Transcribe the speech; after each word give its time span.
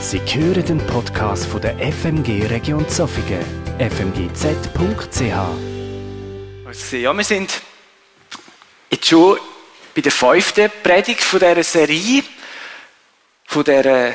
Sie 0.00 0.18
hören 0.18 0.64
den 0.64 0.78
Podcast 0.86 1.44
von 1.44 1.60
der 1.60 1.76
FMG 1.78 2.46
Region 2.46 2.88
Zofingen, 2.88 3.44
fmgz.ch. 3.78 5.20
Ja, 6.92 7.12
wir 7.12 7.24
sind 7.24 7.60
jetzt 8.90 9.06
schon 9.06 9.38
bei 9.94 10.00
der 10.00 10.10
fünften 10.10 10.70
Predigt 10.82 11.20
von 11.20 11.38
dieser 11.38 11.62
Serie, 11.62 12.24
von 13.44 13.62
dieser 13.62 14.14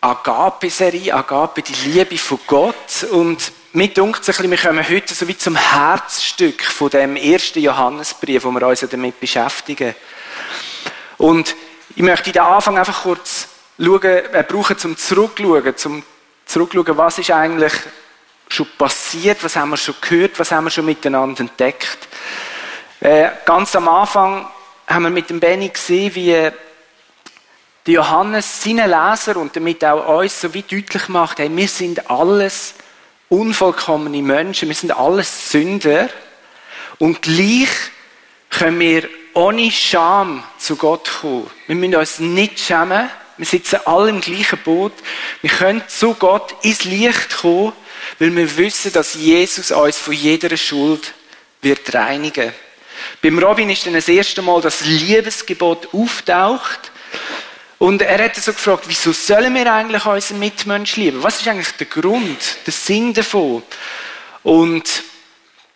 Agape-Serie, 0.00 1.12
Agape, 1.12 1.62
die 1.62 1.90
Liebe 1.90 2.16
von 2.16 2.38
Gott. 2.46 3.02
Und 3.10 3.50
mir 3.72 3.88
dunkt 3.88 4.22
es 4.22 4.28
ein 4.28 4.34
bisschen, 4.34 4.50
wir 4.52 4.58
kommen 4.58 4.88
heute 4.88 5.14
so 5.14 5.26
wie 5.26 5.36
zum 5.36 5.56
Herzstück 5.56 6.62
von 6.62 6.90
dem 6.90 7.16
ersten 7.16 7.58
Johannesbrief, 7.58 8.44
wo 8.44 8.52
wir 8.52 8.66
uns 8.68 8.86
damit 8.88 9.18
beschäftigen. 9.18 9.96
Und 11.18 11.56
ich 11.96 12.02
möchte 12.02 12.30
den 12.30 12.42
Anfang 12.42 12.78
einfach 12.78 13.02
kurz 13.02 13.48
schauen, 13.78 14.22
brauchen, 14.48 14.78
zum 14.78 14.96
Zurückschauen, 14.96 15.76
zum 15.76 16.02
Zurückschauen, 16.46 16.96
was 16.96 17.18
ist 17.18 17.30
eigentlich 17.30 17.72
schon 18.48 18.68
passiert, 18.76 19.42
was 19.42 19.56
haben 19.56 19.70
wir 19.70 19.76
schon 19.76 19.94
gehört, 20.00 20.38
was 20.38 20.52
haben 20.52 20.64
wir 20.64 20.70
schon 20.70 20.84
miteinander 20.84 21.40
entdeckt. 21.40 21.98
Äh, 23.00 23.30
ganz 23.44 23.74
am 23.74 23.88
Anfang 23.88 24.46
haben 24.86 25.02
wir 25.04 25.10
mit 25.10 25.30
dem 25.30 25.40
Benny 25.40 25.68
gesehen, 25.68 26.14
wie 26.14 26.30
der 26.30 26.52
Johannes 27.94 28.62
seinen 28.62 28.88
Leser 28.90 29.36
und 29.38 29.56
damit 29.56 29.84
auch 29.84 30.20
uns 30.20 30.40
so 30.40 30.52
wie 30.54 30.62
deutlich 30.62 31.08
macht, 31.08 31.38
hey, 31.38 31.50
wir 31.50 31.68
sind 31.68 32.10
alles 32.10 32.74
unvollkommene 33.28 34.22
Menschen, 34.22 34.68
wir 34.68 34.76
sind 34.76 34.92
alles 34.92 35.50
Sünder 35.50 36.08
und 36.98 37.22
gleich 37.22 37.70
können 38.50 38.78
wir 38.78 39.08
ohne 39.34 39.70
Scham 39.70 40.44
zu 40.58 40.76
Gott 40.76 41.10
kommen. 41.20 41.50
Wir 41.66 41.74
müssen 41.74 41.96
uns 41.96 42.18
nicht 42.20 42.60
schämen, 42.60 43.08
wir 43.36 43.46
sitzen 43.46 43.80
alle 43.84 44.10
im 44.10 44.20
gleichen 44.20 44.58
Boot. 44.64 44.92
Wir 45.40 45.50
können 45.50 45.82
zu 45.88 46.14
Gott 46.14 46.54
ins 46.62 46.84
Licht 46.84 47.36
kommen, 47.38 47.72
weil 48.18 48.34
wir 48.36 48.56
wissen, 48.56 48.92
dass 48.92 49.14
Jesus 49.14 49.70
uns 49.70 49.96
von 49.96 50.14
jeder 50.14 50.56
Schuld 50.56 51.14
wird 51.60 51.94
reinigen. 51.94 52.52
Beim 53.20 53.38
Robin 53.38 53.70
ist 53.70 53.86
dann 53.86 53.94
das 53.94 54.08
erste 54.08 54.42
Mal 54.42 54.60
das 54.60 54.84
Liebesgebot 54.84 55.92
auftaucht. 55.92 56.92
Und 57.78 58.00
er 58.02 58.24
hat 58.24 58.36
so 58.36 58.52
gefragt, 58.52 58.84
wieso 58.86 59.12
sollen 59.12 59.54
wir 59.54 59.72
eigentlich 59.72 60.06
unseren 60.06 60.38
Mitmensch 60.38 60.96
lieben? 60.96 61.22
Was 61.22 61.40
ist 61.40 61.48
eigentlich 61.48 61.72
der 61.72 61.88
Grund, 61.88 62.38
der 62.64 62.72
Sinn 62.72 63.12
davon? 63.12 63.62
Und 64.44 64.88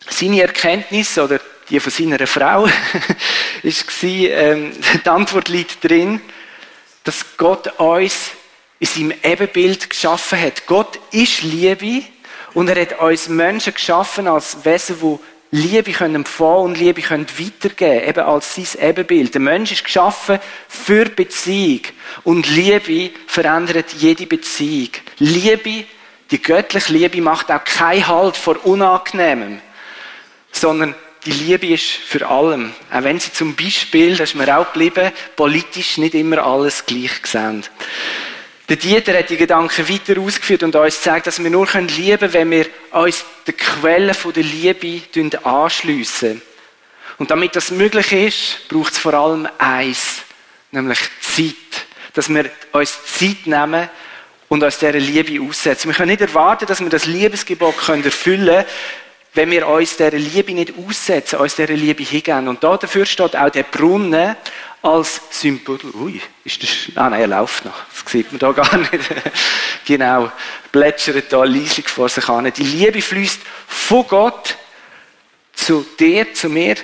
seine 0.08 0.42
Erkenntnis 0.42 1.18
oder 1.18 1.40
die 1.68 1.80
von 1.80 1.90
seiner 1.90 2.26
Frau 2.28 2.68
ist 3.62 3.84
ähm, 4.02 4.72
die 5.04 5.08
Antwort 5.08 5.48
liegt 5.48 5.82
drin, 5.82 6.20
dass 7.06 7.24
Gott 7.36 7.78
uns 7.78 8.32
in 8.80 8.86
seinem 8.86 9.14
Ebenbild 9.22 9.88
geschaffen 9.88 10.40
hat. 10.40 10.66
Gott 10.66 10.98
ist 11.12 11.42
Liebe 11.42 12.02
und 12.52 12.68
er 12.68 12.82
hat 12.82 13.00
uns 13.00 13.28
Menschen 13.28 13.72
geschaffen 13.72 14.26
als 14.26 14.64
Wesen, 14.64 14.96
die 15.00 15.56
Liebe 15.56 15.92
können 15.92 16.16
empfangen 16.16 16.64
und 16.64 16.78
Liebe 16.78 17.00
können 17.00 17.26
weitergeben, 17.38 18.08
eben 18.08 18.24
als 18.24 18.56
sein 18.56 18.90
Ebenbild. 18.90 19.32
Der 19.34 19.40
Mensch 19.40 19.70
ist 19.70 19.84
geschaffen 19.84 20.40
für 20.68 21.04
Beziehung 21.04 21.82
und 22.24 22.48
Liebe 22.48 23.16
verändert 23.28 23.92
jede 23.92 24.26
Beziehung. 24.26 24.90
Liebe, 25.18 25.84
die 26.32 26.42
göttliche 26.42 26.92
Liebe 26.92 27.22
macht 27.22 27.52
auch 27.52 27.62
keinen 27.62 28.08
Halt 28.08 28.36
vor 28.36 28.66
Unangenehmem, 28.66 29.60
sondern 30.50 30.96
die 31.26 31.32
Liebe 31.32 31.66
ist 31.66 31.84
für 31.84 32.26
allem. 32.26 32.72
Auch 32.90 33.02
wenn 33.02 33.18
sie 33.18 33.32
zum 33.32 33.56
Beispiel, 33.56 34.16
das 34.16 34.30
ist 34.30 34.36
mir 34.36 34.56
auch 34.56 34.72
geblieben, 34.72 35.12
politisch 35.34 35.98
nicht 35.98 36.14
immer 36.14 36.44
alles 36.44 36.86
gleich 36.86 37.10
sehen. 37.24 37.64
Der 38.68 38.76
Dieter 38.76 39.16
hat 39.18 39.30
die 39.30 39.36
Gedanken 39.36 39.88
weiter 39.88 40.20
ausgeführt 40.20 40.62
und 40.62 40.74
uns 40.74 40.96
gezeigt, 40.96 41.26
dass 41.26 41.42
wir 41.42 41.50
nur 41.50 41.66
lieben 41.66 42.18
können, 42.18 42.32
wenn 42.32 42.50
wir 42.50 42.66
uns 42.92 43.24
der 43.46 43.54
Quelle 43.54 44.12
der 44.12 44.42
Liebe 44.42 45.02
anschliessen. 45.44 46.42
Und 47.18 47.30
damit 47.30 47.54
das 47.56 47.70
möglich 47.70 48.12
ist, 48.12 48.68
braucht 48.68 48.92
es 48.92 48.98
vor 48.98 49.14
allem 49.14 49.48
eins, 49.58 50.22
nämlich 50.70 50.98
Zeit. 51.20 51.86
Dass 52.14 52.28
wir 52.28 52.50
uns 52.72 52.98
Zeit 53.04 53.46
nehmen 53.46 53.88
und 54.48 54.62
uns 54.62 54.78
dieser 54.78 54.92
Liebe 54.92 55.42
aussetzen. 55.44 55.88
Wir 55.88 55.94
können 55.94 56.10
nicht 56.10 56.20
erwarten, 56.20 56.66
dass 56.66 56.80
wir 56.80 56.88
das 56.88 57.06
Liebesgebot 57.06 57.76
erfüllen 57.88 58.46
können, 58.46 58.64
wenn 59.36 59.50
wir 59.50 59.68
uns 59.68 59.96
dieser 59.96 60.12
Liebe 60.12 60.54
nicht 60.54 60.72
aussetzen, 60.78 61.38
uns 61.38 61.54
dieser 61.54 61.74
Liebe 61.74 62.02
hingeben. 62.02 62.48
Und 62.48 62.64
da 62.64 62.76
dafür 62.76 63.04
steht 63.04 63.36
auch 63.36 63.50
der 63.50 63.64
Brunnen 63.64 64.34
als 64.80 65.20
Symbol. 65.30 65.78
Ui, 65.94 66.20
ist 66.44 66.62
das, 66.62 66.70
ah 66.96 67.10
nein, 67.10 67.20
er 67.20 67.26
läuft 67.26 67.64
noch. 67.66 67.74
Das 67.90 68.10
sieht 68.12 68.32
man 68.32 68.38
da 68.38 68.52
gar 68.52 68.76
nicht. 68.78 68.92
genau. 69.84 70.32
Plätschert 70.72 71.30
da 71.32 71.44
leislich 71.44 71.88
vor 71.88 72.08
sich 72.08 72.28
an. 72.28 72.50
Die 72.50 72.62
Liebe 72.62 73.02
fließt 73.02 73.40
von 73.66 74.06
Gott 74.08 74.56
zu 75.54 75.86
dir, 75.98 76.32
zu 76.32 76.48
mir 76.48 76.76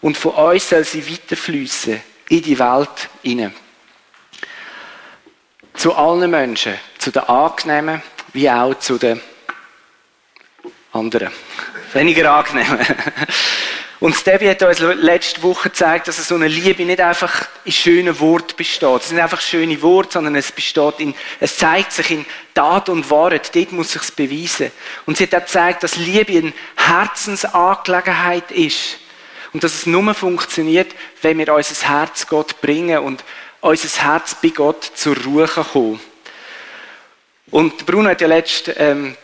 und 0.00 0.16
von 0.16 0.32
uns 0.32 0.68
soll 0.68 0.84
sie 0.84 1.10
weiterfließen 1.10 2.00
in 2.28 2.42
die 2.42 2.58
Welt 2.58 3.08
hinein. 3.22 3.54
Zu 5.74 5.94
allen 5.94 6.30
Menschen, 6.30 6.74
zu 6.98 7.10
den 7.10 7.22
Angenehmen 7.22 8.02
wie 8.32 8.50
auch 8.50 8.74
zu 8.78 8.98
den 8.98 9.20
anderen 10.92 11.32
weniger 11.96 12.32
angenehm. 12.32 12.78
Und 13.98 14.14
Stevie 14.14 14.50
hat 14.50 14.62
uns 14.62 14.80
letzte 14.80 15.42
Woche 15.42 15.70
gezeigt, 15.70 16.06
dass 16.06 16.28
so 16.28 16.34
eine 16.34 16.48
Liebe 16.48 16.84
nicht 16.84 17.00
einfach 17.00 17.48
in 17.64 17.72
schönen 17.72 18.20
Worten 18.20 18.54
besteht. 18.54 19.00
Es 19.00 19.08
sind 19.08 19.18
einfach 19.18 19.40
schöne 19.40 19.80
Worte, 19.80 20.12
sondern 20.12 20.36
es 20.36 20.52
besteht 20.52 21.00
in, 21.00 21.14
es 21.40 21.56
zeigt 21.56 21.92
sich 21.92 22.10
in 22.10 22.26
Tat 22.52 22.90
und 22.90 23.10
Wahrheit. 23.10 23.56
Dort 23.56 23.72
muss 23.72 23.92
sich 23.92 24.02
beweisen. 24.12 24.70
Und 25.06 25.16
sie 25.16 25.24
hat 25.24 25.34
auch 25.34 25.40
gezeigt, 25.40 25.82
dass 25.82 25.96
Liebe 25.96 26.36
eine 26.36 26.52
Herzensangelegenheit 26.76 28.50
ist. 28.50 28.98
Und 29.54 29.64
dass 29.64 29.72
es 29.72 29.86
nur 29.86 30.12
funktioniert, 30.12 30.94
wenn 31.22 31.38
wir 31.38 31.54
unser 31.54 31.88
Herz 31.88 32.26
Gott 32.26 32.60
bringen 32.60 32.98
und 32.98 33.24
unser 33.62 34.02
Herz 34.02 34.36
bei 34.42 34.50
Gott 34.50 34.84
zur 34.94 35.16
Ruhe 35.16 35.48
kommen. 35.48 36.00
Und 37.50 37.86
Bruno 37.86 38.10
hat 38.10 38.20
ja 38.20 38.28
letzte, 38.28 38.72
ähm, 38.72 39.16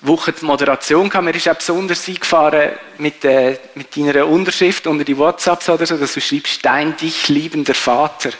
Woche 0.00 0.32
die 0.32 0.44
Moderation 0.44 1.08
gehabt. 1.08 1.24
Mir 1.24 1.34
ist 1.34 1.48
auch 1.48 1.54
besonders 1.54 2.08
eingefahren 2.08 2.70
mit, 2.98 3.24
äh, 3.24 3.58
mit 3.74 3.96
deiner 3.96 4.26
Unterschrift 4.26 4.86
unter 4.86 5.04
die 5.04 5.16
WhatsApps 5.16 5.68
oder 5.68 5.86
so, 5.86 5.96
dass 5.96 6.14
du 6.14 6.20
schreibst, 6.20 6.64
dein 6.64 6.96
dich 6.96 7.28
liebender 7.28 7.74
Vater. 7.74 8.30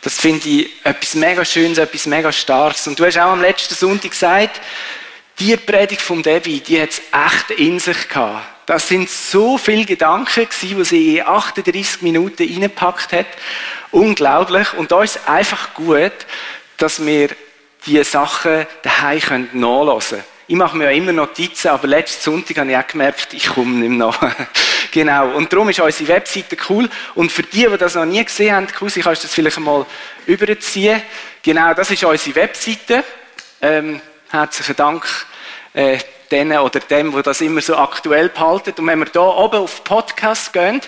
Das 0.00 0.18
finde 0.18 0.48
ich 0.48 0.70
etwas 0.84 1.14
mega 1.14 1.44
Schönes, 1.44 1.78
etwas 1.78 2.06
mega 2.06 2.32
Starkes. 2.32 2.86
Und 2.86 2.98
du 2.98 3.04
hast 3.04 3.18
auch 3.18 3.32
am 3.32 3.40
letzten 3.40 3.74
Sonntag 3.74 4.10
gesagt, 4.10 4.60
die 5.38 5.56
Predigt 5.56 6.02
von 6.02 6.22
Debbie, 6.22 6.60
die 6.60 6.80
hat 6.80 6.90
es 6.90 7.02
echt 7.12 7.58
in 7.58 7.78
sich 7.78 8.08
gehabt. 8.08 8.46
Das 8.66 8.88
sind 8.88 9.10
so 9.10 9.58
viele 9.58 9.84
Gedanken 9.84 10.48
gewesen, 10.48 10.78
die 10.78 10.84
sie 10.84 11.18
in 11.18 11.26
38 11.26 12.02
Minuten 12.02 12.42
reingepackt 12.42 13.12
hat. 13.12 13.26
Unglaublich. 13.90 14.72
Und 14.74 14.90
da 14.90 15.02
ist 15.02 15.16
es 15.16 15.28
einfach 15.28 15.74
gut, 15.74 16.12
dass 16.78 17.04
wir 17.04 17.28
diese 17.86 18.04
Sachen 18.04 18.66
daheim 18.82 19.48
nachlesen 19.52 20.18
können. 20.18 20.33
Ich 20.46 20.56
mache 20.56 20.76
mir 20.76 20.84
ja 20.84 20.90
immer 20.90 21.12
Notizen, 21.12 21.68
aber 21.68 21.88
letzten 21.88 22.22
Sonntag 22.22 22.58
habe 22.58 22.70
ich 22.70 22.76
auch 22.76 22.86
gemerkt, 22.86 23.32
ich 23.32 23.46
komme 23.46 23.76
nicht 23.76 23.88
mehr 23.88 24.08
nach. 24.08 24.20
genau. 24.90 25.30
Und 25.30 25.50
darum 25.50 25.70
ist 25.70 25.80
unsere 25.80 26.08
Webseite 26.08 26.56
cool. 26.68 26.86
Und 27.14 27.32
für 27.32 27.44
die, 27.44 27.66
die 27.66 27.78
das 27.78 27.94
noch 27.94 28.04
nie 28.04 28.22
gesehen 28.22 28.54
haben, 28.54 28.66
Kusi, 28.66 29.00
kannst 29.00 29.22
du 29.22 29.26
das 29.26 29.34
vielleicht 29.34 29.58
mal 29.58 29.86
überziehen. 30.26 31.00
Genau, 31.42 31.72
das 31.72 31.90
ist 31.90 32.04
unsere 32.04 32.36
Webseite. 32.36 33.04
Ähm, 33.62 34.02
herzlichen 34.30 34.76
Dank 34.76 35.06
äh, 35.72 35.98
denen 36.30 36.58
oder 36.58 36.80
dem, 36.80 37.14
wo 37.14 37.22
das 37.22 37.40
immer 37.40 37.62
so 37.62 37.76
aktuell 37.76 38.28
behalten. 38.28 38.74
Und 38.76 38.86
wenn 38.86 38.98
wir 38.98 39.06
hier 39.10 39.22
oben 39.22 39.60
auf 39.60 39.82
Podcast 39.82 40.52
gehen, 40.52 40.82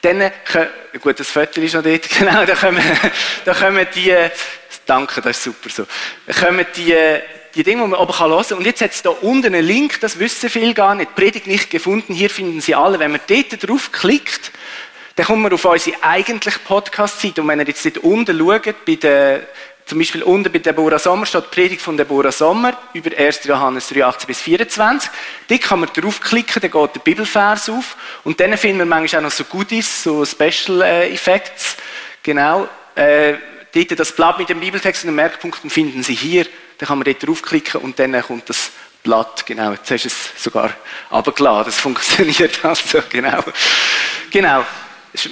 dann 0.00 0.32
können, 0.46 0.70
gut, 1.02 1.20
das 1.20 1.28
Foto 1.28 1.60
ist 1.60 1.74
noch 1.74 1.82
dort, 1.82 2.08
genau, 2.18 2.46
da 2.46 2.54
kommen, 2.54 2.82
da 3.44 3.52
kommen 3.52 3.86
die, 3.94 4.16
danke, 4.86 5.20
das 5.20 5.36
ist 5.36 5.44
super 5.44 5.68
so, 5.68 5.86
da 6.26 6.32
die, 6.76 6.96
die 7.54 7.62
Dinge, 7.62 7.82
die 7.82 7.88
man 7.88 8.00
oben 8.00 8.18
hören 8.18 8.44
kann. 8.46 8.58
Und 8.58 8.66
jetzt 8.66 8.80
hat 8.80 8.92
es 8.92 9.02
da 9.02 9.10
unten 9.10 9.46
einen 9.46 9.64
Link, 9.64 10.00
das 10.00 10.18
wissen 10.18 10.48
viele 10.48 10.74
gar 10.74 10.94
nicht, 10.94 11.14
Predigt 11.14 11.46
nicht 11.46 11.70
gefunden, 11.70 12.14
hier 12.14 12.30
finden 12.30 12.60
Sie 12.60 12.74
alle. 12.74 12.98
Wenn 12.98 13.12
man 13.12 13.20
dort 13.26 13.68
drauf 13.68 13.92
klickt, 13.92 14.52
dann 15.16 15.26
kommt 15.26 15.42
man 15.42 15.52
auf 15.52 15.64
unsere 15.64 16.02
eigentliche 16.02 16.58
Podcast-Seite. 16.60 17.42
Und 17.42 17.48
wenn 17.48 17.60
ihr 17.60 17.66
jetzt 17.66 17.84
dort 17.84 17.98
unten 17.98 18.38
schaut, 18.38 18.84
bei 18.86 18.94
der, 18.94 19.46
zum 19.84 19.98
Beispiel 19.98 20.22
unten 20.22 20.50
bei 20.50 20.58
Deborah 20.58 20.98
Sommer 20.98 21.26
steht 21.26 21.50
Predigt 21.50 21.82
von 21.82 21.96
Deborah 21.96 22.32
Sommer 22.32 22.78
über 22.94 23.16
1. 23.16 23.44
Johannes 23.44 23.88
3, 23.88 24.04
18 24.04 24.26
bis 24.26 24.40
24. 24.40 25.10
Dort 25.48 25.60
kann 25.60 25.80
man 25.80 25.90
draufklicken, 25.92 26.62
dann 26.62 26.70
geht 26.70 26.94
der 26.96 27.00
Bibelvers 27.00 27.68
auf. 27.68 27.96
Und 28.24 28.40
dann 28.40 28.56
finden 28.56 28.78
wir 28.78 28.86
manchmal 28.86 29.20
auch 29.20 29.24
noch 29.24 29.32
so 29.32 29.44
Goodies, 29.44 30.02
so 30.02 30.24
Special 30.24 30.82
äh, 30.82 31.12
Effects. 31.12 31.76
Genau. 32.22 32.68
Äh, 32.94 33.34
dort 33.74 33.98
das 33.98 34.12
Blatt 34.12 34.38
mit 34.38 34.48
dem 34.48 34.60
Bibeltext 34.60 35.04
und 35.04 35.08
den 35.08 35.16
Merkpunkten 35.16 35.68
finden 35.68 36.02
Sie 36.02 36.14
hier. 36.14 36.46
Dann 36.82 36.88
kann 36.88 36.98
man 36.98 37.04
dort 37.04 37.24
draufklicken 37.24 37.80
und 37.80 37.96
dann 38.00 38.20
kommt 38.22 38.48
das 38.50 38.72
Blatt, 39.04 39.46
genau. 39.46 39.70
Jetzt 39.70 39.88
hast 39.88 40.02
du 40.02 40.08
es 40.08 40.42
sogar 40.42 40.74
abgeladen. 41.10 41.66
Das 41.66 41.76
funktioniert 41.76 42.58
also, 42.64 43.00
genau. 43.08 43.44
Genau. 44.32 44.64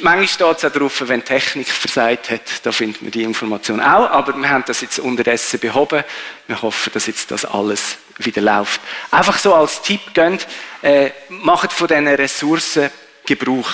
Manchmal 0.01 0.29
steht 0.29 0.59
es 0.59 0.65
auch 0.65 0.71
drauf, 0.71 1.03
wenn 1.09 1.25
Technik 1.25 1.67
versagt 1.67 2.31
hat, 2.31 2.43
da 2.63 2.71
findet 2.71 3.03
man 3.03 3.11
die 3.11 3.25
Information 3.25 3.81
auch, 3.81 4.09
aber 4.11 4.37
wir 4.37 4.49
haben 4.49 4.63
das 4.65 4.81
jetzt 4.81 5.01
unterdessen 5.01 5.59
behoben. 5.59 6.05
Wir 6.47 6.63
hoffen, 6.63 6.93
dass 6.93 7.09
jetzt 7.09 7.33
das 7.33 7.45
alles 7.45 7.99
wieder 8.19 8.43
läuft. 8.43 8.81
Einfach 9.11 9.37
so 9.37 9.53
als 9.53 9.83
Tipp 9.83 10.15
gönnt, 10.15 10.47
äh, 10.83 11.11
macht 11.31 11.73
von 11.73 11.89
diesen 11.89 12.07
Ressourcen 12.07 12.91
Gebrauch. 13.27 13.73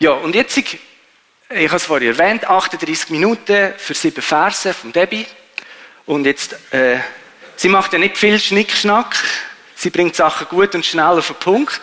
Ja, 0.00 0.10
und 0.10 0.34
jetzt, 0.34 0.56
ich, 0.56 0.80
habe 1.50 1.76
es 1.76 1.84
vorhin 1.84 2.08
erwähnt, 2.08 2.46
38 2.46 3.10
Minuten 3.10 3.74
für 3.76 3.94
sieben 3.94 4.22
Verse 4.22 4.74
von 4.74 4.90
Debbie. 4.90 5.24
Und 6.06 6.26
jetzt, 6.26 6.56
äh, 6.72 6.98
sie 7.56 7.68
macht 7.68 7.92
ja 7.92 7.98
nicht 7.98 8.18
viel 8.18 8.38
Schnickschnack, 8.38 9.16
sie 9.76 9.90
bringt 9.90 10.16
Sachen 10.16 10.48
gut 10.48 10.74
und 10.74 10.84
schnell 10.84 11.18
auf 11.18 11.28
den 11.28 11.36
Punkt. 11.36 11.80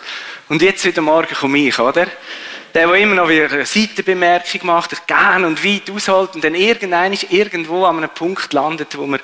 Und 0.48 0.62
jetzt 0.62 0.84
wieder 0.84 1.00
morgen 1.00 1.34
komme 1.34 1.58
ich, 1.58 1.78
oder? 1.78 2.06
Der, 2.74 2.86
der 2.86 2.94
immer 2.94 3.14
noch 3.14 3.28
wieder 3.28 3.50
eine 3.50 3.66
Seitenbemerkung 3.66 4.60
macht, 4.64 4.92
der 4.92 4.98
gern 5.06 5.44
und 5.44 5.64
weit 5.64 5.90
ausholt 5.90 6.34
und 6.34 6.44
dann 6.44 6.54
irgendein 6.54 7.12
irgendwo 7.30 7.84
an 7.84 7.98
einem 7.98 8.10
Punkt 8.10 8.52
landet, 8.52 8.96
wo 8.96 9.06
man 9.06 9.20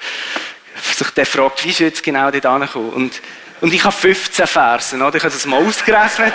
sich 0.83 1.11
dann 1.11 1.27
fragt, 1.27 1.65
wie 1.65 1.71
ist 1.71 1.79
jetzt 1.81 2.03
genau 2.03 2.31
dort 2.31 2.47
angekommen? 2.47 2.91
Und, 2.91 3.21
und 3.61 3.73
ich 3.73 3.85
habe 3.85 3.95
15 3.95 4.47
Versen, 4.47 5.03
oder? 5.03 5.17
Ich 5.17 5.23
habe 5.23 5.33
das 5.33 5.47
mal 5.47 5.65
ausgerechnet. 5.65 6.35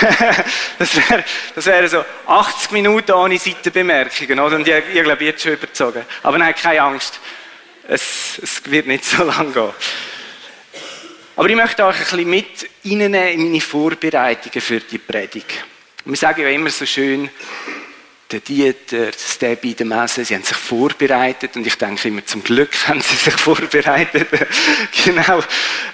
das 0.78 0.96
wäre 0.96 1.24
das 1.54 1.66
wär 1.66 1.88
so 1.88 2.04
80 2.26 2.70
Minuten 2.72 3.12
ohne 3.12 3.38
Seitenbemerkungen, 3.38 4.40
oder? 4.40 4.56
Und 4.56 4.66
ich, 4.66 4.74
ich 4.94 5.02
glaube, 5.02 5.24
jetzt 5.24 5.42
schon 5.42 5.52
überzogen. 5.52 6.04
Aber 6.22 6.38
nein, 6.38 6.54
keine 6.54 6.82
Angst. 6.82 7.20
Es, 7.88 8.38
es 8.42 8.62
wird 8.70 8.86
nicht 8.86 9.04
so 9.04 9.22
lange 9.24 9.52
gehen. 9.52 9.72
Aber 11.36 11.48
ich 11.48 11.56
möchte 11.56 11.84
euch 11.84 11.96
ein 11.96 12.02
bisschen 12.02 12.30
mit 12.30 12.70
Ihnen 12.84 13.14
in 13.14 13.44
meine 13.44 13.60
Vorbereitungen 13.60 14.60
für 14.60 14.80
die 14.80 14.98
Predigt. 14.98 15.64
wir 16.04 16.16
sagen 16.16 16.42
ja 16.42 16.48
immer 16.48 16.70
so 16.70 16.86
schön, 16.86 17.28
der 18.30 18.40
Dieter, 18.40 19.10
der 19.10 19.12
Debbie, 19.40 19.74
der 19.74 19.86
Messe, 19.86 20.24
sie 20.24 20.34
haben 20.34 20.42
sich 20.42 20.56
vorbereitet 20.56 21.54
und 21.54 21.64
ich 21.64 21.76
denke 21.76 22.08
immer, 22.08 22.26
zum 22.26 22.42
Glück 22.42 22.74
haben 22.88 23.00
sie 23.00 23.14
sich 23.14 23.34
vorbereitet. 23.34 24.28
genau. 25.04 25.42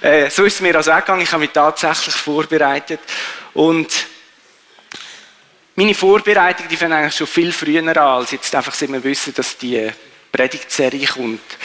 Äh, 0.01 0.31
so 0.31 0.45
ist 0.45 0.55
es 0.55 0.61
mir 0.61 0.75
also 0.75 0.91
auch 0.91 0.99
gegangen. 0.99 1.21
Ich 1.21 1.31
habe 1.31 1.41
mich 1.41 1.51
tatsächlich 1.51 2.15
vorbereitet 2.15 3.01
und 3.53 4.07
meine 5.75 5.93
Vorbereitung, 5.93 6.67
die 6.69 6.77
fängt 6.77 6.93
eigentlich 6.93 7.15
schon 7.15 7.27
viel 7.27 7.51
früher 7.51 7.81
an, 7.81 7.97
als 7.97 8.31
jetzt 8.31 8.53
einfach, 8.55 8.73
seit 8.73 8.91
wir 8.91 9.03
wissen, 9.03 9.33
dass 9.33 9.57
die 9.57 9.91
Predigtserie 10.33 11.05
kommt. 11.05 11.57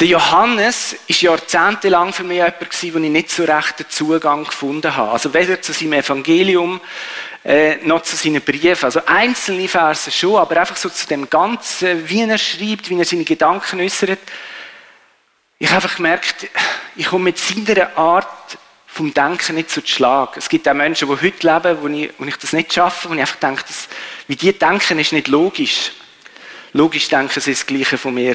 Der 0.00 0.08
Johannes 0.08 0.96
war 1.08 1.16
jahrzehntelang 1.16 2.12
für 2.12 2.24
mich 2.24 2.38
jemand, 2.38 2.94
wo 2.94 2.98
ich 2.98 3.10
nicht 3.10 3.30
so 3.30 3.44
recht 3.44 3.78
den 3.78 3.88
Zugang 3.90 4.44
gefunden 4.44 4.96
habe. 4.96 5.12
Also 5.12 5.32
weder 5.32 5.60
zu 5.60 5.72
seinem 5.72 5.92
Evangelium, 5.92 6.80
äh, 7.44 7.76
noch 7.84 8.02
zu 8.02 8.16
seinen 8.16 8.40
Briefen. 8.40 8.86
Also 8.86 9.02
einzelne 9.04 9.68
Verse 9.68 10.10
schon, 10.10 10.36
aber 10.36 10.56
einfach 10.56 10.76
so 10.76 10.88
zu 10.88 11.06
dem 11.06 11.28
Ganzen, 11.28 12.08
wie 12.08 12.22
er 12.22 12.38
schreibt, 12.38 12.88
wie 12.88 12.98
er 12.98 13.04
seine 13.04 13.24
Gedanken 13.24 13.80
äußert. 13.80 14.20
Ich 15.58 15.68
habe 15.68 15.76
einfach 15.76 15.96
gemerkt, 15.96 16.48
ich 16.96 17.06
komme 17.06 17.24
mit 17.24 17.38
seiner 17.38 17.96
Art 17.96 18.58
vom 18.86 19.12
Denken 19.12 19.54
nicht 19.54 19.70
zu 19.70 19.82
Schlag. 19.84 20.36
Es 20.38 20.48
gibt 20.48 20.66
auch 20.66 20.74
Menschen, 20.74 21.08
die 21.08 21.14
heute 21.14 21.46
leben, 21.46 21.78
wo 21.82 21.88
ich, 21.88 22.10
wo 22.18 22.24
ich 22.24 22.36
das 22.36 22.54
nicht 22.54 22.72
schaffe, 22.72 23.10
wo 23.10 23.14
ich 23.14 23.20
einfach 23.20 23.36
denke, 23.36 23.62
dass, 23.68 23.86
wie 24.28 24.36
die 24.36 24.58
denken, 24.58 24.98
ist 24.98 25.12
nicht 25.12 25.28
logisch. 25.28 25.92
Logisch 26.72 27.08
denken 27.08 27.40
sie 27.40 27.52
das 27.52 27.66
Gleiche 27.66 27.98
von 27.98 28.14
mir. 28.14 28.34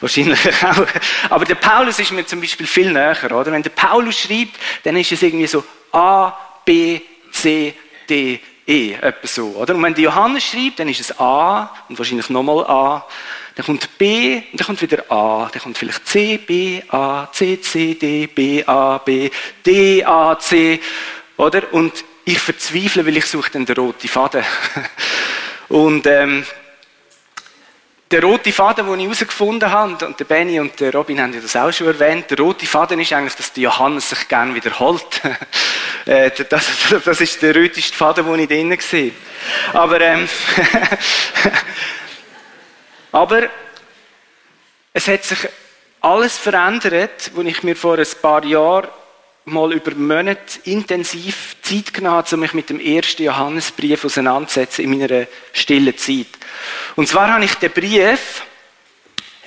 Wahrscheinlich 0.00 0.40
auch. 0.64 0.86
Aber 1.30 1.44
der 1.44 1.54
Paulus 1.54 1.98
ist 1.98 2.10
mir 2.12 2.26
zum 2.26 2.40
Beispiel 2.40 2.66
viel 2.66 2.92
näher, 2.92 3.16
oder? 3.24 3.52
Wenn 3.52 3.62
der 3.62 3.70
Paulus 3.70 4.18
schreibt, 4.18 4.56
dann 4.82 4.96
ist 4.96 5.12
es 5.12 5.22
irgendwie 5.22 5.46
so 5.46 5.64
A, 5.92 6.32
B, 6.64 7.00
C, 7.30 7.74
D, 8.08 8.40
E, 8.66 8.92
etwa 8.94 9.26
so, 9.26 9.48
oder? 9.56 9.74
Und 9.74 9.82
wenn 9.82 9.94
der 9.94 10.04
Johannes 10.04 10.44
schreibt, 10.44 10.78
dann 10.78 10.88
ist 10.88 11.00
es 11.00 11.18
A 11.18 11.72
und 11.88 11.98
wahrscheinlich 11.98 12.28
nochmal 12.30 12.64
A. 12.66 13.06
Dann 13.54 13.66
kommt 13.66 13.98
B 13.98 14.42
und 14.50 14.60
dann 14.60 14.66
kommt 14.66 14.82
wieder 14.82 15.10
A. 15.10 15.48
Dann 15.52 15.62
kommt 15.62 15.78
vielleicht 15.78 16.06
C, 16.06 16.38
B, 16.38 16.82
A, 16.88 17.28
C, 17.32 17.60
C, 17.60 17.94
D, 17.94 18.26
B, 18.26 18.64
A, 18.64 18.98
B, 18.98 19.30
D, 19.64 20.04
A, 20.04 20.38
C, 20.38 20.80
oder? 21.36 21.72
Und 21.72 22.04
ich 22.24 22.38
verzweifle, 22.38 23.04
weil 23.04 23.16
ich 23.16 23.26
suche 23.26 23.50
dann 23.50 23.66
den 23.66 23.76
roten 23.76 24.08
Faden. 24.08 24.44
und 25.68 26.06
ähm, 26.06 26.44
der 28.12 28.22
rote 28.22 28.52
Faden, 28.52 28.86
den 28.86 29.00
ich 29.00 29.04
herausgefunden 29.06 29.70
habe, 29.70 30.06
und 30.06 30.20
der 30.20 30.24
Benny 30.26 30.60
und 30.60 30.78
der 30.78 30.92
Robin 30.92 31.20
haben 31.20 31.32
das 31.40 31.56
auch 31.56 31.72
schon 31.72 31.86
erwähnt, 31.86 32.30
der 32.30 32.38
rote 32.38 32.66
Faden 32.66 33.00
ist 33.00 33.12
eigentlich, 33.12 33.34
dass 33.34 33.52
der 33.52 33.64
Johannes 33.64 34.10
sich 34.10 34.28
gerne 34.28 34.54
wiederholt. 34.54 35.20
Äh, 36.04 36.32
das, 36.48 36.66
das 37.04 37.20
ist 37.20 37.40
der 37.42 37.54
röteste 37.54 37.94
Faden, 37.94 38.26
den 38.26 38.40
ich 38.40 38.48
drinnen 38.48 38.80
sehe. 38.80 39.12
Aber, 39.72 40.00
ähm, 40.00 40.28
aber 43.12 43.42
es 44.92 45.06
hat 45.06 45.22
sich 45.22 45.48
alles 46.00 46.38
verändert, 46.38 47.30
als 47.36 47.46
ich 47.46 47.62
mir 47.62 47.76
vor 47.76 47.98
ein 47.98 48.06
paar 48.20 48.44
Jahren 48.44 48.88
mal 49.44 49.72
über 49.72 49.94
Monate 49.94 50.60
intensiv 50.64 51.56
Zeit 51.62 51.92
genommen 51.92 52.24
um 52.32 52.40
mich 52.40 52.54
mit 52.54 52.70
dem 52.70 52.80
ersten 52.80 53.24
Johannesbrief 53.24 54.04
auseinanderzusetzen 54.04 54.84
in 54.84 54.98
meiner 54.98 55.26
stillen 55.52 55.96
Zeit. 55.96 56.26
Und 56.96 57.08
zwar 57.08 57.32
habe 57.32 57.44
ich 57.44 57.54
den 57.54 57.72
Brief, 57.72 58.42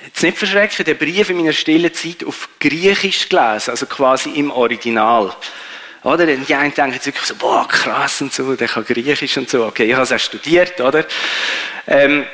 jetzt 0.04 0.22
nicht 0.22 0.38
verschrecken, 0.38 0.84
den 0.84 0.98
Brief 0.98 1.30
in 1.30 1.38
meiner 1.38 1.52
stillen 1.52 1.92
Zeit 1.94 2.24
auf 2.24 2.48
Griechisch 2.60 3.28
gelesen, 3.28 3.70
also 3.70 3.86
quasi 3.86 4.30
im 4.30 4.50
Original. 4.50 5.34
Oder? 6.02 6.26
Die 6.26 6.54
einen 6.54 6.74
denken 6.74 6.92
jetzt 6.92 7.06
wirklich 7.06 7.24
so, 7.24 7.34
boah, 7.34 7.66
krass 7.66 8.20
und 8.20 8.32
so, 8.32 8.54
der 8.54 8.68
kann 8.68 8.84
Griechisch 8.84 9.36
und 9.38 9.48
so. 9.48 9.64
Okay, 9.64 9.84
ich 9.84 9.94
habe 9.94 10.04
es 10.04 10.12
auch 10.12 10.18
studiert, 10.18 10.80
oder? 10.80 11.04
Ähm, 11.86 12.26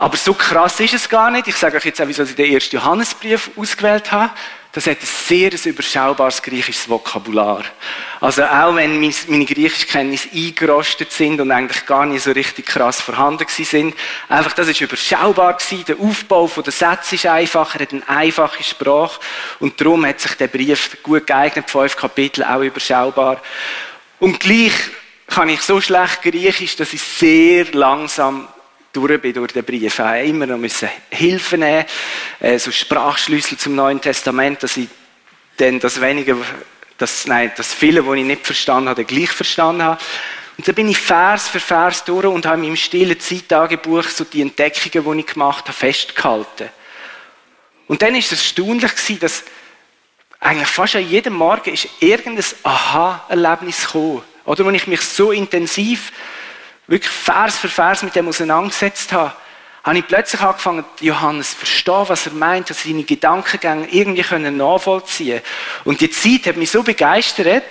aber 0.00 0.16
so 0.16 0.34
krass 0.34 0.80
ist 0.80 0.94
es 0.94 1.08
gar 1.08 1.30
nicht. 1.30 1.46
Ich 1.46 1.56
sage 1.56 1.76
euch 1.76 1.84
jetzt 1.84 2.02
auch, 2.02 2.08
wieso 2.08 2.24
ich 2.24 2.34
den 2.34 2.52
ersten 2.52 2.74
Johannesbrief 2.74 3.50
ausgewählt 3.56 4.10
habe 4.10 4.32
das 4.72 4.86
hat 4.86 4.98
ein 5.00 5.06
sehr 5.06 5.50
überschaubares 5.64 6.42
griechisches 6.42 6.88
Vokabular. 6.88 7.64
Also 8.20 8.44
auch 8.44 8.76
wenn 8.76 9.00
meine 9.00 9.44
Griechischkenntnisse 9.44 10.28
eingerostet 10.32 11.10
sind 11.10 11.40
und 11.40 11.50
eigentlich 11.50 11.86
gar 11.86 12.06
nicht 12.06 12.22
so 12.22 12.30
richtig 12.30 12.66
krass 12.66 13.00
vorhanden 13.00 13.46
sind, 13.48 13.96
einfach 14.28 14.52
das 14.52 14.68
ist 14.68 14.80
überschaubar 14.80 15.54
gewesen. 15.54 15.84
Der 15.86 15.98
Aufbau 15.98 16.46
der 16.46 16.72
Sätze 16.72 17.16
ist 17.16 17.26
einfacher, 17.26 17.80
hat 17.80 17.92
eine 17.92 18.08
einfache 18.08 18.62
Sprache 18.62 19.18
und 19.58 19.80
darum 19.80 20.06
hat 20.06 20.20
sich 20.20 20.34
der 20.34 20.46
Brief 20.46 21.02
gut 21.02 21.26
geeignet, 21.26 21.68
fünf 21.68 21.96
Kapitel 21.96 22.44
auch 22.44 22.60
überschaubar. 22.60 23.42
Und 24.20 24.38
gleich 24.38 24.72
kann 25.26 25.48
ich 25.48 25.62
so 25.62 25.80
schlecht 25.80 26.22
Griechisch, 26.22 26.76
dass 26.76 26.92
ich 26.92 27.02
sehr 27.02 27.64
langsam 27.72 28.46
durch 28.92 29.20
bin 29.20 29.32
durch 29.32 29.52
den 29.52 29.64
Brief. 29.64 29.82
Ich 29.82 29.98
habe 29.98 30.20
immer 30.20 30.46
noch 30.46 30.58
müssen 30.58 30.88
Hilfe 31.10 31.56
nehmen, 31.58 31.84
äh, 32.40 32.58
so 32.58 32.70
Sprachschlüssel 32.70 33.58
zum 33.58 33.74
Neuen 33.74 34.00
Testament, 34.00 34.62
dass 34.62 34.76
ich 34.76 34.88
dann 35.56 35.78
das 35.78 36.00
wenige, 36.00 36.36
das, 36.98 37.26
nein, 37.26 37.52
das 37.56 37.72
viele, 37.72 38.06
was 38.06 38.16
ich 38.16 38.24
nicht 38.24 38.44
verstanden 38.44 38.88
habe, 38.88 39.04
gleich 39.04 39.30
verstanden 39.30 39.82
habe. 39.82 40.00
Und 40.58 40.68
dann 40.68 40.74
bin 40.74 40.88
ich 40.88 40.98
Vers 40.98 41.48
für 41.48 41.60
Vers 41.60 42.04
durch 42.04 42.26
und 42.26 42.44
habe 42.46 42.56
in 42.56 42.62
meinem 42.62 42.76
stillen 42.76 43.18
Zeittagebuch 43.18 44.04
so 44.04 44.24
die 44.24 44.42
Entdeckungen, 44.42 45.16
die 45.16 45.20
ich 45.20 45.32
gemacht 45.32 45.64
habe, 45.64 45.72
festgehalten. 45.72 46.68
Und 47.86 48.02
dann 48.02 48.14
ist 48.14 48.32
es 48.32 48.40
erstaunlich 48.40 49.18
dass 49.20 49.44
eigentlich 50.38 50.68
fast 50.68 50.96
an 50.96 51.08
jedem 51.08 51.34
Morgen 51.34 51.72
ist 51.72 51.88
irgendein 52.00 52.44
Aha-Erlebnis 52.62 53.84
gekommen. 53.84 54.22
Oder 54.46 54.66
wenn 54.66 54.74
ich 54.74 54.86
mich 54.86 55.02
so 55.02 55.32
intensiv 55.32 56.12
wirklich 56.90 57.12
Vers 57.12 57.56
für 57.56 57.68
Vers 57.68 58.02
mit 58.02 58.16
dem 58.16 58.28
auseinandergesetzt 58.28 59.12
habe, 59.12 59.32
habe 59.84 59.98
ich 59.98 60.06
plötzlich 60.06 60.40
angefangen, 60.42 60.84
Johannes 61.00 61.52
zu 61.52 61.58
verstehen, 61.58 62.04
was 62.08 62.26
er 62.26 62.32
meint, 62.32 62.68
dass 62.68 62.82
seine 62.82 63.04
Gedankengänge 63.04 63.86
irgendwie 63.90 64.22
können 64.22 64.56
nachvollziehen 64.56 65.40
Und 65.84 66.00
die 66.00 66.10
Zeit 66.10 66.46
hat 66.46 66.56
mich 66.56 66.70
so 66.70 66.82
begeistert, 66.82 67.62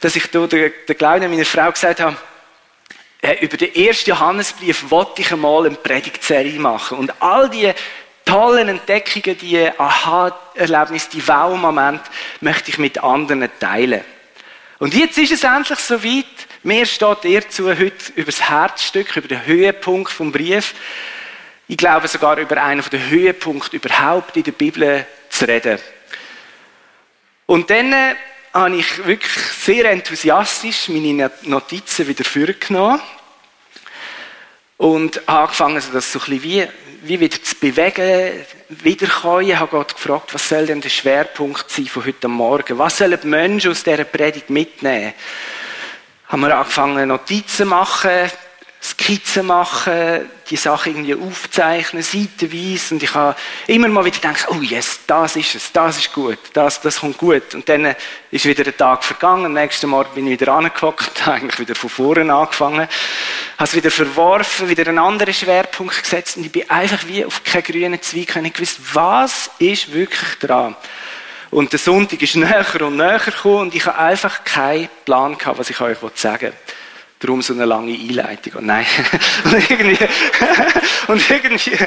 dass 0.00 0.16
ich 0.16 0.26
da 0.30 0.46
der, 0.46 0.70
der 0.88 1.28
meiner 1.28 1.44
Frau, 1.44 1.70
gesagt 1.70 2.00
habe, 2.00 2.16
über 3.40 3.56
den 3.56 3.74
ersten 3.74 4.10
Johannesbrief 4.10 4.90
wollte 4.90 5.22
ich 5.22 5.32
einmal 5.32 5.66
eine 5.66 5.76
Predigtserie 5.76 6.58
machen. 6.58 6.98
Und 6.98 7.22
all 7.22 7.48
die 7.48 7.72
tollen 8.24 8.68
Entdeckungen, 8.68 9.38
die 9.38 9.70
Aha-Erlebnisse, 9.78 11.10
die 11.10 11.26
Wow-Momente 11.26 12.04
möchte 12.40 12.70
ich 12.70 12.78
mit 12.78 13.02
anderen 13.02 13.48
teilen. 13.60 14.02
Und 14.80 14.94
jetzt 14.94 15.16
ist 15.16 15.32
es 15.32 15.44
endlich 15.44 15.78
soweit. 15.78 16.26
Mir 16.66 16.86
steht 16.86 17.26
ihr 17.26 17.46
zu 17.46 17.68
heute 17.68 17.92
über 18.14 18.32
das 18.32 18.48
Herzstück, 18.48 19.14
über 19.18 19.28
den 19.28 19.44
Höhepunkt 19.44 20.10
vom 20.10 20.32
Brief. 20.32 20.74
Ich 21.68 21.76
glaube 21.76 22.08
sogar 22.08 22.38
über 22.38 22.56
einen 22.56 22.82
der 22.90 23.10
Höhepunkte 23.10 23.76
überhaupt 23.76 24.34
in 24.38 24.44
der 24.44 24.52
Bibel 24.52 25.04
zu 25.28 25.46
reden. 25.46 25.78
Und 27.44 27.68
dann 27.68 27.92
äh, 27.92 28.14
habe 28.54 28.76
ich 28.76 29.04
wirklich 29.04 29.30
sehr 29.30 29.90
enthusiastisch 29.90 30.88
meine 30.88 31.30
Notizen 31.42 32.08
wieder 32.08 32.24
vorgenommen 32.24 33.02
und 34.78 35.28
angefangen, 35.28 35.82
das 35.92 36.12
so 36.12 36.18
ein 36.18 36.24
bisschen 36.24 36.42
wie, 36.44 36.66
wie 37.02 37.20
wieder 37.20 37.42
zu 37.42 37.56
bewegen, 37.56 38.42
wiederkommen. 38.70 39.50
Ich 39.50 39.54
habe 39.54 39.70
Gott 39.70 39.94
gefragt, 39.94 40.32
was 40.32 40.48
soll 40.48 40.64
denn 40.64 40.80
der 40.80 40.88
Schwerpunkt 40.88 41.70
sein 41.70 41.88
von 41.88 42.06
heute 42.06 42.26
Morgen? 42.26 42.78
Was 42.78 42.96
sollen 42.96 43.20
die 43.22 43.26
Menschen 43.26 43.70
aus 43.70 43.84
dieser 43.84 44.04
Predigt 44.04 44.48
mitnehmen? 44.48 45.12
Haben 46.34 46.40
wir 46.40 46.58
angefangen, 46.58 47.06
Notizen 47.06 47.58
zu 47.58 47.64
machen, 47.64 48.28
Skizzen 48.82 49.46
machen, 49.46 50.28
die 50.50 50.56
Sachen 50.56 50.90
irgendwie 50.90 51.14
aufzeichnen, 51.14 52.02
seitenweise. 52.02 52.94
Und 52.94 53.04
ich 53.04 53.14
habe 53.14 53.36
immer 53.68 53.86
mal 53.86 54.04
wieder 54.04 54.16
gedacht, 54.16 54.48
oh 54.50 54.60
yes, 54.60 54.98
das 55.06 55.36
ist 55.36 55.54
es, 55.54 55.70
das 55.70 55.98
ist 55.98 56.12
gut, 56.12 56.38
das, 56.52 56.80
das 56.80 56.98
kommt 56.98 57.18
gut. 57.18 57.54
Und 57.54 57.68
dann 57.68 57.94
ist 58.32 58.46
wieder 58.46 58.66
ein 58.66 58.76
Tag 58.76 59.04
vergangen, 59.04 59.46
am 59.46 59.52
nächsten 59.52 59.88
Morgen 59.88 60.12
bin 60.12 60.26
ich 60.26 60.40
wieder 60.40 60.52
angehockt, 60.52 61.28
eigentlich 61.28 61.60
wieder 61.60 61.76
von 61.76 61.88
vorne 61.88 62.34
angefangen, 62.34 62.80
habe 62.80 62.88
es 63.60 63.76
wieder 63.76 63.92
verworfen, 63.92 64.68
wieder 64.68 64.88
einen 64.88 64.98
anderen 64.98 65.32
Schwerpunkt 65.32 66.02
gesetzt 66.02 66.36
und 66.36 66.46
ich 66.46 66.50
bin 66.50 66.68
einfach 66.68 67.06
wie 67.06 67.24
auf 67.24 67.44
keinen 67.44 67.62
grünen 67.62 68.02
Zweig, 68.02 68.34
ich 68.34 68.52
gewusst, 68.52 68.80
was 68.92 69.50
ist 69.60 69.92
wirklich 69.92 70.34
dran. 70.40 70.74
Und 71.54 71.70
der 71.70 71.78
Sonntag 71.78 72.20
ist 72.20 72.34
näher 72.34 72.66
und 72.80 72.96
näher 72.96 73.20
gekommen 73.20 73.58
und 73.58 73.74
ich 73.76 73.86
habe 73.86 73.96
einfach 73.96 74.42
keinen 74.42 74.88
Plan 75.04 75.38
gehabt, 75.38 75.56
was 75.56 75.70
ich 75.70 75.80
euch 75.80 75.98
sagen 76.16 76.46
wollte. 76.46 76.56
Darum 77.20 77.42
so 77.42 77.54
eine 77.54 77.64
lange 77.64 77.92
Einleitung. 77.92 78.54
Und 78.54 78.66
nein. 78.66 78.84
und 79.44 79.70
irgendwie, 79.70 79.96
und 81.06 81.30
irgendwie, 81.30 81.78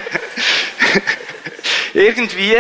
irgendwie, 1.93 2.55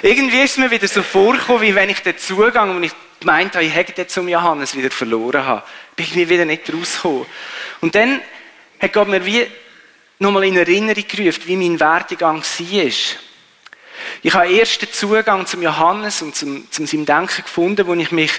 irgendwie 0.00 0.40
ist 0.40 0.52
es 0.52 0.58
mir 0.58 0.70
wieder 0.70 0.86
so 0.86 1.02
vorgekommen, 1.02 1.60
wie 1.60 1.74
wenn 1.74 1.90
ich 1.90 2.04
den 2.04 2.16
Zugang, 2.16 2.70
und 2.70 2.84
ich 2.84 2.92
gemeint 3.18 3.54
habe, 3.56 3.64
ich 3.64 3.74
hätte 3.74 3.92
den 3.92 4.08
zum 4.08 4.28
Johannes 4.28 4.76
wieder 4.76 4.92
verloren 4.92 5.44
habe. 5.44 5.64
Bin 5.96 6.06
ich 6.06 6.14
mir 6.14 6.28
wieder 6.28 6.44
nicht 6.44 6.72
rausgekommen. 6.72 7.26
Und 7.80 7.96
dann 7.96 8.20
hat 8.80 8.92
Gott 8.92 9.08
mir 9.08 9.26
wie 9.26 9.44
nochmal 10.20 10.44
in 10.44 10.56
Erinnerung 10.56 11.04
gerufen, 11.08 11.42
wie 11.46 11.56
mein 11.56 11.80
Werdegang 11.80 12.42
war. 12.42 13.27
Ich 14.22 14.34
habe 14.34 14.50
erst 14.50 14.82
den 14.82 14.92
Zugang 14.92 15.46
zum 15.46 15.62
Johannes 15.62 16.22
und 16.22 16.34
zum, 16.34 16.70
zum 16.70 16.86
seinem 16.86 17.06
Denken 17.06 17.42
gefunden, 17.42 17.86
wo 17.86 17.94
ich 17.94 18.10
mich 18.10 18.32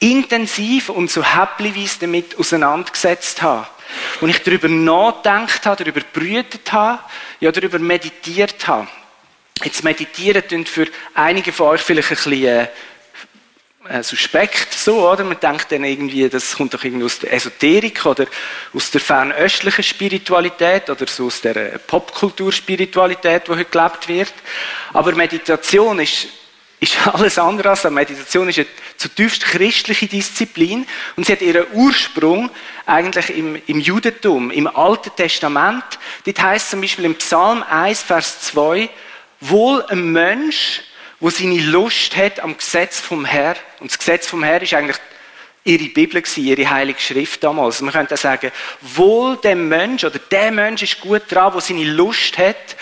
intensiv 0.00 0.88
und 0.90 1.10
so 1.10 1.22
häppchenweise 1.24 1.98
damit 2.00 2.38
auseinandergesetzt 2.38 3.42
habe. 3.42 3.66
Und 4.20 4.28
ich 4.30 4.42
darüber 4.42 4.68
nachgedacht 4.68 5.66
habe, 5.66 5.84
darüber 5.84 6.00
brütet 6.12 6.72
habe, 6.72 7.00
ja, 7.40 7.50
darüber 7.50 7.78
meditiert 7.78 8.66
habe. 8.68 8.86
Jetzt 9.64 9.82
meditieren 9.82 10.42
klingt 10.46 10.68
für 10.68 10.86
einige 11.14 11.52
von 11.52 11.68
euch 11.68 11.80
vielleicht 11.80 12.10
ein 12.10 12.16
bisschen 12.16 12.68
äh, 13.86 14.02
suspekt, 14.02 14.72
so, 14.72 15.08
oder? 15.08 15.24
Man 15.24 15.38
denkt 15.40 15.70
dann 15.70 15.84
irgendwie, 15.84 16.28
das 16.28 16.56
kommt 16.56 16.74
doch 16.74 16.82
irgendwie 16.82 17.04
aus 17.04 17.18
der 17.20 17.32
Esoterik 17.32 18.04
oder 18.06 18.26
aus 18.74 18.90
der 18.90 19.00
fernöstlichen 19.00 19.84
Spiritualität 19.84 20.90
oder 20.90 21.06
so 21.06 21.26
aus 21.26 21.40
der 21.40 21.78
Popkulturspiritualität, 21.78 23.46
die 23.46 23.52
heute 23.52 23.64
gelebt 23.64 24.08
wird. 24.08 24.34
Aber 24.92 25.14
Meditation 25.14 26.00
ist 26.00 26.28
ist 26.80 26.96
alles 27.12 27.38
andere 27.38 27.70
als 27.70 27.84
Meditation 27.84 28.48
ist 28.48 28.58
eine 28.58 28.66
zutiefst 28.96 29.44
christliche 29.44 30.06
Disziplin 30.06 30.86
und 31.16 31.26
sie 31.26 31.32
hat 31.32 31.42
ihren 31.42 31.66
Ursprung 31.72 32.50
eigentlich 32.86 33.30
im, 33.30 33.60
im 33.66 33.80
Judentum, 33.80 34.50
im 34.50 34.66
Alten 34.66 35.10
Testament. 35.16 35.84
Dort 36.24 36.40
heißt 36.40 36.70
zum 36.70 36.80
Beispiel 36.80 37.04
im 37.04 37.16
Psalm 37.16 37.62
1, 37.62 38.02
Vers 38.02 38.42
2, 38.42 38.88
wohl 39.40 39.84
ein 39.86 40.12
Mensch, 40.12 40.82
wo 41.20 41.30
seine 41.30 41.60
Lust 41.60 42.16
hat 42.16 42.40
am 42.40 42.56
Gesetz 42.56 43.00
vom 43.00 43.24
Herr. 43.24 43.56
Und 43.80 43.90
das 43.90 43.98
Gesetz 43.98 44.26
vom 44.26 44.42
Herr 44.42 44.62
ist 44.62 44.74
eigentlich 44.74 44.98
ihre 45.64 45.88
Bibel 45.88 46.22
ihre 46.36 46.70
Heilige 46.70 47.00
Schrift 47.00 47.42
damals. 47.42 47.80
Man 47.80 47.92
könnte 47.92 48.16
sagen, 48.16 48.52
wohl 48.80 49.36
dem 49.36 49.68
Mensch 49.68 50.04
oder 50.04 50.18
der 50.18 50.50
Mensch 50.50 50.82
ist 50.82 51.00
gut 51.00 51.22
dran, 51.28 51.52
wo 51.52 51.60
seine 51.60 51.84
Lust 51.84 52.38
hat 52.38 52.76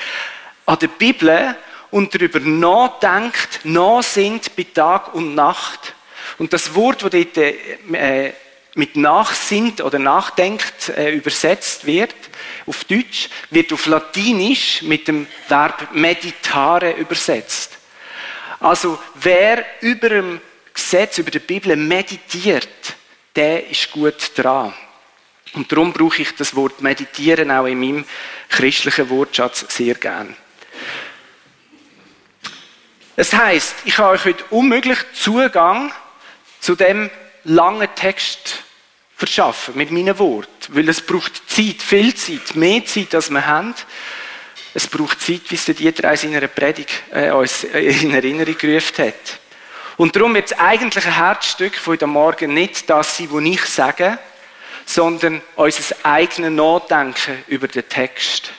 an 0.66 0.78
der 0.78 0.88
Bibel 0.88 1.56
und 1.90 2.14
darüber 2.14 2.40
nachdenkt, 2.40 3.60
nachsinnt 3.64 4.54
bei 4.54 4.66
Tag 4.72 5.14
und 5.14 5.34
Nacht. 5.34 5.94
Und 6.38 6.52
das 6.52 6.74
Wort, 6.74 7.02
das 7.02 7.10
dort 7.10 7.36
äh, 7.38 8.32
mit 8.74 8.94
nachsinnt 8.96 9.80
oder 9.80 9.98
nachdenkt 9.98 10.90
äh, 10.90 11.10
übersetzt 11.10 11.86
wird, 11.86 12.14
auf 12.66 12.84
Deutsch, 12.84 13.30
wird 13.50 13.72
auf 13.72 13.86
Latinisch 13.86 14.82
mit 14.82 15.08
dem 15.08 15.26
Verb 15.48 15.88
meditare 15.94 16.92
übersetzt. 16.92 17.75
Also 18.60 18.98
wer 19.14 19.64
über 19.80 20.08
dem 20.08 20.40
Gesetz, 20.72 21.18
über 21.18 21.30
die 21.30 21.38
Bibel 21.38 21.76
meditiert, 21.76 22.68
der 23.34 23.68
ist 23.68 23.90
gut 23.90 24.32
dran. 24.36 24.72
Und 25.54 25.70
darum 25.72 25.92
brauche 25.92 26.22
ich 26.22 26.34
das 26.34 26.54
Wort 26.54 26.80
meditieren 26.82 27.50
auch 27.50 27.66
in 27.66 27.80
meinem 27.80 28.04
christlichen 28.48 29.08
Wortschatz 29.08 29.64
sehr 29.68 29.94
gern. 29.94 30.36
Das 33.16 33.32
heißt, 33.32 33.76
ich 33.86 33.96
habe 33.96 34.10
euch 34.10 34.24
heute 34.26 34.44
unmöglich 34.50 34.98
Zugang 35.14 35.92
zu 36.60 36.74
dem 36.74 37.10
langen 37.44 37.88
Text 37.94 38.62
verschaffen 39.16 39.76
mit 39.76 39.90
meinen 39.90 40.18
Worten, 40.18 40.50
weil 40.68 40.88
es 40.90 41.00
braucht 41.00 41.48
Zeit, 41.48 41.80
viel 41.80 42.14
Zeit, 42.14 42.54
mehr 42.54 42.84
Zeit, 42.84 43.14
als 43.14 43.30
wir 43.30 43.46
haben. 43.46 43.74
Es 44.76 44.88
braucht 44.88 45.22
Zeit, 45.22 45.40
wie 45.48 45.54
es 45.54 45.64
der 45.64 45.74
Dieter 45.74 46.10
in 46.10 46.16
seiner 46.18 46.46
Predigt 46.48 46.90
äh, 47.10 47.30
uns 47.30 47.64
in 47.64 48.12
Erinnerung 48.12 48.58
gerufen 48.58 49.06
hat. 49.06 49.38
Und 49.96 50.14
darum 50.14 50.34
wird 50.34 50.52
es 50.52 50.58
eigentlich 50.58 51.06
ein 51.06 51.14
Herzstück 51.14 51.76
von 51.76 51.94
heute 51.94 52.06
Morgen 52.06 52.52
nicht 52.52 52.90
das 52.90 53.16
sein, 53.16 53.28
was 53.30 53.42
ich 53.42 53.64
sage, 53.64 54.18
sondern 54.84 55.40
unser 55.54 55.96
eigenes 56.02 56.50
Nachdenken 56.50 57.42
über 57.46 57.68
den 57.68 57.88
Text. 57.88 58.52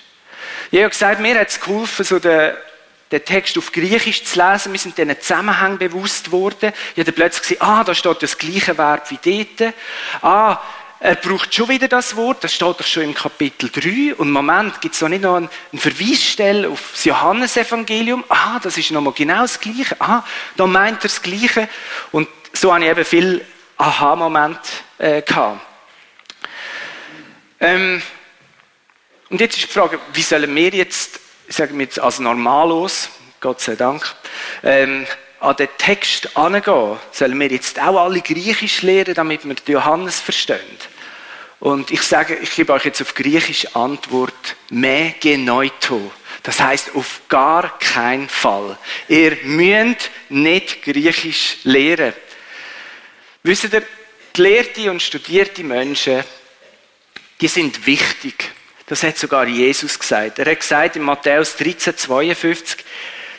Ich 0.71 0.79
habe 0.79 0.89
gesagt, 0.89 1.21
mir 1.21 1.39
hat 1.39 1.49
es 1.49 1.59
geholfen, 1.59 2.03
so 2.03 2.17
den 2.17 2.53
den 3.11 3.23
Text 3.23 3.57
auf 3.57 3.71
Griechisch 3.71 4.23
zu 4.25 4.39
lesen. 4.39 4.73
Wir 4.73 4.79
sind 4.79 4.97
diesen 4.97 5.21
Zusammenhang 5.21 5.77
bewusst 5.77 6.31
worden. 6.31 6.73
Ich 6.93 6.99
habe 6.99 7.11
plötzlich 7.11 7.41
gesehen, 7.43 7.61
ah, 7.61 7.83
da 7.83 7.93
steht 7.93 8.21
das 8.21 8.37
gleiche 8.37 8.77
Verb 8.77 9.09
wie 9.11 9.45
dort. 9.59 9.73
Ah, 10.21 10.59
er 10.99 11.15
braucht 11.15 11.53
schon 11.53 11.69
wieder 11.69 11.87
das 11.87 12.15
Wort, 12.15 12.43
das 12.43 12.53
steht 12.53 12.79
doch 12.79 12.85
schon 12.85 13.03
im 13.03 13.13
Kapitel 13.13 13.69
3. 13.69 14.15
Und 14.15 14.27
im 14.27 14.31
Moment 14.31 14.81
gibt 14.81 14.95
es 14.95 15.01
noch 15.01 15.09
nicht 15.09 15.21
noch 15.21 15.35
eine 15.35 15.49
Verweisstelle 15.75 16.69
auf 16.69 16.91
das 16.93 17.05
Johannesevangelium. 17.05 18.23
Ah, 18.29 18.59
das 18.61 18.77
ist 18.77 18.91
nochmal 18.91 19.13
genau 19.13 19.41
das 19.41 19.59
Gleiche. 19.59 19.95
Ah, 19.99 20.23
da 20.55 20.65
meint 20.65 20.99
er 20.99 21.09
das 21.09 21.21
Gleiche. 21.21 21.69
Und 22.11 22.27
so 22.53 22.73
habe 22.73 22.83
ich 22.83 22.89
eben 22.89 23.05
viel 23.05 23.45
Aha-Moment 23.77 24.59
äh, 24.97 25.21
gehabt. 25.21 25.61
Ähm, 27.59 28.01
und 29.29 29.41
jetzt 29.41 29.57
ist 29.57 29.67
die 29.67 29.73
Frage, 29.73 29.99
wie 30.13 30.21
sollen 30.21 30.55
wir 30.55 30.69
jetzt 30.69 31.19
sagen 31.47 31.77
wir 31.77 31.85
jetzt 31.85 31.99
als 31.99 32.19
normalos, 32.19 33.09
Gott 33.39 33.61
sei 33.61 33.75
Dank, 33.75 34.03
ähm, 34.63 35.05
an 35.39 35.55
den 35.55 35.69
Text 35.77 36.35
angehen. 36.35 36.97
Sollen 37.11 37.39
wir 37.39 37.47
jetzt 37.47 37.79
auch 37.79 38.03
alle 38.03 38.21
Griechisch 38.21 38.81
lernen, 38.81 39.13
damit 39.13 39.45
wir 39.45 39.55
Johannes 39.67 40.19
verstehen? 40.19 40.77
Und 41.59 41.91
ich 41.91 42.03
sage, 42.03 42.35
ich 42.35 42.55
gebe 42.55 42.73
euch 42.73 42.85
jetzt 42.85 43.01
auf 43.01 43.15
Griechisch 43.15 43.75
Antwort, 43.75 44.55
me 44.69 45.15
genoito. 45.19 46.11
Das 46.43 46.59
heißt 46.59 46.95
auf 46.95 47.21
gar 47.27 47.77
keinen 47.79 48.29
Fall. 48.29 48.77
Ihr 49.07 49.37
müsst 49.43 50.11
nicht 50.29 50.83
Griechisch 50.83 51.57
lehren. 51.63 52.13
Wisst 53.43 53.73
ihr, 53.73 53.81
gelehrte 54.33 54.91
und 54.91 55.01
studierte 55.01 55.63
Menschen, 55.63 56.23
die 57.41 57.47
sind 57.47 57.85
wichtig. 57.85 58.51
Das 58.85 59.03
hat 59.03 59.17
sogar 59.17 59.47
Jesus 59.47 59.99
gesagt. 59.99 60.39
Er 60.39 60.51
hat 60.51 60.59
gesagt 60.59 60.95
in 60.95 61.01
Matthäus 61.01 61.55
13, 61.57 61.97
52, 61.97 62.85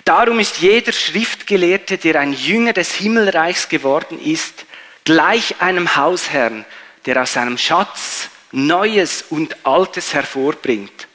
Darum 0.09 0.41
ist 0.41 0.61
jeder 0.61 0.93
Schriftgelehrte, 0.93 1.99
der 1.99 2.19
ein 2.19 2.33
Jünger 2.33 2.73
des 2.73 2.95
Himmelreichs 2.95 3.69
geworden 3.69 4.19
ist, 4.19 4.65
gleich 5.05 5.61
einem 5.61 5.97
Hausherrn, 5.97 6.65
der 7.05 7.21
aus 7.21 7.35
seinem 7.35 7.59
Schatz 7.59 8.31
Neues 8.51 9.27
und 9.29 9.67
Altes 9.67 10.15
hervorbringt. 10.15 11.09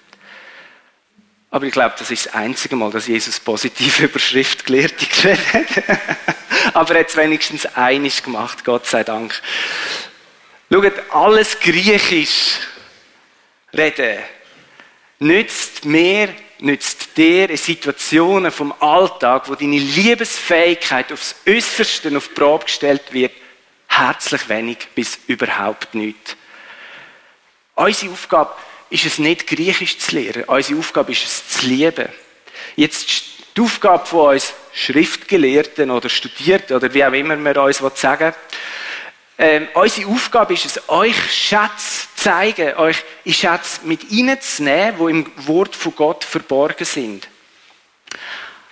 Aber 1.50 1.66
ich 1.66 1.72
glaube, 1.72 1.96
das 1.98 2.12
ist 2.12 2.28
das 2.28 2.36
einzige 2.36 2.76
Mal, 2.76 2.92
dass 2.92 3.08
Jesus 3.08 3.40
positiv 3.40 4.00
über 4.00 4.20
Schriftgelehrte 4.20 5.08
geredet 5.08 5.54
hat. 5.54 6.76
Aber 6.76 6.94
er 6.94 7.00
hat 7.00 7.10
es 7.10 7.18
wenigstens 7.18 7.66
einig 7.66 8.22
gemacht, 8.22 8.64
Gott 8.64 8.86
sei 8.86 9.04
Dank. 9.04 9.42
Schaut, 10.72 10.94
alles 11.10 11.60
Griechisch 11.60 12.60
reden, 13.74 14.20
nützt 15.18 15.84
mir, 15.84 16.30
nützt 16.64 17.18
dir 17.18 17.50
in 17.50 17.58
Situationen 17.58 18.52
vom 18.52 18.74
Alltag, 18.80 19.50
wo 19.50 19.56
deine 19.56 19.78
Liebesfähigkeit 19.78 21.12
aufs 21.12 21.36
Äußerste 21.48 22.16
auf 22.16 22.30
die 22.30 22.34
Probe 22.34 22.66
gestellt 22.66 23.12
wird, 23.12 23.34
herzlich 23.88 24.48
wenig 24.48 24.78
bis 24.96 25.20
überhaupt 25.28 25.94
nicht. 25.94 26.38
Unsere 27.76 28.14
Aufgabe 28.14 28.54
ist 28.90 29.06
es 29.06 29.20
nicht, 29.20 29.46
Griechisch 29.46 29.98
zu 29.98 30.16
lernen. 30.16 30.46
Unsere 30.46 30.80
Aufgabe 30.80 31.12
ist 31.12 31.26
es, 31.26 31.48
zu 31.50 31.68
lieben. 31.68 32.08
Jetzt 32.76 33.10
die 33.58 33.62
Aufgabe 33.62 34.06
von 34.06 34.36
uns 34.36 34.54
Schriftgelehrten 34.74 35.92
oder 35.92 36.08
Studierten 36.08 36.78
oder 36.78 36.94
wie 36.94 37.04
auch 37.04 37.12
immer 37.12 37.38
wir 37.38 37.62
uns 37.62 37.80
sagen 38.00 38.22
wollen, 38.22 38.34
ähm, 39.38 39.68
unsere 39.74 40.10
Aufgabe 40.10 40.54
ist 40.54 40.66
es, 40.66 40.90
euch 40.90 41.16
Schätze 41.34 42.08
zu 42.16 42.24
zeigen, 42.24 42.76
euch 42.76 43.04
in 43.24 43.34
Schätze 43.34 43.82
mit 43.84 44.04
reinzunehmen, 44.12 44.98
die 45.00 45.12
im 45.12 45.48
Wort 45.48 45.76
von 45.76 45.96
Gott 45.96 46.24
verborgen 46.24 46.86
sind. 46.86 47.28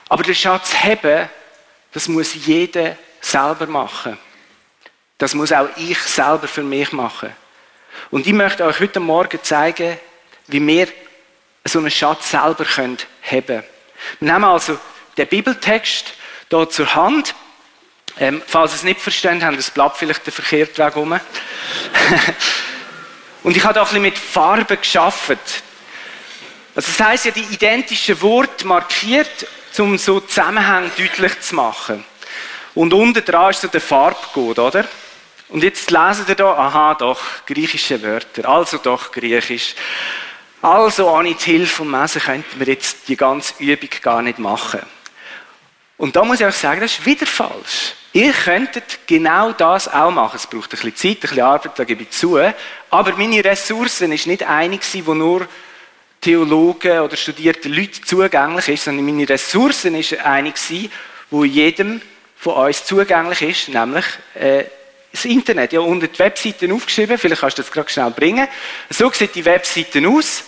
Aber 0.07 0.23
den 0.23 0.35
Schatz 0.35 0.73
haben, 0.73 1.29
das 1.93 2.07
muss 2.07 2.33
jeder 2.33 2.97
selber 3.21 3.65
machen. 3.65 4.17
Das 5.17 5.33
muss 5.33 5.51
auch 5.51 5.69
ich 5.77 5.99
selber 5.99 6.47
für 6.47 6.63
mich 6.63 6.91
machen. 6.91 7.35
Und 8.09 8.27
ich 8.27 8.33
möchte 8.33 8.65
euch 8.65 8.79
heute 8.79 8.99
Morgen 8.99 9.39
zeigen, 9.43 9.97
wie 10.47 10.65
wir 10.65 10.87
so 11.63 11.79
einen 11.79 11.91
Schatz 11.91 12.31
selber 12.31 12.65
haben 12.65 12.97
können. 13.29 13.63
Wir 14.19 14.33
nehmen 14.33 14.43
also 14.43 14.79
den 15.17 15.27
Bibeltext 15.27 16.13
hier 16.49 16.69
zur 16.69 16.95
Hand. 16.95 17.35
Ähm, 18.21 18.41
falls 18.45 18.71
ihr 18.73 18.75
es 18.75 18.83
nicht 18.83 19.01
verstehen 19.01 19.43
haben 19.43 19.57
das 19.57 19.71
Blatt 19.71 19.97
vielleicht 19.97 20.27
den 20.27 20.31
verkehrten 20.31 20.85
Weg 20.85 20.95
um. 20.95 21.11
Und 23.43 23.57
ich 23.57 23.63
habe 23.63 23.73
da 23.73 23.81
ein 23.81 23.85
bisschen 23.87 24.03
mit 24.03 24.15
Farben 24.15 24.77
geschaffen. 24.79 25.39
Also 26.75 26.91
das 26.91 26.99
heisst 26.99 27.25
ja, 27.25 27.31
die 27.31 27.51
identischen 27.51 28.21
Worte 28.21 28.67
markiert, 28.67 29.47
um 29.79 29.97
so 29.97 30.19
Zusammenhänge 30.19 30.91
deutlich 30.95 31.41
zu 31.41 31.55
machen. 31.55 32.05
Und 32.75 32.93
unten 32.93 33.25
dran 33.25 33.49
ist 33.49 33.61
so 33.61 33.67
der 33.67 33.81
Farbcode, 33.81 34.59
oder? 34.59 34.85
Und 35.49 35.63
jetzt 35.63 35.89
lesen 35.89 36.25
ihr 36.27 36.35
da, 36.35 36.53
aha, 36.53 36.93
doch, 36.93 37.21
griechische 37.47 38.03
Wörter. 38.03 38.47
Also 38.47 38.77
doch 38.77 39.11
Griechisch. 39.11 39.73
Also 40.61 41.09
ohne 41.09 41.33
die 41.33 41.43
Hilfe 41.43 41.77
vom 41.77 41.89
Mesen 41.89 42.21
könnten 42.21 42.59
wir 42.59 42.67
jetzt 42.67 43.07
die 43.07 43.17
ganze 43.17 43.55
Übung 43.57 43.89
gar 43.99 44.21
nicht 44.21 44.37
machen. 44.37 44.81
Und 45.97 46.15
da 46.15 46.23
muss 46.23 46.39
ich 46.39 46.45
euch 46.45 46.55
sagen, 46.55 46.81
das 46.81 46.91
ist 46.91 47.05
wieder 47.07 47.25
falsch. 47.25 47.95
Ihr 48.13 48.33
könntet 48.33 48.99
genau 49.07 49.53
das 49.53 49.87
auch 49.87 50.11
machen. 50.11 50.35
Es 50.35 50.47
braucht 50.47 50.65
ein 50.65 50.69
bisschen 50.71 50.95
Zeit, 50.95 51.17
ein 51.17 51.19
bisschen 51.21 51.41
Arbeit, 51.41 51.71
da 51.77 51.83
gebe 51.85 52.03
ich 52.03 52.11
zu. 52.11 52.37
Aber 52.89 53.15
meine 53.15 53.43
Ressourcen 53.43 54.11
ist 54.11 54.27
nicht 54.27 54.43
eine, 54.43 54.77
die 54.77 55.01
nur 55.01 55.47
Theologen 56.19 56.99
oder 56.99 57.15
studierte 57.15 57.69
Leute 57.69 58.01
zugänglich 58.01 58.67
ist, 58.67 58.83
sondern 58.83 59.05
meine 59.05 59.27
Ressourcen 59.27 59.95
ist 59.95 60.19
eine, 60.19 60.53
die 60.53 60.89
jedem 61.45 62.01
von 62.35 62.55
uns 62.55 62.85
zugänglich 62.85 63.41
ist, 63.41 63.69
nämlich 63.69 64.05
äh, 64.35 64.65
das 65.11 65.25
Internet. 65.25 65.73
Ja, 65.73 65.79
unter 65.79 66.07
die 66.07 66.19
Webseiten 66.19 66.71
aufgeschrieben, 66.71 67.17
vielleicht 67.17 67.41
kannst 67.41 67.57
du 67.57 67.61
das 67.61 67.71
gerade 67.71 67.89
schnell 67.89 68.11
bringen. 68.11 68.47
So 68.89 69.09
sieht 69.11 69.35
die 69.35 69.45
Webseite 69.45 70.07
aus. 70.07 70.43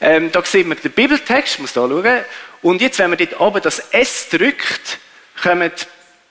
Ähm, 0.00 0.30
da 0.32 0.44
sieht 0.44 0.66
man 0.66 0.78
den 0.82 0.92
Bibeltext, 0.92 1.58
muss 1.60 1.72
da 1.72 1.88
schauen. 1.88 2.24
Und 2.62 2.80
jetzt, 2.80 2.98
wenn 2.98 3.10
man 3.10 3.18
dort 3.18 3.40
oben 3.40 3.62
das 3.62 3.78
S 3.90 4.28
drückt, 4.28 4.98
kommen, 5.42 5.70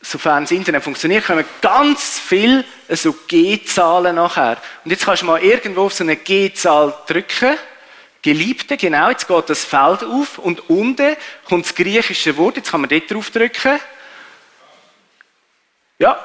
sofern 0.02 0.44
das 0.44 0.52
Internet 0.52 0.84
funktioniert, 0.84 1.26
kommen 1.26 1.46
ganz 1.62 2.20
viele 2.20 2.64
so 2.90 3.14
G-Zahlen 3.28 4.16
nachher. 4.16 4.58
Und 4.86 4.92
jetzt 4.92 5.06
kannst 5.06 5.24
du 5.24 5.26
mal 5.26 5.42
irgendwo 5.42 5.86
auf 5.86 5.94
so 5.94 6.04
eine 6.04 6.16
G-Zahl 6.16 6.94
drücken. 7.08 7.58
Geliebte, 8.22 8.78
genau, 8.78 9.10
jetzt 9.10 9.28
geht 9.28 9.50
das 9.50 9.64
Feld 9.64 10.04
auf 10.04 10.38
und 10.38 10.70
unten 10.70 11.16
kommt 11.48 11.66
das 11.66 11.76
griechische 11.76 12.36
Wort, 12.38 12.58
jetzt 12.58 12.72
kann 12.72 12.82
man 12.82 12.90
dort 12.90 13.10
drauf 13.10 13.30
drücken. 13.30 13.80
Ja, 16.00 16.20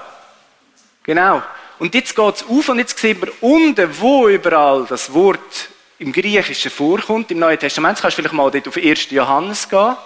genau. 1.04 1.42
Und 1.78 1.94
jetzt 1.94 2.14
geht 2.14 2.34
es 2.34 2.44
auf 2.48 2.68
und 2.68 2.78
jetzt 2.78 2.98
sieht 2.98 3.20
man 3.20 3.30
unten, 3.40 4.00
wo 4.00 4.28
überall 4.28 4.86
das 4.88 5.12
Wort 5.12 5.68
im 5.98 6.12
Griechischen 6.12 6.70
vorkommt, 6.70 7.30
im 7.30 7.38
Neuen 7.38 7.58
Testament. 7.58 7.96
Jetzt 7.96 8.02
kannst 8.02 8.18
du 8.18 8.22
vielleicht 8.22 8.34
mal 8.34 8.50
dort 8.50 8.68
auf 8.68 8.76
1. 8.76 9.10
Johannes 9.10 9.68
gehen. 9.68 9.96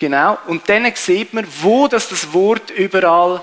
Genau. 0.00 0.38
Und 0.46 0.66
dann 0.68 0.90
sieht 0.94 1.34
man, 1.34 1.46
wo 1.60 1.86
das, 1.86 2.08
das 2.08 2.32
Wort 2.32 2.70
überall, 2.70 3.42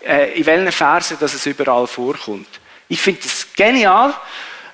äh, 0.00 0.38
in 0.38 0.46
welchen 0.46 0.72
Versen 0.72 1.18
dass 1.20 1.34
es 1.34 1.44
überall 1.44 1.86
vorkommt. 1.86 2.48
Ich 2.88 3.02
finde 3.02 3.20
das 3.22 3.46
genial. 3.54 4.14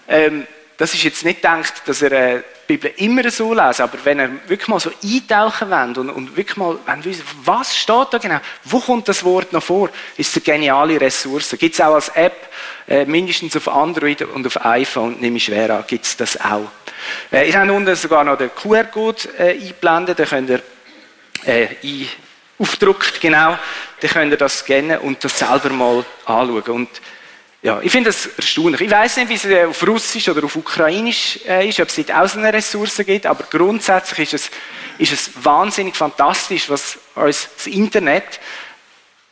Ähm, 0.07 0.47
das 0.76 0.95
ist 0.95 1.03
jetzt 1.03 1.25
nicht 1.25 1.43
gedacht, 1.43 1.83
dass 1.87 2.03
er 2.03 2.12
äh, 2.12 2.43
die 2.69 2.76
Bibel 2.76 2.93
immer 2.99 3.29
so 3.31 3.53
lesen, 3.53 3.83
aber 3.83 3.99
wenn 4.05 4.21
er 4.21 4.31
wirklich 4.49 4.69
mal 4.69 4.79
so 4.79 4.91
eintauchen 5.03 5.71
will 5.71 5.99
und, 5.99 6.11
und 6.11 6.37
wirklich 6.37 6.57
mal 6.57 6.79
wissen, 7.03 7.25
was 7.45 7.76
steht 7.76 8.07
da 8.12 8.19
genau, 8.19 8.38
wo 8.64 8.79
kommt 8.79 9.09
das 9.09 9.25
Wort 9.25 9.53
noch 9.53 9.62
vor, 9.62 9.91
ist 10.17 10.31
es 10.31 10.37
eine 10.37 10.57
geniale 10.57 11.00
Ressource. 11.00 11.57
Gibt 11.59 11.75
es 11.75 11.81
auch 11.81 11.95
als 11.95 12.11
App, 12.11 12.49
äh, 12.87 13.05
mindestens 13.05 13.57
auf 13.57 13.69
Android 13.69 14.23
und 14.23 14.47
auf 14.47 14.64
iPhone, 14.64 15.19
nehme 15.21 15.37
ich 15.38 15.45
schwer 15.45 15.71
an, 15.71 15.85
gibt 15.87 16.07
es 16.07 16.17
das 16.17 16.41
auch. 16.41 16.71
Äh, 17.33 17.49
ich 17.49 17.57
habe 17.57 17.73
unten 17.73 17.95
sogar 17.97 18.23
noch 18.23 18.38
den 18.38 18.55
QR-Code 18.55 19.29
äh, 19.37 19.50
eingeblendet, 19.50 20.19
den 20.21 20.26
könnt 20.26 20.50
ihr 20.50 20.62
äh, 21.47 21.69
ein, 21.83 22.09
genau, 23.21 23.59
dann 24.01 24.11
könnt 24.11 24.33
ihr 24.33 24.37
das 24.37 24.59
scannen 24.61 24.99
und 24.99 25.23
das 25.25 25.39
selber 25.39 25.71
mal 25.71 26.05
anschauen. 26.25 26.62
Und 26.62 26.88
ja, 27.62 27.81
ich 27.81 27.90
finde 27.90 28.11
das 28.11 28.27
erstaunlich. 28.27 28.83
Ich 28.83 28.90
weiß 28.90 29.16
nicht, 29.16 29.29
wie 29.31 29.35
es 29.35 29.45
äh, 29.47 29.64
auf 29.64 29.87
Russisch 29.87 30.29
oder 30.29 30.45
auf 30.45 30.55
Ukrainisch 30.55 31.40
äh, 31.47 31.68
ist, 31.68 31.81
ob 31.81 31.88
es 31.88 31.97
dort 31.97 32.12
auch 32.12 32.29
so 32.29 32.38
eine 32.38 32.53
Ressource 32.53 32.99
gibt, 33.07 33.27
aber 33.27 33.45
grundsätzlich 33.45 34.33
ist 34.33 34.35
es, 34.35 34.51
ist 34.99 35.12
es 35.12 35.45
wahnsinnig 35.45 35.97
fantastisch, 35.97 36.68
was 36.68 36.99
uns 37.14 37.49
das 37.57 37.66
Internet, 37.66 38.38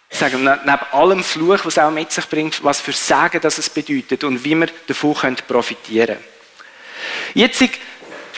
sagen 0.08 0.44
wir, 0.44 0.60
neben 0.64 0.92
allem 0.92 1.22
Fluch, 1.22 1.58
was 1.64 1.78
auch 1.78 1.90
mit 1.90 2.10
sich 2.10 2.26
bringt, 2.26 2.64
was 2.64 2.80
für 2.80 2.92
Sagen 2.92 3.40
das 3.42 3.58
es 3.58 3.68
bedeutet 3.68 4.24
und 4.24 4.42
wie 4.44 4.54
wir 4.54 4.68
davon 4.86 5.14
profitieren 5.46 6.16
können. 6.16 6.24
Jetzt, 7.34 7.62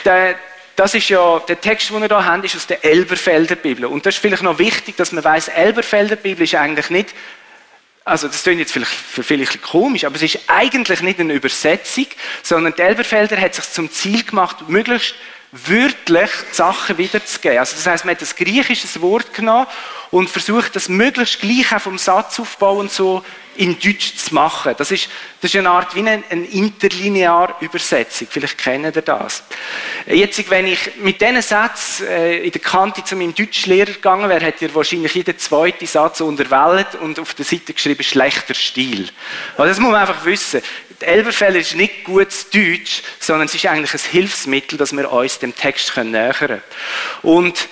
der, 0.03 0.35
das 0.75 0.93
ist 0.93 1.09
ja, 1.09 1.39
der 1.39 1.61
Text, 1.61 1.89
den 1.89 2.01
wir 2.01 2.07
hier 2.07 2.25
haben, 2.25 2.43
ist 2.43 2.55
aus 2.55 2.67
der 2.67 2.83
Elberfelder 2.83 3.55
Bibel. 3.55 3.85
Und 3.85 4.05
das 4.05 4.15
ist 4.15 4.21
vielleicht 4.21 4.43
noch 4.43 4.59
wichtig, 4.59 4.97
dass 4.97 5.11
man 5.11 5.23
weiß, 5.23 5.49
Elberfelder 5.49 6.15
Bibel 6.15 6.43
ist 6.43 6.55
eigentlich 6.55 6.89
nicht 6.89 7.13
also 8.07 8.27
das 8.27 8.43
klingt 8.43 8.59
jetzt 8.59 8.71
vielleicht 8.71 8.91
für 8.91 9.23
viele 9.23 9.45
komisch, 9.47 10.05
aber 10.05 10.15
es 10.15 10.21
ist 10.21 10.39
eigentlich 10.45 11.01
nicht 11.01 11.19
eine 11.19 11.33
Übersetzung, 11.33 12.05
sondern 12.43 12.75
die 12.75 12.83
Elberfelder 12.83 13.35
hat 13.35 13.55
sich 13.55 13.71
zum 13.71 13.91
Ziel 13.91 14.23
gemacht, 14.23 14.69
möglichst 14.69 15.15
wörtlich 15.51 16.29
die 16.51 16.55
Sachen 16.55 16.99
wiederzugeben. 16.99 17.57
Also 17.57 17.75
das 17.75 17.87
heißt, 17.87 18.05
man 18.05 18.15
hat 18.15 18.21
ein 18.21 18.45
griechisches 18.45 19.01
Wort 19.01 19.33
genommen 19.33 19.65
und 20.11 20.29
versucht, 20.29 20.75
das 20.75 20.87
möglichst 20.87 21.41
gleich 21.41 21.73
auch 21.73 21.81
vom 21.81 21.97
Satzaufbau 21.97 22.77
und 22.77 22.91
so 22.91 23.25
in 23.57 23.79
Deutsch 23.79 24.15
zu 24.15 24.33
machen. 24.33 24.75
Das 24.77 24.91
ist, 24.91 25.09
das 25.41 25.53
ist 25.53 25.57
eine 25.57 25.69
Art 25.69 25.95
wie 25.95 25.99
eine, 25.99 26.23
eine 26.29 26.45
interlineare 26.45 27.55
Übersetzung. 27.61 28.27
Vielleicht 28.29 28.57
kennen 28.57 28.91
ihr 28.93 29.01
das. 29.01 29.43
Jetzt, 30.07 30.49
wenn 30.49 30.67
ich 30.67 30.95
mit 30.97 31.21
diesen 31.21 31.41
Sätzen 31.41 32.07
äh, 32.07 32.37
in 32.37 32.51
der 32.51 32.61
Kante 32.61 33.03
zu 33.03 33.15
meinem 33.15 33.33
Deutschlehrer 33.33 33.91
gegangen 33.91 34.29
wäre, 34.29 34.45
hätte 34.45 34.65
er 34.65 34.75
wahrscheinlich 34.75 35.13
jeden 35.15 35.37
zweiten 35.37 35.85
Satz 35.85 36.21
unterwählt 36.21 36.95
und 36.95 37.19
auf 37.19 37.33
der 37.33 37.45
Seite 37.45 37.73
geschrieben, 37.73 38.03
schlechter 38.03 38.53
Stil. 38.53 39.09
Also 39.57 39.69
das 39.69 39.79
muss 39.79 39.91
man 39.91 40.01
einfach 40.01 40.25
wissen. 40.25 40.61
Die 41.01 41.05
Elberfelder 41.05 41.59
ist 41.59 41.75
nicht 41.75 42.03
gutes 42.03 42.49
Deutsch, 42.49 43.03
sondern 43.19 43.47
es 43.47 43.55
ist 43.55 43.65
eigentlich 43.65 43.93
ein 43.93 44.11
Hilfsmittel, 44.11 44.77
dass 44.77 44.95
wir 44.95 45.11
uns 45.11 45.39
dem 45.39 45.55
Text 45.55 45.95
nähern 45.97 46.33
können. 46.33 46.61
Und 47.21 47.67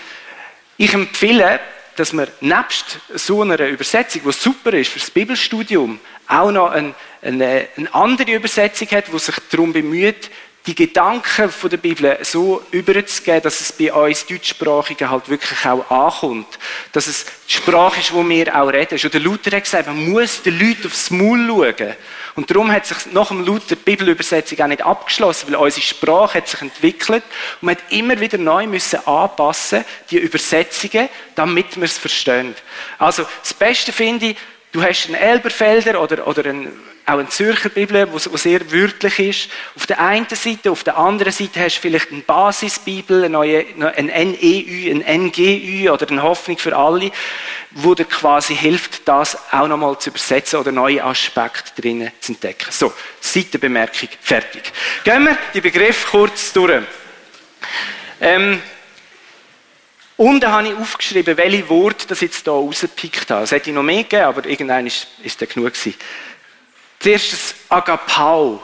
ich 0.77 0.93
empfehle, 0.93 1.59
dass 1.95 2.13
man 2.13 2.27
nebst 2.41 2.99
so 3.13 3.41
einer 3.41 3.59
Übersetzung, 3.67 4.21
die 4.25 4.31
super 4.31 4.73
ist 4.73 4.91
für 4.91 4.99
das 4.99 5.11
Bibelstudium, 5.11 5.99
auch 6.27 6.51
noch 6.51 6.71
eine, 6.71 6.93
eine, 7.21 7.67
eine 7.75 7.93
andere 7.93 8.31
Übersetzung 8.33 8.87
hat, 8.91 9.05
die 9.11 9.19
sich 9.19 9.35
darum 9.51 9.73
bemüht, 9.73 10.29
die 10.65 10.75
Gedanken 10.75 11.49
von 11.49 11.69
der 11.69 11.77
Bibel 11.77 12.17
so 12.21 12.63
überzugeben, 12.71 13.41
dass 13.41 13.59
es 13.59 13.71
bei 13.73 13.91
uns 13.91 14.25
Deutschsprachigen 14.25 15.09
halt 15.09 15.27
wirklich 15.27 15.65
auch 15.65 15.89
ankommt. 15.91 16.57
Dass 16.93 17.07
es 17.07 17.25
die 17.49 17.55
Sprache 17.55 17.99
ist, 17.99 18.11
die 18.11 18.29
wir 18.29 18.55
auch 18.55 18.71
reden. 18.71 18.97
Schon 18.97 19.11
der 19.11 19.19
Luther 19.19 19.55
hat 19.55 19.65
gesagt, 19.65 19.87
man 19.87 20.09
muss 20.09 20.41
den 20.41 20.57
Leuten 20.57 20.87
aufs 20.87 21.11
Maul 21.11 21.47
schauen. 21.47 21.95
Und 22.35 22.49
darum 22.49 22.71
hat 22.71 22.85
sich 22.85 23.11
nach 23.11 23.27
dem 23.27 23.45
Luther 23.45 23.75
die 23.75 23.83
Bibelübersetzung 23.83 24.59
auch 24.61 24.67
nicht 24.67 24.81
abgeschlossen, 24.83 25.47
weil 25.49 25.55
unsere 25.57 25.85
Sprache 25.85 26.37
hat 26.39 26.47
sich 26.47 26.61
entwickelt 26.61 27.23
und 27.61 27.65
man 27.67 27.75
hat 27.75 27.91
immer 27.91 28.19
wieder 28.19 28.37
neu 28.37 28.65
müssen 28.65 29.05
anpassen, 29.05 29.83
die 30.09 30.17
Übersetzungen, 30.17 31.09
damit 31.35 31.75
wir 31.75 31.83
es 31.83 31.97
verstehen. 31.97 32.55
Also, 32.97 33.25
das 33.41 33.53
Beste 33.53 33.91
finde 33.91 34.27
ich, 34.27 34.37
du 34.71 34.81
hast 34.81 35.07
einen 35.07 35.15
Elberfelder 35.15 36.01
oder, 36.01 36.25
oder 36.25 36.45
einen 36.49 36.71
auch 37.05 37.19
eine 37.19 37.27
Zürcher 37.27 37.69
Bibel, 37.69 38.07
die 38.07 38.37
sehr 38.37 38.71
wörtlich 38.71 39.19
ist. 39.19 39.49
Auf 39.75 39.85
der 39.85 39.99
einen 39.99 40.25
Seite, 40.29 40.71
auf 40.71 40.83
der 40.83 40.97
anderen 40.97 41.33
Seite 41.33 41.59
hast 41.59 41.77
du 41.77 41.81
vielleicht 41.81 42.11
eine 42.11 42.21
Basisbibel, 42.21 43.25
eine, 43.25 43.29
neue, 43.29 43.65
eine 43.95 44.25
NEU, 44.25 44.91
eine 44.91 45.25
NGÜ 45.25 45.89
oder 45.89 46.09
eine 46.09 46.23
Hoffnung 46.23 46.57
für 46.57 46.75
alle, 46.75 47.11
wo 47.71 47.93
dir 47.93 48.05
quasi 48.05 48.55
hilft, 48.55 49.07
das 49.07 49.37
auch 49.51 49.67
nochmal 49.67 49.97
zu 49.99 50.11
übersetzen 50.11 50.59
oder 50.59 50.71
neue 50.71 51.03
Aspekte 51.03 51.81
drinnen 51.81 52.11
zu 52.21 52.33
entdecken. 52.33 52.71
So, 52.71 52.93
Seitenbemerkung, 53.19 54.09
fertig. 54.21 54.63
Gehen 55.03 55.25
wir 55.25 55.37
die 55.53 55.61
Begriffe 55.61 56.07
kurz 56.09 56.53
durch. 56.53 56.83
Ähm, 58.21 58.61
Unten 60.15 60.51
habe 60.51 60.67
ich 60.67 60.75
aufgeschrieben, 60.75 61.35
welche 61.37 61.67
Worte 61.69 62.07
das 62.07 62.21
jetzt 62.21 62.43
hier 62.43 62.53
rausgepickt 62.53 63.31
habe. 63.31 63.43
Es 63.43 63.51
hätte 63.51 63.71
noch 63.71 63.81
mehr 63.81 64.03
gegeben, 64.03 64.25
aber 64.25 64.45
irgendwann 64.45 64.85
ist, 64.85 65.07
ist 65.23 65.41
der 65.41 65.47
genug 65.47 65.73
gewesen. 65.73 65.95
Zuerst 67.03 67.33
das 67.33 67.55
Agapau, 67.67 68.63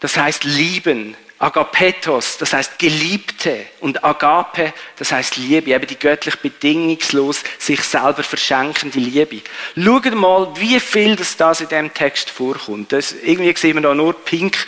das 0.00 0.16
heißt 0.16 0.44
lieben. 0.44 1.14
Agapetos, 1.38 2.38
das 2.38 2.54
heißt 2.54 2.78
Geliebte. 2.78 3.66
Und 3.80 4.02
Agape, 4.02 4.72
das 4.96 5.12
heißt 5.12 5.36
Liebe. 5.36 5.70
Eben 5.70 5.86
die 5.86 5.98
göttlich 5.98 6.36
bedingungslos 6.36 7.44
sich 7.58 7.82
selber 7.82 8.22
verschenkende 8.22 8.98
Liebe. 8.98 9.42
Schaut 9.76 10.14
mal, 10.14 10.48
wie 10.56 10.80
viel 10.80 11.14
das, 11.14 11.60
in 11.60 11.68
diesem 11.68 11.92
Text 11.92 12.30
vorkommt. 12.30 12.90
Das, 12.90 13.12
irgendwie 13.12 13.54
sehen 13.54 13.76
wir 13.76 13.82
da 13.82 13.94
nur 13.94 14.14
pink. 14.14 14.66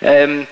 Ähm, 0.00 0.46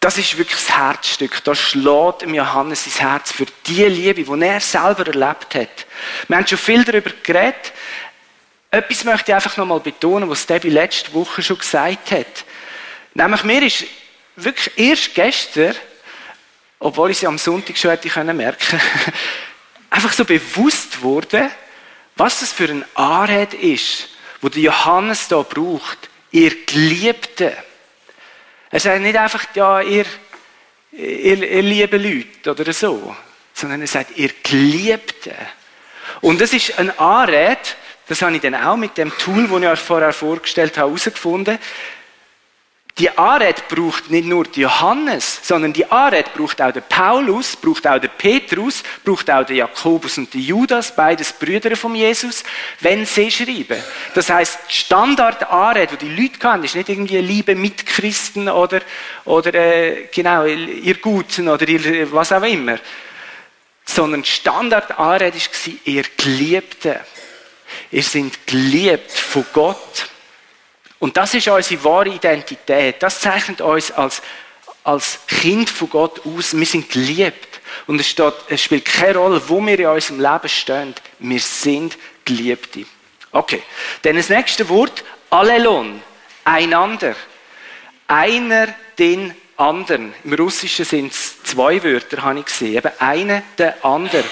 das 0.00 0.18
ist 0.18 0.36
wirklich 0.36 0.58
das 0.58 0.76
Herzstück. 0.76 1.44
Da 1.44 1.54
schlägt 1.54 2.22
im 2.22 2.34
Johannes 2.34 2.84
sein 2.86 3.08
Herz 3.10 3.30
für 3.30 3.46
die 3.66 3.84
Liebe, 3.84 4.24
die 4.24 4.42
er 4.44 4.60
selber 4.60 5.06
erlebt 5.06 5.54
hat. 5.54 5.86
Wir 6.26 6.38
haben 6.38 6.46
schon 6.46 6.58
viel 6.58 6.84
darüber 6.84 7.10
geredet. 7.22 7.72
Etwas 8.74 9.04
möchte 9.04 9.30
ich 9.30 9.34
einfach 9.34 9.58
nochmal 9.58 9.80
betonen, 9.80 10.30
was 10.30 10.46
Debbie 10.46 10.70
letzte 10.70 11.12
Woche 11.12 11.42
schon 11.42 11.58
gesagt 11.58 12.10
hat. 12.10 12.44
Nämlich 13.12 13.44
mir 13.44 13.62
ist 13.62 13.84
wirklich 14.34 14.78
erst 14.78 15.14
gestern, 15.14 15.76
obwohl 16.78 17.10
ich 17.10 17.18
sie 17.18 17.26
am 17.26 17.36
Sonntag 17.36 17.76
schon 17.76 17.90
hätte 17.90 18.08
können 18.08 18.34
merken, 18.34 18.80
einfach 19.90 20.14
so 20.14 20.24
bewusst 20.24 21.02
wurde, 21.02 21.50
was 22.16 22.40
das 22.40 22.50
für 22.50 22.64
ein 22.64 22.82
Anrede 22.94 23.58
ist, 23.58 24.08
wo 24.40 24.48
der 24.48 24.62
Johannes 24.62 25.28
da 25.28 25.42
braucht. 25.42 26.08
Ihr 26.30 26.64
Geliebte. 26.64 27.54
Er 28.70 28.80
sagt 28.80 29.02
nicht 29.02 29.18
einfach, 29.18 29.44
ja, 29.54 29.82
ihr, 29.82 30.06
ihr, 30.92 31.42
ihr 31.42 31.62
liebe 31.62 31.98
Leute 31.98 32.52
oder 32.52 32.72
so, 32.72 33.14
sondern 33.52 33.82
er 33.82 33.86
sagt, 33.86 34.16
ihr 34.16 34.30
Geliebte. 34.42 35.34
Und 36.22 36.40
das 36.40 36.54
ist 36.54 36.78
ein 36.78 36.98
Anrede, 36.98 37.58
das 38.08 38.20
habe 38.22 38.34
ich 38.34 38.42
dann 38.42 38.54
auch 38.54 38.76
mit 38.76 38.98
dem 38.98 39.16
Tool, 39.18 39.48
das 39.48 39.60
ich 39.60 39.68
euch 39.68 39.78
vorher 39.78 40.12
vorgestellt 40.12 40.76
habe, 40.76 40.88
herausgefunden. 40.88 41.58
Die 42.98 43.08
Anrede 43.16 43.62
braucht 43.70 44.10
nicht 44.10 44.26
nur 44.26 44.44
die 44.44 44.60
Johannes, 44.60 45.40
sondern 45.42 45.72
die 45.72 45.90
Anrede 45.90 46.28
braucht 46.36 46.60
auch 46.60 46.72
der 46.72 46.82
Paulus, 46.82 47.56
braucht 47.56 47.86
auch 47.86 47.98
der 47.98 48.08
Petrus, 48.08 48.82
braucht 49.02 49.30
auch 49.30 49.46
der 49.46 49.56
Jakobus 49.56 50.18
und 50.18 50.34
der 50.34 50.42
Judas, 50.42 50.94
beides 50.94 51.32
Brüder 51.32 51.74
von 51.74 51.94
Jesus, 51.94 52.44
wenn 52.80 53.06
sie 53.06 53.30
schreiben. 53.30 53.82
Das 54.14 54.28
heißt, 54.28 54.58
die 54.68 54.74
Standard-Anrede, 54.74 55.96
die 55.96 56.08
die 56.08 56.22
Leute 56.22 56.46
haben, 56.46 56.64
ist 56.64 56.74
nicht 56.74 56.90
irgendwie 56.90 57.16
Liebe 57.16 57.54
mit 57.54 57.86
Christen 57.86 58.50
oder, 58.50 58.82
oder 59.24 59.54
äh, 59.54 60.08
genau, 60.12 60.44
ihr 60.44 60.96
Guten 60.96 61.48
oder 61.48 61.66
ihr 61.66 62.12
was 62.12 62.30
auch 62.30 62.42
immer, 62.42 62.76
sondern 63.86 64.20
die 64.20 64.28
Standard-Anrede 64.28 65.38
war, 65.38 65.72
ihr 65.86 66.04
Geliebten. 66.18 66.96
Ihr 67.92 68.02
seid 68.02 68.46
geliebt 68.46 69.12
von 69.12 69.44
Gott. 69.52 70.08
Und 70.98 71.16
das 71.16 71.34
ist 71.34 71.46
unsere 71.46 71.84
wahre 71.84 72.08
Identität. 72.08 73.02
Das 73.02 73.20
zeichnet 73.20 73.60
uns 73.60 73.90
als, 73.92 74.22
als 74.82 75.18
Kind 75.26 75.68
von 75.68 75.90
Gott 75.90 76.22
aus. 76.24 76.56
Wir 76.56 76.66
sind 76.66 76.88
geliebt. 76.88 77.60
Und 77.86 78.00
es, 78.00 78.08
steht, 78.08 78.34
es 78.48 78.62
spielt 78.62 78.86
keine 78.86 79.18
Rolle, 79.18 79.42
wo 79.46 79.60
wir 79.60 79.78
in 79.78 79.86
unserem 79.86 80.20
Leben 80.20 80.48
stehen. 80.48 80.94
Wir 81.18 81.40
sind 81.40 81.98
Geliebte. 82.24 82.86
Okay. 83.30 83.62
Dann 84.02 84.16
das 84.16 84.30
nächste 84.30 84.68
Wort, 84.68 85.04
Allelon. 85.28 86.00
Einander. 86.44 87.14
Einer 88.06 88.68
den 88.98 89.34
anderen. 89.56 90.14
Im 90.24 90.32
Russischen 90.34 90.84
sind 90.84 91.12
es 91.12 91.42
zwei 91.42 91.82
Wörter, 91.82 92.22
habe 92.22 92.38
ich 92.38 92.46
gesehen. 92.46 92.76
Eben 92.76 92.90
einer 92.98 93.42
der 93.58 93.84
andere. 93.84 94.24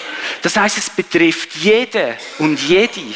Das 0.43 0.57
heißt, 0.57 0.79
es 0.79 0.89
betrifft 0.89 1.57
jeden 1.57 2.15
und 2.39 2.59
jede. 2.61 3.15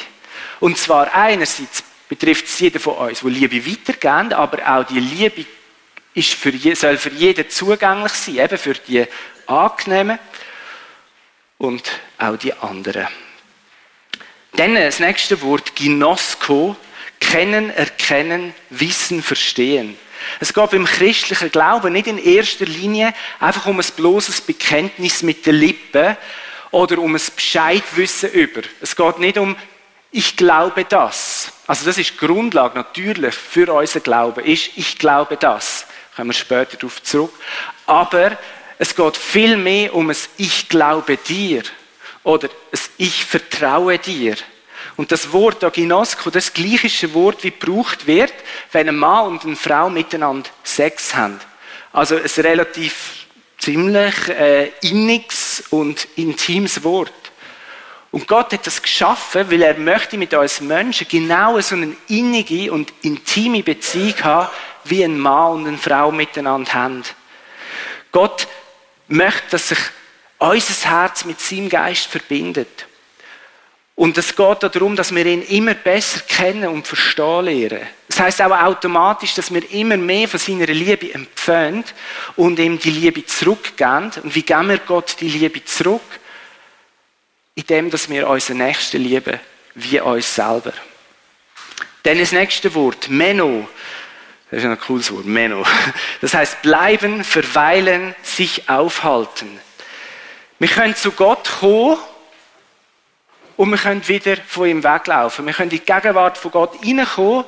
Und 0.60 0.78
zwar 0.78 1.12
einerseits 1.14 1.82
betrifft 2.08 2.46
es 2.46 2.60
jeden 2.60 2.80
von 2.80 2.94
uns, 2.94 3.20
der 3.20 3.30
Liebe 3.30 3.66
weitergeben, 3.66 4.32
aber 4.32 4.58
auch 4.66 4.84
die 4.84 5.00
Liebe 5.00 5.46
ist 6.14 6.34
für, 6.34 6.52
soll 6.76 6.96
für 6.96 7.10
jeden 7.10 7.48
zugänglich 7.50 8.12
sein, 8.12 8.38
eben 8.38 8.58
für 8.58 8.74
die 8.74 9.04
Angenehmen 9.46 10.18
und 11.58 11.90
auch 12.18 12.36
die 12.36 12.52
anderen. 12.52 13.08
Dann 14.52 14.76
das 14.76 15.00
nächste 15.00 15.40
Wort, 15.42 15.74
Ginosko, 15.74 16.76
kennen, 17.18 17.70
erkennen, 17.70 18.54
wissen, 18.70 19.22
verstehen. 19.22 19.98
Es 20.40 20.54
geht 20.54 20.70
beim 20.70 20.84
christlichen 20.84 21.50
Glauben 21.50 21.92
nicht 21.92 22.06
in 22.06 22.18
erster 22.18 22.64
Linie 22.64 23.12
einfach 23.40 23.66
um 23.66 23.80
ein 23.80 23.86
bloßes 23.96 24.42
Bekenntnis 24.42 25.22
mit 25.22 25.44
den 25.44 25.56
Lippen 25.56 26.16
oder 26.70 26.98
um 26.98 27.14
ein 27.14 27.20
Bescheidwissen 27.34 28.30
über. 28.30 28.62
Es 28.80 28.94
geht 28.96 29.18
nicht 29.18 29.38
um 29.38 29.56
ich 30.14 30.36
glaube 30.36 30.84
das. 30.84 31.52
Also 31.66 31.86
das 31.86 31.98
ist 31.98 32.12
die 32.12 32.26
Grundlage 32.26 32.78
natürlich 32.78 33.34
für 33.34 33.72
unseren 33.74 34.04
Glauben, 34.04 34.44
ist 34.44 34.70
ich 34.76 34.96
glaube 34.96 35.36
das. 35.36 35.86
Kommen 36.14 36.30
wir 36.30 36.34
später 36.34 36.76
darauf 36.76 37.02
zurück. 37.02 37.32
Aber 37.86 38.38
es 38.78 38.94
geht 38.94 39.16
viel 39.16 39.56
mehr 39.56 39.92
um 39.92 40.10
ein 40.10 40.16
Ich 40.36 40.68
glaube 40.68 41.16
dir 41.16 41.64
oder 42.22 42.48
ein 42.48 42.80
Ich 42.96 43.24
vertraue 43.24 43.98
dir. 43.98 44.36
Und 44.96 45.10
das 45.10 45.32
Wort 45.32 45.64
Aginosko, 45.64 46.30
das 46.30 46.54
gleiche 46.54 47.12
Wort, 47.12 47.42
wie 47.42 47.50
gebraucht 47.50 48.06
wird, 48.06 48.34
wenn 48.70 48.88
ein 48.88 48.96
Mann 48.96 49.26
und 49.26 49.44
eine 49.44 49.56
Frau 49.56 49.90
miteinander 49.90 50.48
Sex 50.62 51.16
haben. 51.16 51.40
Also 51.92 52.14
ein 52.14 52.30
relativ 52.38 53.26
ziemlich 53.58 54.28
äh, 54.28 54.70
inniges 54.82 55.64
und 55.70 56.06
intimes 56.14 56.84
Wort. 56.84 57.12
Und 58.14 58.28
Gott 58.28 58.52
hat 58.52 58.64
das 58.64 58.80
geschaffen, 58.80 59.50
weil 59.50 59.62
er 59.62 59.76
möchte 59.76 60.16
mit 60.16 60.32
uns 60.34 60.60
Menschen 60.60 61.08
genau 61.08 61.58
so 61.58 61.74
eine 61.74 61.96
innige 62.06 62.72
und 62.72 62.92
intime 63.02 63.64
Beziehung 63.64 64.14
haben, 64.22 64.50
wie 64.84 65.02
ein 65.02 65.18
Mann 65.18 65.54
und 65.54 65.66
eine 65.66 65.78
Frau 65.78 66.12
miteinander 66.12 66.72
haben. 66.74 67.02
Gott 68.12 68.46
möchte, 69.08 69.50
dass 69.50 69.70
sich 69.70 69.78
unser 70.38 70.90
Herz 70.90 71.24
mit 71.24 71.40
seinem 71.40 71.68
Geist 71.68 72.06
verbindet. 72.06 72.86
Und 73.96 74.16
es 74.16 74.36
geht 74.36 74.62
darum, 74.62 74.94
dass 74.94 75.12
wir 75.12 75.26
ihn 75.26 75.42
immer 75.42 75.74
besser 75.74 76.20
kennen 76.20 76.68
und 76.68 76.86
verstehen 76.86 77.46
lernen. 77.46 77.88
Das 78.06 78.20
heißt 78.20 78.42
auch 78.42 78.52
automatisch, 78.52 79.34
dass 79.34 79.52
wir 79.52 79.68
immer 79.72 79.96
mehr 79.96 80.28
von 80.28 80.38
seiner 80.38 80.66
Liebe 80.66 81.12
empfangen 81.12 81.82
und 82.36 82.60
ihm 82.60 82.78
die 82.78 82.90
Liebe 82.90 83.26
zurückgeben. 83.26 84.12
Und 84.22 84.36
wie 84.36 84.42
geben 84.42 84.68
wir 84.68 84.78
Gott 84.78 85.16
die 85.18 85.30
Liebe 85.30 85.64
zurück? 85.64 86.02
In 87.54 87.66
dem, 87.66 87.90
dass 87.90 88.08
wir 88.08 88.28
unseren 88.28 88.58
Nächsten 88.58 89.02
lieben, 89.02 89.38
wie 89.74 90.00
uns 90.00 90.34
selber. 90.34 90.72
Dann 92.02 92.18
das 92.18 92.32
nächste 92.32 92.74
Wort, 92.74 93.08
Meno. 93.08 93.68
Das 94.50 94.62
ist 94.62 94.68
ein 94.68 94.78
cooles 94.78 95.10
Wort, 95.12 95.24
Meno. 95.24 95.64
Das 96.20 96.34
heißt 96.34 96.62
bleiben, 96.62 97.24
verweilen, 97.24 98.14
sich 98.22 98.68
aufhalten. 98.68 99.58
Wir 100.58 100.68
können 100.68 100.94
zu 100.94 101.12
Gott 101.12 101.48
kommen 101.60 101.98
und 103.56 103.70
wir 103.70 103.78
können 103.78 104.06
wieder 104.06 104.36
von 104.46 104.68
ihm 104.68 104.84
weglaufen. 104.84 105.46
Wir 105.46 105.52
können 105.52 105.70
in 105.70 105.78
die 105.78 105.84
Gegenwart 105.84 106.38
von 106.38 106.50
Gott 106.50 106.74
reinkommen, 106.84 107.44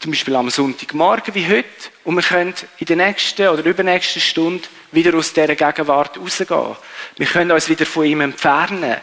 zum 0.00 0.10
Beispiel 0.10 0.36
am 0.36 0.50
Sonntagmorgen 0.50 1.34
wie 1.34 1.46
heute, 1.46 1.68
und 2.04 2.16
wir 2.16 2.22
können 2.22 2.54
in 2.78 2.86
der 2.86 2.96
nächsten 2.96 3.48
oder 3.48 3.64
übernächsten 3.64 4.22
Stunde 4.22 4.66
wieder 4.92 5.16
aus 5.16 5.32
dieser 5.32 5.54
Gegenwart 5.54 6.18
rausgehen. 6.18 6.76
Wir 7.16 7.26
können 7.26 7.50
uns 7.50 7.68
wieder 7.68 7.86
von 7.86 8.04
ihm 8.04 8.20
entfernen. 8.20 8.96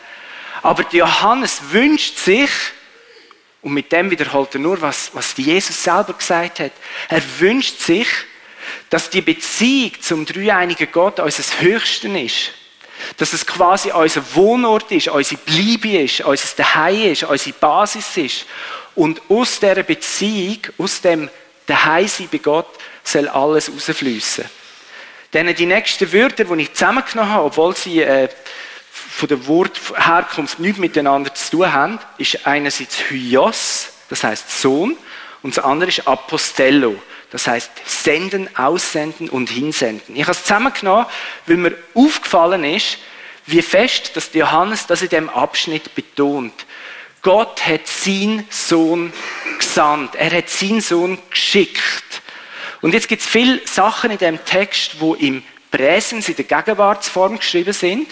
Aber 0.61 0.85
Johannes 0.91 1.61
wünscht 1.71 2.17
sich, 2.17 2.49
und 3.61 3.73
mit 3.73 3.91
dem 3.91 4.09
wiederholt 4.09 4.53
er 4.55 4.59
nur, 4.59 4.81
was, 4.81 5.11
was 5.13 5.35
Jesus 5.35 5.83
selber 5.83 6.13
gesagt 6.13 6.59
hat, 6.59 6.71
er 7.09 7.21
wünscht 7.39 7.79
sich, 7.79 8.07
dass 8.89 9.09
die 9.09 9.21
Beziehung 9.21 9.91
zum 10.01 10.25
dreieinigen 10.25 10.91
Gott 10.91 11.19
unser 11.19 11.43
Höchsten 11.59 12.15
ist. 12.15 12.51
Dass 13.17 13.33
es 13.33 13.45
quasi 13.45 13.91
unser 13.91 14.23
Wohnort 14.35 14.91
ist, 14.91 15.07
unsere 15.07 15.39
Bleibe 15.41 15.99
ist, 15.99 16.21
unser 16.21 16.55
Daheim 16.55 17.11
ist, 17.11 17.23
unsere 17.23 17.57
Basis 17.57 18.17
ist. 18.17 18.45
Und 18.95 19.21
aus 19.29 19.59
dieser 19.59 19.83
Beziehung, 19.83 20.59
aus 20.77 21.01
dem 21.01 21.29
Daheimsein 21.67 22.29
bei 22.31 22.39
Gott, 22.39 22.67
soll 23.03 23.27
alles 23.27 23.71
rausfließen. 23.71 24.45
Denn 25.33 25.53
die 25.53 25.65
nächsten 25.65 26.11
Wörter, 26.11 26.45
die 26.45 26.61
ich 26.63 26.73
zusammengenommen 26.73 27.31
habe, 27.31 27.45
obwohl 27.45 27.75
sie 27.75 28.01
äh, 28.01 28.29
von 29.09 29.29
der 29.29 29.47
Wortherkunft 29.47 30.59
nichts 30.59 30.79
miteinander 30.79 31.33
zu 31.33 31.51
tun 31.51 31.71
haben, 31.71 31.99
ist 32.17 32.45
einerseits 32.45 33.09
Hyos, 33.09 33.89
das 34.09 34.23
heißt 34.23 34.61
Sohn, 34.61 34.97
und 35.43 35.55
das 35.55 35.63
andere 35.63 35.89
ist 35.89 36.07
Apostello, 36.07 36.95
das 37.31 37.47
heißt 37.47 37.71
senden, 37.85 38.49
aussenden 38.57 39.29
und 39.29 39.49
hinsenden. 39.49 40.15
Ich 40.15 40.23
habe 40.23 40.31
es 40.31 40.43
zusammengenommen, 40.43 41.05
weil 41.45 41.57
mir 41.57 41.75
aufgefallen 41.93 42.63
ist, 42.63 42.97
wie 43.45 43.61
fest, 43.61 44.15
dass 44.15 44.33
Johannes 44.33 44.87
das 44.87 45.01
in 45.01 45.09
dem 45.09 45.29
Abschnitt 45.29 45.95
betont. 45.95 46.53
Gott 47.21 47.65
hat 47.65 47.87
seinen 47.87 48.45
Sohn 48.49 49.11
gesandt. 49.57 50.15
Er 50.15 50.31
hat 50.31 50.49
seinen 50.49 50.81
Sohn 50.81 51.17
geschickt. 51.29 52.21
Und 52.81 52.93
jetzt 52.93 53.07
gibt 53.07 53.21
es 53.21 53.27
viele 53.27 53.65
Sachen 53.67 54.11
in 54.11 54.17
dem 54.17 54.43
Text, 54.45 54.99
wo 54.99 55.15
im 55.15 55.43
Präsens, 55.71 56.29
in 56.29 56.35
der 56.35 56.45
Gegenwartsform 56.45 57.37
geschrieben 57.37 57.73
sind. 57.73 58.07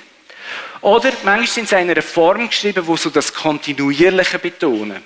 Oder 0.86 1.14
manchmal 1.24 1.48
sind 1.48 1.68
sie 1.68 1.82
in 1.82 1.90
einer 1.90 2.04
Form 2.04 2.48
geschrieben, 2.48 2.86
wo 2.86 2.96
so 2.96 3.10
das 3.10 3.34
Kontinuierliche 3.34 4.38
betonen. 4.38 5.04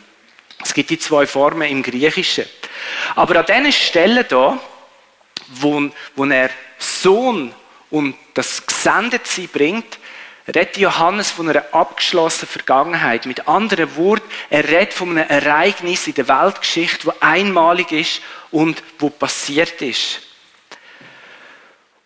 Es 0.62 0.74
gibt 0.74 0.90
die 0.90 1.00
zwei 1.00 1.26
Formen 1.26 1.70
im 1.70 1.82
Griechischen. 1.82 2.44
Aber 3.16 3.40
an 3.40 3.46
diesen 3.46 3.72
Stellen 3.72 4.26
da, 4.28 4.60
wo, 5.48 5.90
wo 6.18 6.26
er 6.26 6.50
Sohn 6.78 7.54
und 7.92 8.16
das 8.34 8.68
Gesendetsein 8.68 9.48
bringt, 9.48 10.00
redet 10.54 10.76
Johannes 10.76 11.32
von 11.32 11.48
einer 11.48 11.64
abgeschlossenen 11.74 12.52
Vergangenheit. 12.52 13.26
Mit 13.26 13.48
anderen 13.48 13.96
Worten, 13.96 14.30
er 14.50 14.68
redet 14.68 14.94
von 14.94 15.18
einem 15.18 15.30
Ereignis 15.30 16.08
in 16.08 16.14
der 16.14 16.28
Weltgeschichte, 16.28 17.08
wo 17.08 17.14
einmalig 17.22 17.94
ist 17.94 18.22
und 18.52 18.84
wo 18.98 19.10
passiert 19.10 19.82
ist. 19.82 20.29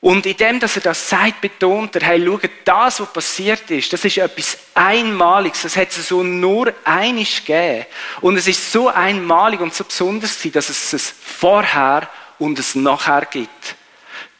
Und 0.03 0.25
in 0.25 0.35
dem, 0.35 0.59
dass 0.59 0.75
er 0.75 0.81
das 0.81 1.07
sagt, 1.07 1.39
betont 1.39 1.95
er, 1.95 2.05
hey, 2.05 2.21
schau, 2.25 2.37
das, 2.65 2.99
was 2.99 3.13
passiert 3.13 3.71
ist, 3.71 3.93
das 3.93 4.03
ist 4.03 4.17
etwas 4.17 4.57
Einmaliges. 4.73 5.61
Das 5.61 5.77
hat 5.77 5.91
es 5.91 6.09
so 6.09 6.23
nur 6.23 6.73
einisch 6.83 7.45
gegeben. 7.45 7.85
Und 8.19 8.35
es 8.35 8.45
ist 8.45 8.69
so 8.69 8.89
einmalig 8.89 9.61
und 9.61 9.73
so 9.73 9.85
besonders 9.85 10.37
dass 10.51 10.67
es 10.67 10.91
es 10.91 11.13
vorher 11.39 12.09
und 12.37 12.59
es 12.59 12.75
nachher 12.75 13.25
gibt. 13.31 13.75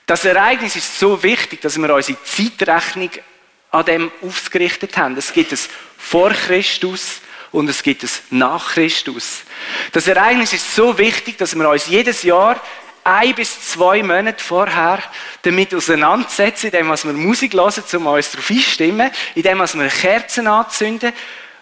Das 0.06 0.26
Ereignis 0.26 0.76
ist 0.76 1.00
so 1.00 1.24
wichtig, 1.24 1.62
dass 1.62 1.78
wir 1.78 1.96
unsere 1.96 2.22
Zeitrechnung 2.26 3.12
an 3.72 3.86
dem 3.86 4.12
ausgerichtet 4.22 4.98
haben. 4.98 5.16
Es 5.16 5.32
gibt 5.32 5.54
es 5.54 5.70
vor 5.98 6.32
Christus 6.32 7.22
und 7.54 7.70
es 7.70 7.84
gibt 7.84 8.04
es 8.04 8.22
nach 8.32 8.74
Christus. 8.74 9.44
Das 9.94 10.10
Ereignis 10.10 10.52
ist 10.52 10.76
so 10.76 10.98
wichtig, 10.98 11.38
dass 11.38 11.56
wir 11.56 11.70
uns 11.70 11.88
jedes 11.88 12.24
Jahr 12.24 12.60
ein 13.04 13.36
bis 13.36 13.70
zwei 13.70 14.02
Monate 14.04 14.44
vorher 14.44 15.00
damit 15.42 15.74
auseinandersetzen, 15.74 16.68
indem 16.68 16.88
wir 16.88 17.14
Musik 17.14 17.54
hören, 17.54 17.84
um 17.94 18.08
uns 18.08 18.32
darauf 18.32 18.50
einstimmen, 18.50 19.12
indem 19.36 19.58
wir 19.58 19.88
Kerzen 19.90 20.48
anzünden, 20.48 21.14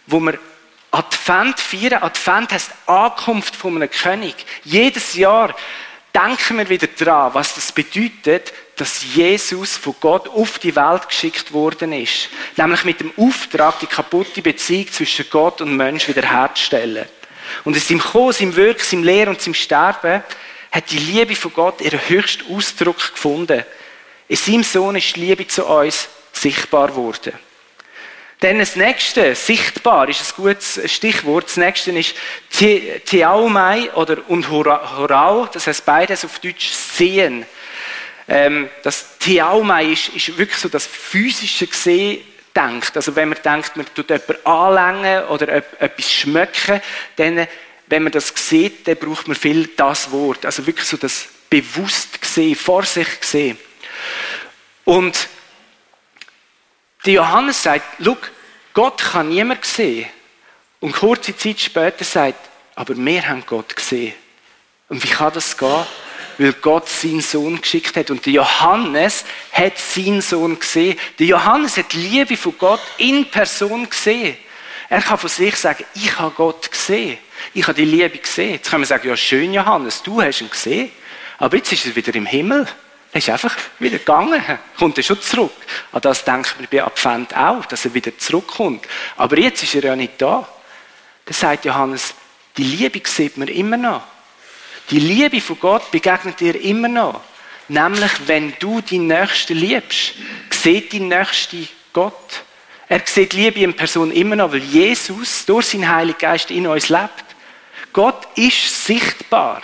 wo 0.07 0.19
wir 0.19 0.39
Advent 0.91 1.59
feiern. 1.59 2.03
Advent 2.03 2.51
heißt 2.51 2.71
Ankunft 2.85 3.55
von 3.55 3.75
einem 3.75 3.89
König. 3.89 4.35
Jedes 4.63 5.15
Jahr 5.15 5.55
denken 6.13 6.57
wir 6.57 6.69
wieder 6.69 6.87
dran, 6.87 7.33
was 7.33 7.55
das 7.55 7.71
bedeutet, 7.71 8.53
dass 8.75 9.03
Jesus 9.13 9.77
von 9.77 9.95
Gott 9.99 10.27
auf 10.27 10.59
die 10.59 10.75
Welt 10.75 11.07
geschickt 11.07 11.53
worden 11.53 11.93
ist. 11.93 12.29
Nämlich 12.57 12.83
mit 12.83 12.99
dem 12.99 13.13
Auftrag, 13.15 13.79
die 13.79 13.85
kaputte 13.85 14.41
Beziehung 14.41 14.91
zwischen 14.91 15.25
Gott 15.29 15.61
und 15.61 15.77
Mensch 15.77 16.07
wiederherzustellen. 16.07 17.05
Und 17.63 17.75
in 17.75 17.81
seinem 17.81 18.01
Kommen, 18.01 18.33
seinem 18.33 18.55
Wirken, 18.55 18.83
seinem 18.83 19.03
Lehren 19.03 19.29
und 19.29 19.41
seinem 19.41 19.53
Sterben 19.53 20.23
hat 20.71 20.91
die 20.91 20.99
Liebe 20.99 21.35
von 21.35 21.53
Gott 21.53 21.81
ihren 21.81 21.99
höchsten 22.07 22.53
Ausdruck 22.53 22.97
gefunden. 23.13 23.63
In 24.27 24.37
seinem 24.37 24.63
Sohn 24.63 24.95
ist 24.95 25.15
die 25.15 25.19
Liebe 25.19 25.47
zu 25.47 25.65
uns 25.65 26.07
sichtbar 26.31 26.87
geworden. 26.87 27.33
Dann 28.39 28.57
das 28.57 28.75
nächste, 28.75 29.35
sichtbar, 29.35 30.09
ist 30.09 30.21
ein 30.21 30.43
gutes 30.43 30.79
Stichwort. 30.91 31.45
Das 31.45 31.57
nächste 31.57 31.91
ist 31.91 32.15
Theaumai 33.05 33.91
oder 33.93 34.17
und 34.29 34.49
Horau, 34.49 35.45
das 35.45 35.67
heißt 35.67 35.85
beides 35.85 36.25
auf 36.25 36.39
Deutsch 36.39 36.69
sehen. 36.69 37.45
Ähm, 38.27 38.69
das 38.81 39.19
Theaumai 39.19 39.91
ist, 39.91 40.09
ist 40.09 40.37
wirklich 40.37 40.57
so 40.57 40.69
das 40.69 40.87
physische 40.87 41.67
Gesehen 41.67 42.23
denkt. 42.55 42.95
Also 42.95 43.15
wenn 43.15 43.29
man 43.29 43.37
denkt, 43.43 43.75
man 43.77 43.85
tut 43.93 44.09
jemanden 44.09 44.45
anlängen 44.45 45.25
oder 45.25 45.47
etwas 45.49 46.11
schmecken, 46.11 46.81
dann, 47.17 47.47
wenn 47.91 48.03
man 48.03 48.11
das 48.13 48.33
sieht, 48.35 48.87
dann 48.87 48.95
braucht 48.95 49.27
man 49.27 49.35
viel 49.35 49.67
das 49.75 50.11
Wort. 50.11 50.45
Also 50.45 50.65
wirklich 50.65 50.87
so 50.87 50.95
das 50.95 51.27
bewusst 51.49 52.21
gesehen, 52.21 52.55
vor 52.55 52.83
sich 52.83 53.19
gesehen. 53.19 53.57
Und 54.85 55.27
die 57.05 57.11
Johannes 57.11 57.61
sagt, 57.61 57.99
look, 57.99 58.31
Gott 58.73 58.99
kann 58.99 59.27
niemand 59.27 59.65
sehen. 59.65 60.07
Und 60.79 60.93
kurze 60.93 61.35
Zeit 61.35 61.59
später 61.59 62.05
sagt, 62.05 62.49
aber 62.75 62.95
wir 62.95 63.27
haben 63.27 63.43
Gott 63.45 63.75
gesehen. 63.75 64.13
Und 64.87 65.03
wie 65.03 65.09
kann 65.09 65.33
das 65.33 65.57
gehen? 65.57 65.85
Weil 66.37 66.53
Gott 66.53 66.87
seinen 66.87 67.19
Sohn 67.19 67.59
geschickt 67.59 67.97
hat. 67.97 68.09
Und 68.09 68.25
der 68.25 68.33
Johannes 68.33 69.25
hat 69.51 69.77
seinen 69.77 70.21
Sohn 70.21 70.57
gesehen. 70.57 70.97
Der 71.19 71.27
Johannes 71.27 71.75
hat 71.75 71.91
die 71.91 71.97
Liebe 71.97 72.37
von 72.37 72.57
Gott 72.57 72.81
in 72.97 73.29
Person 73.29 73.89
gesehen. 73.89 74.37
Er 74.87 75.01
kann 75.01 75.17
von 75.17 75.29
sich 75.29 75.57
sagen, 75.57 75.83
ich 75.93 76.17
habe 76.17 76.33
Gott 76.33 76.71
gesehen. 76.71 77.17
Ich 77.53 77.63
habe 77.63 77.73
die 77.73 77.85
Liebe 77.85 78.17
gesehen. 78.17 78.53
Jetzt 78.53 78.69
kann 78.69 78.79
man 78.79 78.87
sagen, 78.87 79.07
ja 79.07 79.15
schön 79.17 79.53
Johannes, 79.53 80.01
du 80.03 80.21
hast 80.21 80.41
ihn 80.41 80.49
gesehen. 80.49 80.91
Aber 81.37 81.57
jetzt 81.57 81.71
ist 81.71 81.85
er 81.85 81.95
wieder 81.95 82.13
im 82.15 82.25
Himmel. 82.25 82.67
Er 83.13 83.17
ist 83.17 83.29
einfach 83.29 83.55
wieder 83.79 83.97
gegangen, 83.97 84.41
kommt 84.77 84.97
er 84.97 85.03
schon 85.03 85.21
zurück. 85.21 85.51
An 85.91 86.01
das 86.01 86.23
denkt 86.23 86.55
man 86.57 86.67
bei 86.71 86.83
Advent 86.83 87.35
auch, 87.35 87.65
dass 87.65 87.83
er 87.83 87.93
wieder 87.93 88.17
zurückkommt. 88.17 88.85
Aber 89.17 89.37
jetzt 89.37 89.63
ist 89.63 89.75
er 89.75 89.83
ja 89.83 89.95
nicht 89.95 90.13
da. 90.21 90.47
Da 91.25 91.33
sagt 91.33 91.65
Johannes, 91.65 92.13
die 92.55 92.63
Liebe 92.63 93.01
sieht 93.03 93.37
man 93.37 93.49
immer 93.49 93.77
noch. 93.77 94.03
Die 94.89 94.99
Liebe 94.99 95.41
von 95.41 95.59
Gott 95.59 95.91
begegnet 95.91 96.39
dir 96.39 96.59
immer 96.59 96.87
noch. 96.87 97.21
Nämlich, 97.67 98.11
wenn 98.27 98.53
du 98.59 98.81
die 98.81 98.99
Nächste 98.99 99.53
liebst, 99.53 100.13
sieht 100.49 100.91
die 100.91 100.99
Nächste 100.99 101.67
Gott. 101.93 102.43
Er 102.87 103.01
sieht 103.05 103.33
Liebe 103.33 103.61
in 103.61 103.73
Person 103.73 104.11
immer 104.11 104.35
noch, 104.35 104.51
weil 104.51 104.59
Jesus 104.59 105.45
durch 105.45 105.67
seinen 105.67 105.89
Heiligen 105.89 106.19
Geist 106.19 106.51
in 106.51 106.67
uns 106.67 106.89
lebt. 106.89 107.23
Gott 107.93 108.27
ist 108.35 108.85
sichtbar. 108.85 109.63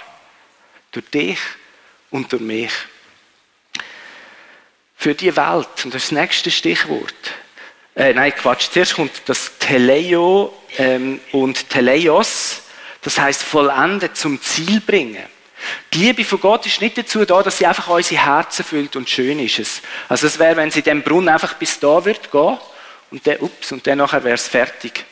Durch 0.92 1.10
dich 1.10 1.40
und 2.10 2.32
durch 2.32 2.42
mich 2.42 2.72
für 4.96 5.13
die 5.13 5.36
Welt. 5.36 5.86
Und 5.86 5.94
das 5.94 6.04
ist 6.04 6.12
das 6.12 6.12
nächste 6.12 6.52
Stichwort. 6.52 7.13
Äh, 7.96 8.13
nein, 8.13 8.34
Quatsch. 8.34 8.70
Zuerst 8.72 8.96
kommt 8.96 9.22
das 9.26 9.58
Teleo 9.60 10.54
ähm, 10.78 11.20
und 11.32 11.70
Teleios. 11.70 12.63
Das 13.02 13.20
heißt 13.20 13.44
vollendet, 13.44 14.18
zum 14.18 14.42
Ziel 14.42 14.82
bringen. 14.82 15.24
Die 15.94 16.00
Liebe 16.00 16.24
von 16.24 16.40
Gott 16.40 16.66
ist 16.66 16.82
nicht 16.82 16.98
dazu 16.98 17.26
da, 17.26 17.42
dass 17.42 17.58
sie 17.58 17.66
einfach 17.66 17.88
unsere 17.88 18.24
Herzen 18.24 18.63
füllt 18.63 18.96
und 18.96 19.10
schön 19.10 19.40
ist 19.40 19.60
es. 19.60 19.82
Also 20.08 20.28
es 20.28 20.38
wäre, 20.38 20.56
wenn 20.56 20.72
sie 20.72 20.82
dem 20.82 21.02
Brunnen 21.02 21.30
einfach 21.30 21.56
bis 21.56 21.80
da 21.80 22.04
wird 22.06 22.32
gehen 22.32 22.58
und 23.12 23.26
dann, 23.26 23.38
ups, 23.40 23.72
und 23.72 23.86
dann 23.88 23.98
nachher 23.98 24.24
wäre 24.24 24.36
es 24.36 24.48
fertig. 24.48 25.04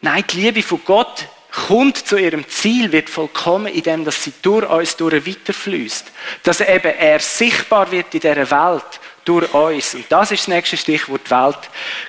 Nein, 0.00 0.24
die 0.30 0.40
Liebe 0.40 0.62
von 0.62 0.80
Gott 0.84 1.26
kommt 1.50 1.96
zu 1.96 2.16
ihrem 2.16 2.48
Ziel, 2.48 2.92
wird 2.92 3.10
vollkommen, 3.10 3.66
indem 3.66 4.04
dass 4.04 4.24
sie 4.24 4.32
durch 4.42 4.68
uns 4.68 5.00
weiterfließt. 5.00 6.06
Dass 6.42 6.60
eben 6.60 6.94
er 6.96 7.18
sichtbar 7.18 7.90
wird 7.90 8.14
in 8.14 8.20
dieser 8.20 8.50
Welt 8.50 9.00
durch 9.24 9.52
uns. 9.52 9.94
Und 9.94 10.06
das 10.10 10.30
ist 10.30 10.42
das 10.42 10.48
nächste 10.48 10.76
Stichwort 10.76 11.30
Welt. 11.30 11.58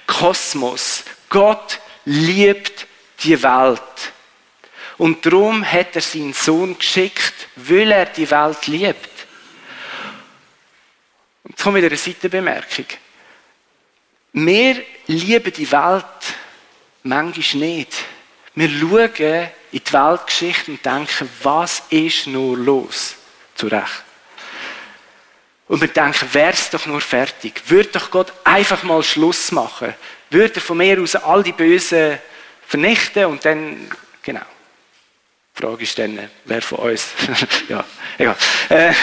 Kosmos. 0.08 1.04
Gott 1.30 1.80
liebt 2.06 2.88
die 3.24 3.42
Welt. 3.42 3.82
Und 4.98 5.26
darum 5.26 5.66
hat 5.66 5.96
er 5.96 6.02
seinen 6.02 6.34
Sohn 6.34 6.78
geschickt, 6.78 7.48
weil 7.56 7.92
er 7.92 8.06
die 8.06 8.30
Welt 8.30 8.68
liebt. 8.68 9.10
Und 11.44 11.52
jetzt 11.52 11.64
kommt 11.64 11.78
wieder 11.78 11.88
eine 11.88 11.98
Seitenbemerkung. 11.98 12.86
Wir 14.34 14.84
lieben 15.08 15.52
die 15.52 15.72
Welt 15.72 16.06
manchmal 17.04 17.64
nicht. 17.64 17.94
Wir 18.54 18.70
schauen 18.70 19.10
in 19.72 19.80
die 19.80 19.94
Weltgeschichte 19.94 20.72
und 20.72 20.86
denken, 20.86 21.30
was 21.42 21.84
ist 21.90 22.28
nur 22.28 22.58
los? 22.58 23.16
Zu 23.56 23.68
Recht. 23.68 24.04
Und 25.68 25.80
wir 25.80 25.88
denken, 25.88 26.34
wäre 26.34 26.52
es 26.52 26.70
doch 26.70 26.86
nur 26.86 27.00
fertig. 27.00 27.62
Würde 27.68 27.90
doch 27.90 28.12
Gott 28.12 28.34
einfach 28.44 28.84
mal 28.84 29.02
Schluss 29.04 29.54
machen. 29.54 29.94
Würde 30.30 30.60
von 30.60 30.78
mir 30.78 31.00
aus 31.02 31.16
all 31.16 31.44
die 31.44 31.54
Bösen 31.54 32.18
vernichten 32.68 33.26
und 33.26 33.46
dann, 33.46 33.90
genau. 34.22 34.42
Die 35.56 35.62
Frage 35.62 35.84
ist 35.84 35.98
dann, 35.98 36.30
wer 36.44 36.62
von 36.62 36.80
uns? 36.80 37.08
ja, 37.70 37.86
egal. 38.18 38.36
Äh, 38.68 38.94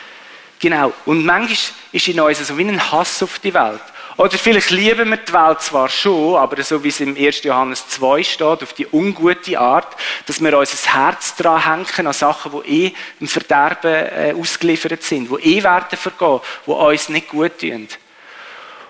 genau. 0.58 0.92
Und 1.04 1.24
manchmal 1.24 1.56
ist 1.92 2.08
in 2.08 2.18
uns 2.18 2.46
so 2.46 2.58
wie 2.58 2.64
ein 2.64 2.90
Hass 2.92 3.22
auf 3.22 3.38
die 3.38 3.54
Welt. 3.54 3.82
Oder 4.18 4.36
vielleicht 4.36 4.70
lieben 4.70 5.10
wir 5.10 5.16
die 5.16 5.32
Welt 5.32 5.62
zwar 5.62 5.88
schon, 5.88 6.34
aber 6.34 6.60
so 6.64 6.82
wie 6.82 6.88
es 6.88 6.98
im 6.98 7.16
1. 7.16 7.44
Johannes 7.44 7.86
2 7.86 8.24
steht, 8.24 8.42
auf 8.64 8.72
die 8.72 8.88
ungute 8.90 9.56
Art, 9.56 9.96
dass 10.26 10.40
wir 10.40 10.58
unser 10.58 10.92
Herz 10.92 11.36
dran 11.36 11.64
hängen 11.64 12.08
an 12.08 12.12
Sachen, 12.12 12.50
die 12.50 12.86
eh 12.86 12.94
im 13.20 13.28
Verderben 13.28 13.94
äh, 13.94 14.34
ausgeliefert 14.36 15.04
sind, 15.04 15.30
die 15.30 15.58
eh 15.58 15.62
werden 15.62 15.96
vergehen, 15.96 16.40
die 16.66 16.70
uns 16.70 17.08
nicht 17.10 17.28
gut 17.28 17.60
tun. 17.60 17.86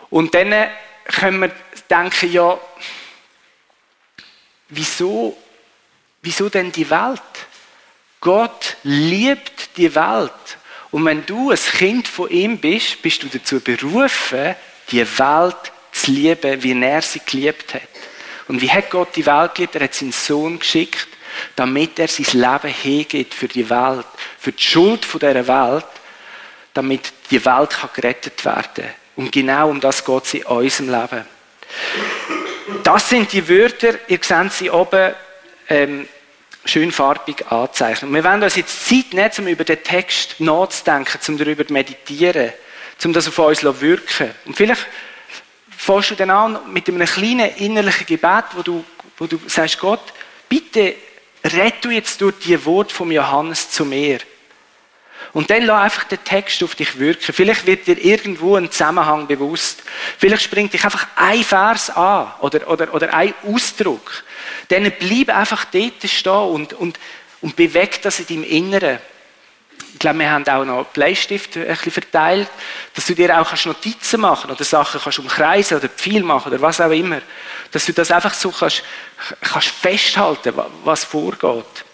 Und 0.09 0.35
dann 0.35 0.51
äh, 0.51 0.71
können 1.05 1.41
wir 1.41 1.53
denken, 1.91 2.33
ja, 2.33 2.59
wieso, 4.71 5.37
wieso 6.23 6.49
denn 6.49 6.73
die 6.73 6.89
Welt? 6.89 7.21
Gott 8.23 8.79
liebt 8.83 9.77
die 9.77 9.95
Welt. 9.95 10.33
Und 10.91 11.05
wenn 11.05 11.27
du 11.27 11.51
ein 11.51 11.59
Kind 11.59 12.09
von 12.09 12.31
ihm 12.31 12.57
bist, 12.57 13.03
bist 13.03 13.23
du 13.23 13.27
dazu 13.27 13.61
berufen, 13.61 14.57
die 14.91 15.07
Welt 15.19 15.73
zu 15.93 16.11
lieben, 16.11 16.63
wie 16.63 16.83
er 16.83 17.03
sie 17.03 17.21
geliebt 17.25 17.75
hat. 17.75 17.83
Und 18.47 18.61
wie 18.61 18.71
hat 18.71 18.91
Gott 18.91 19.15
die 19.15 19.27
Welt 19.27 19.55
geliebt? 19.55 19.75
Er 19.77 19.85
hat 19.85 19.95
seinen 19.95 20.13
Sohn 20.13 20.59
geschickt, 20.59 21.09
damit 21.57 21.99
er 21.99 22.09
sein 22.09 22.27
Leben 22.33 22.75
hergibt 22.75 23.35
für 23.35 23.49
die 23.49 23.69
Welt, 23.69 24.07
für 24.39 24.53
die 24.53 24.63
Schuld 24.63 25.07
dieser 25.13 25.47
Welt, 25.47 25.87
damit 26.75 27.13
die 27.31 27.45
Welt 27.45 27.77
gerettet 27.95 28.45
werden 28.45 28.69
kann. 28.75 28.95
Und 29.17 29.33
genau 29.33 29.69
um 29.69 29.81
das 29.81 30.05
geht 30.05 30.25
es 30.25 30.35
in 30.35 30.45
unserem 30.45 30.91
Leben. 30.91 31.25
Das 32.85 33.09
sind 33.09 33.33
die 33.33 33.49
Wörter, 33.49 33.95
ihr 34.09 34.21
seht 34.23 34.53
sie 34.53 34.71
oben 34.71 35.13
ähm, 35.69 36.09
schön 36.65 36.93
farbig 36.93 37.47
anzeichnen. 37.51 38.13
Wir 38.13 38.25
wollen 38.25 38.43
uns 38.43 38.57
jetzt 38.57 38.87
Zeit 38.89 39.13
nehmen, 39.13 39.31
um 39.39 39.47
über 39.49 39.65
den 39.65 39.83
Text 39.83 40.39
nachzudenken, 40.39 41.19
um 41.29 41.39
darüber 41.39 41.67
zu 41.67 41.73
meditieren 41.73 42.53
um 43.05 43.13
das 43.13 43.29
auf 43.29 43.39
uns 43.39 43.61
zu 43.61 43.81
wirken. 43.81 44.31
Und 44.45 44.57
vielleicht 44.57 44.87
fährst 45.77 46.11
du 46.11 46.15
dann 46.17 46.31
an 46.31 46.59
mit 46.73 46.89
einem 46.89 47.07
kleinen 47.07 47.55
innerlichen 47.57 48.07
Gebet, 48.07 48.45
wo 48.55 48.63
du, 48.63 48.85
wo 49.17 49.27
du 49.27 49.39
sagst, 49.47 49.79
Gott, 49.79 50.13
bitte 50.49 50.95
rette 51.45 51.79
du 51.83 51.91
jetzt 51.91 52.21
durch 52.21 52.35
die 52.41 52.65
Worte 52.65 52.95
von 52.95 53.11
Johannes 53.11 53.71
zu 53.71 53.85
mir. 53.85 54.19
Und 55.33 55.51
dann 55.51 55.63
lass 55.65 55.85
einfach 55.85 56.05
den 56.05 56.23
Text 56.25 56.63
auf 56.63 56.75
dich 56.75 56.99
wirken. 56.99 57.33
Vielleicht 57.33 57.67
wird 57.67 57.87
dir 57.87 58.03
irgendwo 58.03 58.57
ein 58.57 58.71
Zusammenhang 58.71 59.27
bewusst. 59.27 59.83
Vielleicht 60.17 60.43
springt 60.43 60.73
dich 60.73 60.85
einfach 60.85 61.07
ein 61.17 61.43
Vers 61.43 61.91
an 61.91 62.33
oder, 62.41 62.69
oder, 62.69 62.95
oder 62.95 63.13
ein 63.13 63.35
Ausdruck. 63.45 64.25
Dann 64.69 64.91
bleib 64.99 65.29
einfach 65.29 65.65
dort 65.67 66.03
stehen 66.05 66.33
und, 66.33 66.73
und, 66.73 66.99
und 67.41 67.57
beweg 67.57 68.01
das 68.03 68.21
in 68.21 68.27
deinem 68.27 68.45
Inneren. 68.45 68.99
Ich 69.99 70.01
glaube, 70.01 70.21
wir 70.21 70.31
haben 70.31 70.47
auch 70.47 70.65
noch 70.65 70.85
Bleistifte 70.85 71.63
ein 71.63 71.67
bisschen 71.75 71.91
verteilt, 71.91 72.49
dass 72.95 73.07
du 73.07 73.17
dir 73.17 73.37
auch 73.37 73.65
Notizen 73.65 74.21
machen 74.21 74.49
oder 74.49 74.63
Sachen 74.63 75.01
kannst 75.01 75.19
umkreisen 75.19 75.77
oder 75.77 75.89
viel 75.89 76.23
machen 76.23 76.53
oder 76.53 76.63
was 76.63 76.81
auch 76.81 76.93
immer. 76.93 77.21
Dass 77.73 77.85
du 77.85 77.93
das 77.93 78.13
einfach 78.13 78.33
so 78.33 78.53
kannst, 78.53 78.85
kannst 79.41 79.71
festhalten, 79.71 80.55
was 80.85 81.03
vorgeht. 81.03 81.85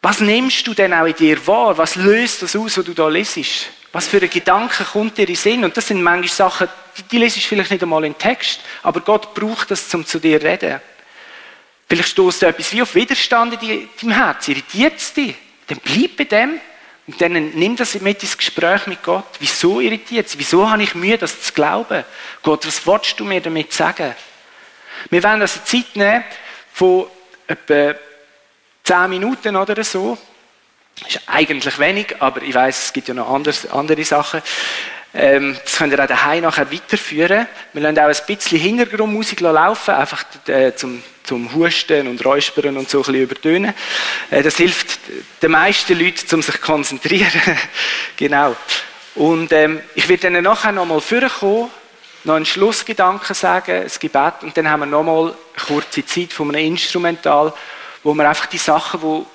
Was 0.00 0.20
nimmst 0.20 0.66
du 0.66 0.72
denn 0.72 0.94
auch 0.94 1.04
in 1.04 1.14
dir 1.14 1.46
wahr? 1.46 1.76
Was 1.76 1.96
löst 1.96 2.40
das 2.40 2.56
aus, 2.56 2.78
was 2.78 2.84
du 2.86 2.94
da 2.94 3.08
lesest? 3.08 3.66
Was 3.92 4.08
für 4.08 4.22
ein 4.22 4.30
Gedanke 4.30 4.84
kommt 4.84 5.18
dir 5.18 5.28
in 5.28 5.36
Sinn? 5.36 5.64
Und 5.64 5.76
das 5.76 5.88
sind 5.88 6.02
manchmal 6.02 6.30
Sachen, 6.30 6.68
die, 6.96 7.02
die 7.02 7.18
lesest 7.18 7.44
du 7.44 7.48
vielleicht 7.50 7.72
nicht 7.72 7.82
einmal 7.82 8.06
im 8.06 8.16
Text, 8.16 8.60
aber 8.82 9.00
Gott 9.00 9.34
braucht 9.34 9.70
das, 9.70 9.94
um 9.94 10.06
zu 10.06 10.18
dir 10.18 10.40
zu 10.40 10.46
reden. 10.46 10.80
Vielleicht 11.86 12.08
stoßt 12.08 12.40
du 12.40 12.46
etwas 12.46 12.72
wie 12.72 12.80
auf 12.80 12.94
Widerstand 12.94 13.62
in 13.62 13.86
deinem 14.00 14.12
Herz, 14.12 14.48
irritiert 14.48 14.96
es 14.96 15.12
dich. 15.12 15.34
Dann 15.66 15.78
bleib 15.78 16.16
bei 16.16 16.24
dem 16.24 16.60
und 17.06 17.20
dann 17.20 17.32
nimm 17.32 17.76
das 17.76 17.94
mit 18.00 18.22
ins 18.22 18.36
Gespräch 18.36 18.86
mit 18.86 19.02
Gott. 19.02 19.26
Wieso 19.38 19.80
irritiert 19.80 20.26
es? 20.26 20.38
Wieso 20.38 20.68
habe 20.68 20.82
ich 20.82 20.94
Mühe, 20.94 21.18
das 21.18 21.40
zu 21.40 21.52
glauben? 21.52 22.04
Gott, 22.42 22.66
was 22.66 22.86
willst 22.86 23.18
du 23.20 23.24
mir 23.24 23.40
damit 23.40 23.72
sagen? 23.72 24.14
Wir 25.10 25.22
werden 25.22 25.40
also 25.40 25.60
Zeit 25.64 25.94
nehmen 25.94 26.24
von 26.72 27.06
etwa 27.46 27.94
zehn 28.82 29.10
Minuten 29.10 29.56
oder 29.56 29.82
so. 29.84 30.18
Ist 31.06 31.20
eigentlich 31.26 31.78
wenig, 31.78 32.16
aber 32.20 32.42
ich 32.42 32.54
weiß, 32.54 32.86
es 32.86 32.92
gibt 32.92 33.08
ja 33.08 33.14
noch 33.14 33.28
andere 33.28 34.04
Sachen. 34.04 34.42
Ähm, 35.18 35.56
das 35.64 35.76
könnt 35.76 35.94
ihr 35.94 36.02
auch 36.02 36.06
daheim 36.06 36.42
nachher 36.42 36.70
weiterführen. 36.70 37.46
Wir 37.72 37.82
lassen 37.82 37.98
auch 37.98 38.02
ein 38.02 38.36
bisschen 38.36 38.60
Hintergrundmusik 38.60 39.40
laufen, 39.40 39.94
einfach 39.94 40.24
äh, 40.46 40.74
zum, 40.74 41.02
zum 41.24 41.54
Husten 41.54 42.06
und 42.06 42.22
Räuspern 42.22 42.76
und 42.76 42.90
so 42.90 42.98
ein 42.98 43.04
bisschen 43.04 43.22
übertönen. 43.22 43.74
Äh, 44.30 44.42
das 44.42 44.58
hilft 44.58 44.98
den 45.40 45.52
meisten 45.52 45.98
Leuten, 45.98 46.34
um 46.34 46.42
sich 46.42 46.56
zu 46.56 46.60
konzentrieren. 46.60 47.30
genau. 48.16 48.54
Und 49.14 49.52
ähm, 49.52 49.80
ich 49.94 50.06
werde 50.06 50.30
dann 50.30 50.42
nachher 50.42 50.72
nochmal 50.72 51.00
vorkommen, 51.00 51.70
noch 52.24 52.34
einen 52.34 52.44
Schlussgedanken 52.44 53.34
sagen, 53.34 53.84
ein 53.84 53.90
Gebet, 53.98 54.34
und 54.42 54.54
dann 54.54 54.68
haben 54.68 54.80
wir 54.80 54.86
nochmal 54.86 55.28
eine 55.28 55.66
kurze 55.66 56.04
Zeit 56.04 56.34
von 56.34 56.54
einem 56.54 56.66
Instrumental, 56.66 57.54
wo 58.02 58.12
wir 58.12 58.28
einfach 58.28 58.46
die 58.46 58.58
Sachen, 58.58 59.00
wo, 59.00 59.26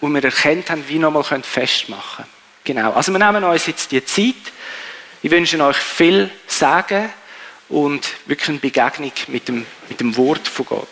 wo 0.00 0.08
wir 0.08 0.24
erkennt 0.24 0.70
haben, 0.70 0.82
wie 0.88 0.98
nochmal 0.98 1.24
festmachen 1.24 2.24
können. 2.24 2.30
Genau. 2.64 2.92
Also 2.92 3.12
wir 3.12 3.18
nehmen 3.18 3.44
uns 3.44 3.66
jetzt 3.66 3.92
die 3.92 4.02
Zeit, 4.02 4.34
ich 5.26 5.32
wünsche 5.32 5.60
euch 5.60 5.78
viel 5.78 6.30
Sagen 6.46 7.10
und 7.68 8.06
wirklich 8.26 8.48
eine 8.48 8.58
Begegnung 8.58 9.10
mit 9.26 9.48
dem, 9.48 9.66
mit 9.88 9.98
dem 9.98 10.16
Wort 10.16 10.46
von 10.46 10.66
Gott. 10.66 10.88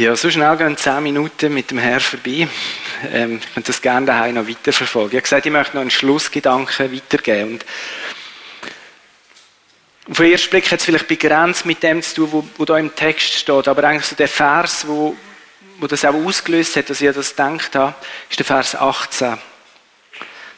Ja, 0.00 0.16
so 0.16 0.30
schnell 0.30 0.56
gehen 0.56 0.78
zehn 0.78 1.02
Minuten 1.02 1.52
mit 1.52 1.70
dem 1.70 1.76
Herr 1.76 2.00
vorbei. 2.00 2.48
Ähm, 3.12 3.38
ich 3.38 3.54
möchte 3.54 3.70
das 3.70 3.82
gerne 3.82 4.06
daheim 4.06 4.36
noch 4.36 4.48
weiterverfolgen. 4.48 5.10
Ich 5.10 5.16
habe 5.16 5.22
gesagt, 5.24 5.44
ich 5.44 5.52
möchte 5.52 5.76
noch 5.76 5.82
einen 5.82 5.90
Schlussgedanken 5.90 6.90
weitergeben. 6.90 7.50
Und 7.50 7.66
auf 10.10 10.16
den 10.16 10.32
ersten 10.32 10.48
Blick 10.48 10.70
hat 10.70 10.78
es 10.78 10.86
vielleicht 10.86 11.06
begrenzt 11.06 11.66
mit 11.66 11.82
dem 11.82 12.00
zu 12.00 12.26
tun, 12.26 12.50
wo 12.56 12.64
da 12.64 12.78
im 12.78 12.96
Text 12.96 13.34
steht. 13.34 13.68
Aber 13.68 13.84
eigentlich 13.84 14.06
so 14.06 14.16
der 14.16 14.28
Vers, 14.28 14.86
wo, 14.88 15.14
wo 15.78 15.86
das 15.86 16.02
auch 16.06 16.14
ausgelöst 16.14 16.76
hat, 16.76 16.88
dass 16.88 17.02
ich 17.02 17.14
das 17.14 17.36
gedacht 17.36 17.76
habe, 17.76 17.94
ist 18.30 18.38
der 18.38 18.46
Vers 18.46 18.74
18. 18.74 19.36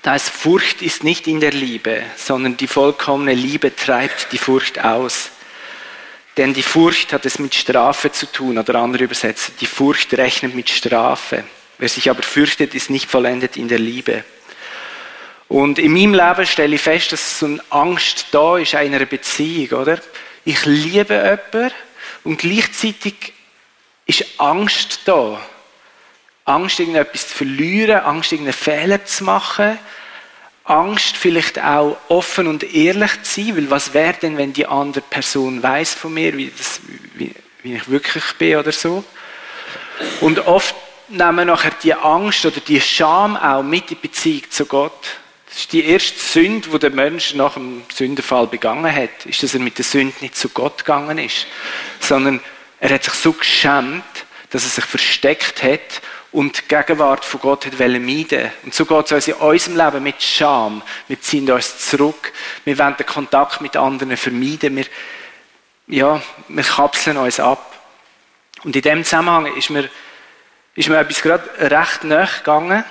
Da 0.02 0.12
heißt, 0.12 0.30
Furcht 0.30 0.82
ist 0.82 1.02
nicht 1.02 1.26
in 1.26 1.40
der 1.40 1.50
Liebe, 1.50 2.04
sondern 2.14 2.56
die 2.56 2.68
vollkommene 2.68 3.34
Liebe 3.34 3.74
treibt 3.74 4.28
die 4.30 4.38
Furcht 4.38 4.84
aus. 4.84 5.31
Denn 6.36 6.54
die 6.54 6.62
Furcht 6.62 7.12
hat 7.12 7.26
es 7.26 7.38
mit 7.38 7.54
Strafe 7.54 8.10
zu 8.10 8.30
tun, 8.30 8.58
oder 8.58 8.76
andere 8.76 9.04
übersetzen, 9.04 9.54
die 9.60 9.66
Furcht 9.66 10.14
rechnet 10.14 10.54
mit 10.54 10.70
Strafe. 10.70 11.44
Wer 11.78 11.88
sich 11.88 12.08
aber 12.08 12.22
fürchtet, 12.22 12.74
ist 12.74 12.90
nicht 12.90 13.10
vollendet 13.10 13.56
in 13.56 13.68
der 13.68 13.78
Liebe. 13.78 14.24
Und 15.48 15.78
in 15.78 15.92
meinem 15.92 16.14
Leben 16.14 16.46
stelle 16.46 16.76
ich 16.76 16.80
fest, 16.80 17.12
dass 17.12 17.38
so 17.38 17.46
eine 17.46 17.62
Angst 17.68 18.28
da 18.30 18.56
ist, 18.56 18.74
einer 18.74 19.04
Beziehung, 19.04 19.80
oder? 19.80 20.00
Ich 20.44 20.64
liebe 20.64 21.14
jemanden 21.14 21.74
und 22.24 22.38
gleichzeitig 22.38 23.34
ist 24.06 24.24
Angst 24.38 25.00
da. 25.04 25.40
Angst, 26.44 26.80
irgendetwas 26.80 27.28
zu 27.28 27.34
verlieren, 27.34 28.00
Angst, 28.00 28.32
irgendeinen 28.32 28.54
Fehler 28.54 29.04
zu 29.04 29.24
machen, 29.24 29.78
Angst, 30.72 31.16
vielleicht 31.16 31.62
auch 31.62 31.98
offen 32.08 32.46
und 32.46 32.74
ehrlich 32.74 33.22
zu 33.22 33.42
sein, 33.42 33.56
weil 33.56 33.70
was 33.70 33.94
wäre 33.94 34.14
denn, 34.14 34.38
wenn 34.38 34.52
die 34.52 34.66
andere 34.66 35.02
Person 35.02 35.62
weiß 35.62 35.94
von 35.94 36.14
mir, 36.14 36.36
wie, 36.36 36.50
das, 36.56 36.80
wie, 37.14 37.34
wie 37.62 37.74
ich 37.74 37.88
wirklich 37.88 38.24
bin 38.38 38.56
oder 38.56 38.72
so. 38.72 39.04
Und 40.20 40.46
oft 40.46 40.74
nehmen 41.08 41.36
wir 41.36 41.44
nachher 41.44 41.72
die 41.82 41.94
Angst 41.94 42.46
oder 42.46 42.60
die 42.60 42.80
Scham 42.80 43.36
auch 43.36 43.62
mit 43.62 43.90
in 43.90 44.00
Beziehung 44.00 44.50
zu 44.50 44.66
Gott. 44.66 45.18
Das 45.46 45.58
ist 45.58 45.72
die 45.72 45.84
erste 45.84 46.18
Sünde, 46.18 46.70
die 46.70 46.78
der 46.78 46.90
Mensch 46.90 47.34
nach 47.34 47.54
dem 47.54 47.82
Sündenfall 47.92 48.46
begangen 48.46 48.90
hat, 48.94 49.26
ist, 49.26 49.42
dass 49.42 49.52
er 49.52 49.60
mit 49.60 49.76
der 49.76 49.84
Sünde 49.84 50.14
nicht 50.20 50.36
zu 50.36 50.48
Gott 50.48 50.78
gegangen 50.78 51.18
ist, 51.18 51.46
sondern 52.00 52.40
er 52.80 52.94
hat 52.94 53.04
sich 53.04 53.14
so 53.14 53.32
geschämt, 53.32 54.02
dass 54.50 54.64
er 54.64 54.70
sich 54.70 54.84
versteckt 54.84 55.62
hat 55.62 56.00
und 56.32 56.62
die 56.62 56.68
Gegenwart 56.68 57.26
von 57.26 57.40
Gott 57.40 57.66
hat 57.66 57.78
meiden 57.78 58.50
Und 58.64 58.74
so 58.74 58.86
geht 58.86 59.06
es 59.06 59.12
uns 59.12 59.28
in 59.28 59.34
unserem 59.34 59.76
Leben 59.76 60.02
mit 60.02 60.22
Scham. 60.22 60.82
Wir 61.06 61.20
ziehen 61.20 61.50
uns 61.50 61.90
zurück. 61.90 62.32
Wir 62.64 62.78
wollen 62.78 62.96
den 62.96 63.06
Kontakt 63.06 63.60
mit 63.60 63.76
anderen 63.76 64.16
vermeiden. 64.16 64.76
Wir, 64.76 64.86
ja, 65.88 66.22
wir 66.48 66.62
kapseln 66.62 67.18
uns 67.18 67.38
ab. 67.38 67.76
Und 68.64 68.74
in 68.74 68.82
dem 68.82 69.04
Zusammenhang 69.04 69.54
ist 69.54 69.68
mir, 69.68 69.90
ist 70.74 70.88
mir 70.88 70.98
etwas 70.98 71.20
gerade 71.20 71.50
recht 71.58 72.04
nahe 72.04 72.28
gegangen. 72.38 72.82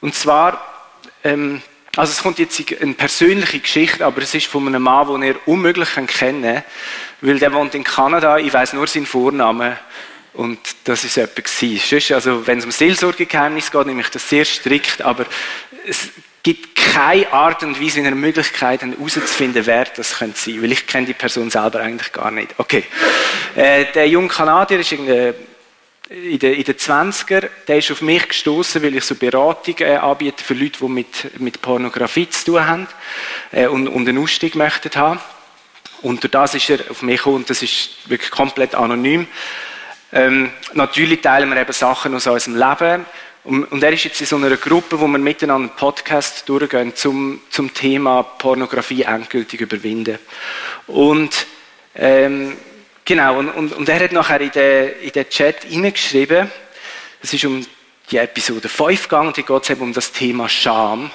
Und 0.00 0.16
zwar, 0.16 0.60
ähm, 1.22 1.62
also 1.94 2.10
es 2.10 2.22
kommt 2.22 2.40
jetzt 2.40 2.60
eine 2.80 2.94
persönliche 2.94 3.60
Geschichte, 3.60 4.04
aber 4.04 4.22
es 4.22 4.34
ist 4.34 4.46
von 4.46 4.66
einem 4.66 4.82
Mann, 4.82 5.06
den 5.06 5.22
ihr 5.22 5.36
unmöglich 5.46 5.94
kennen 5.94 6.42
könnt, 6.42 6.64
weil 7.20 7.38
der 7.38 7.52
wohnt 7.52 7.76
in 7.76 7.84
Kanada, 7.84 8.38
ich 8.38 8.52
weiß 8.52 8.72
nur 8.72 8.88
seinen 8.88 9.06
Vornamen 9.06 9.76
und 10.38 10.60
das 10.84 11.02
ist 11.02 11.16
etwas 11.16 12.12
also 12.12 12.46
wenn 12.46 12.58
es 12.58 12.64
um 12.64 12.70
Seelsorgegeheimnis 12.70 13.72
geht, 13.72 13.86
nehme 13.86 14.02
ich 14.02 14.08
das 14.08 14.28
sehr 14.28 14.44
strikt, 14.44 15.02
aber 15.02 15.26
es 15.84 16.10
gibt 16.44 16.76
keine 16.76 17.32
Art 17.32 17.64
und 17.64 17.82
Weise 17.82 17.98
in 17.98 18.06
einer 18.06 18.14
Möglichkeit 18.14 18.82
herauszufinden, 18.82 19.66
wer 19.66 19.86
das 19.86 20.16
könnte 20.16 20.38
sein, 20.38 20.62
weil 20.62 20.70
ich 20.70 20.86
kenne 20.86 21.06
die 21.08 21.14
Person 21.14 21.50
selber 21.50 21.80
eigentlich 21.80 22.12
gar 22.12 22.30
nicht. 22.30 22.54
Okay. 22.56 22.84
Äh, 23.56 23.86
der 23.92 24.08
junge 24.08 24.28
Kanadier 24.28 24.78
ist 24.78 24.92
in 24.92 25.06
den, 25.06 25.34
in 26.08 26.38
den 26.38 26.64
20er, 26.64 27.48
der 27.66 27.78
ist 27.78 27.90
auf 27.90 28.00
mich 28.00 28.28
gestoßen, 28.28 28.80
weil 28.80 28.94
ich 28.94 29.04
so 29.04 29.16
Beratung 29.16 29.74
äh, 29.80 29.96
anbiete 29.96 30.44
für 30.44 30.54
Leute, 30.54 30.78
die 30.78 30.88
mit, 30.88 31.40
mit 31.40 31.60
Pornografie 31.60 32.30
zu 32.30 32.44
tun 32.44 32.64
haben 32.64 32.86
äh, 33.50 33.66
und, 33.66 33.88
und 33.88 34.08
einen 34.08 34.22
Ausstieg 34.22 34.54
möchten 34.54 34.94
haben. 34.94 35.18
Und 36.02 36.22
durch 36.22 36.30
das 36.30 36.54
ist 36.54 36.70
er 36.70 36.78
auf 36.92 37.02
mich 37.02 37.16
gekommen 37.16 37.44
das 37.48 37.60
ist 37.60 38.08
wirklich 38.08 38.30
komplett 38.30 38.76
anonym. 38.76 39.26
Ähm, 40.12 40.50
natürlich 40.72 41.20
teilen 41.20 41.50
wir 41.50 41.60
eben 41.60 41.72
Sachen 41.72 42.14
aus 42.14 42.26
unserem 42.26 42.56
Leben. 42.56 43.04
Und, 43.44 43.64
und, 43.64 43.82
er 43.82 43.92
ist 43.92 44.04
jetzt 44.04 44.20
in 44.20 44.26
so 44.26 44.36
einer 44.36 44.56
Gruppe, 44.56 45.00
wo 45.00 45.06
wir 45.06 45.18
miteinander 45.18 45.68
einen 45.68 45.76
Podcast 45.76 46.48
durchgehen 46.48 46.94
zum, 46.94 47.40
zum 47.50 47.72
Thema 47.72 48.22
Pornografie 48.22 49.02
endgültig 49.02 49.60
überwinden. 49.60 50.18
Und 50.86 51.46
ähm, 51.94 52.56
genau, 53.04 53.38
und, 53.38 53.48
und, 53.50 53.72
und, 53.72 53.88
er 53.88 54.00
hat 54.00 54.12
nachher 54.12 54.40
in 54.40 54.50
den, 54.50 55.00
in 55.00 55.12
den 55.12 55.28
Chat 55.28 55.64
hineingeschrieben, 55.64 56.50
es 57.22 57.32
ist 57.32 57.44
um 57.44 57.64
die 58.10 58.16
Episode 58.16 58.68
5 58.68 59.02
gegangen, 59.04 59.32
die 59.34 59.42
geht 59.42 59.70
eben 59.70 59.82
um 59.82 59.92
das 59.92 60.12
Thema 60.12 60.48
Scham 60.48 61.10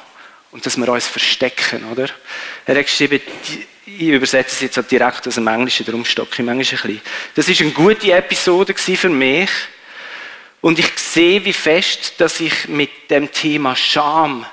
und 0.51 0.65
dass 0.65 0.77
wir 0.77 0.87
uns 0.89 1.07
verstecken, 1.07 1.83
oder? 1.91 2.07
Er 2.65 2.77
hat 2.77 2.85
geschrieben, 2.85 3.21
ich 3.85 4.07
übersetze 4.07 4.55
es 4.55 4.61
jetzt 4.61 4.79
auch 4.79 4.87
direkt 4.87 5.27
aus 5.27 5.35
dem 5.35 5.47
Englischen, 5.47 5.85
darum 5.85 6.05
stocke 6.05 6.31
ich 6.33 6.45
manchmal 6.45 6.53
ein 6.55 6.95
bisschen. 6.95 7.01
Das 7.35 7.49
ist 7.49 7.61
eine 7.61 7.71
gute 7.71 8.11
Episode 8.13 8.73
für 8.75 9.09
mich. 9.09 9.49
Und 10.61 10.79
ich 10.79 10.97
sehe, 10.97 11.43
wie 11.43 11.51
fest, 11.51 12.13
dass 12.19 12.39
ich 12.39 12.69
mit 12.69 13.09
dem 13.09 13.29
Thema 13.31 13.75
Scham 13.75 14.45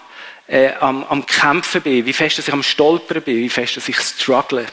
äh, 0.48 0.72
am, 0.80 1.04
am 1.04 1.24
Kämpfen 1.24 1.82
bin, 1.82 2.04
wie 2.04 2.12
fest, 2.12 2.38
dass 2.38 2.48
ich 2.48 2.52
am 2.52 2.64
Stolpern 2.64 3.22
bin, 3.22 3.36
wie 3.36 3.48
fest, 3.48 3.76
dass 3.76 3.88
ich 3.88 4.00
struggle. 4.00 4.66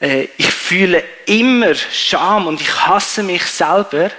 Äh, 0.00 0.28
ich 0.38 0.50
fühle 0.50 1.04
immer 1.26 1.74
Scham 1.74 2.46
und 2.46 2.62
ich 2.62 2.86
hasse 2.86 3.22
mich 3.22 3.44
selber, 3.44 4.10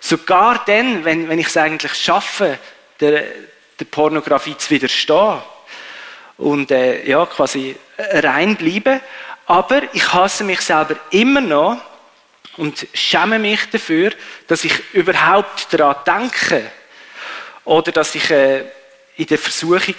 sogar 0.00 0.62
dann, 0.66 1.06
wenn, 1.06 1.30
wenn 1.30 1.38
ich 1.38 1.46
es 1.46 1.56
eigentlich 1.56 1.94
schaffe, 1.94 2.58
der, 3.00 3.24
der 3.80 3.84
Pornografie 3.86 4.58
zu 4.58 4.68
widerstehen 4.68 5.38
und 6.36 6.70
äh, 6.70 7.08
ja, 7.08 7.24
quasi 7.24 7.74
rein 8.10 8.56
bleiben. 8.56 9.00
Aber 9.46 9.82
ich 9.92 10.12
hasse 10.12 10.44
mich 10.44 10.60
selber 10.60 10.96
immer 11.10 11.40
noch 11.40 11.80
und 12.56 12.86
schäme 12.94 13.38
mich 13.38 13.68
dafür, 13.70 14.12
dass 14.46 14.64
ich 14.64 14.72
überhaupt 14.92 15.72
daran 15.72 15.96
denke 16.06 16.70
oder 17.64 17.92
dass 17.92 18.14
ich 18.14 18.30
äh, 18.30 18.64
in 19.16 19.26
der 19.26 19.38
Versuchung 19.38 19.94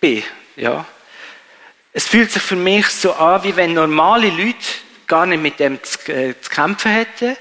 bin. 0.00 0.22
Ja. 0.56 0.84
Es 1.92 2.06
fühlt 2.06 2.30
sich 2.30 2.42
für 2.42 2.56
mich 2.56 2.88
so 2.88 3.12
an, 3.14 3.42
wie 3.44 3.54
wenn 3.56 3.74
normale 3.74 4.28
Leute 4.28 4.56
gar 5.06 5.26
nicht 5.26 5.42
mit 5.42 5.60
dem 5.60 5.82
zu, 5.82 6.12
äh, 6.12 6.34
zu 6.40 6.50
kämpfen 6.50 6.90
hätten 6.90 7.36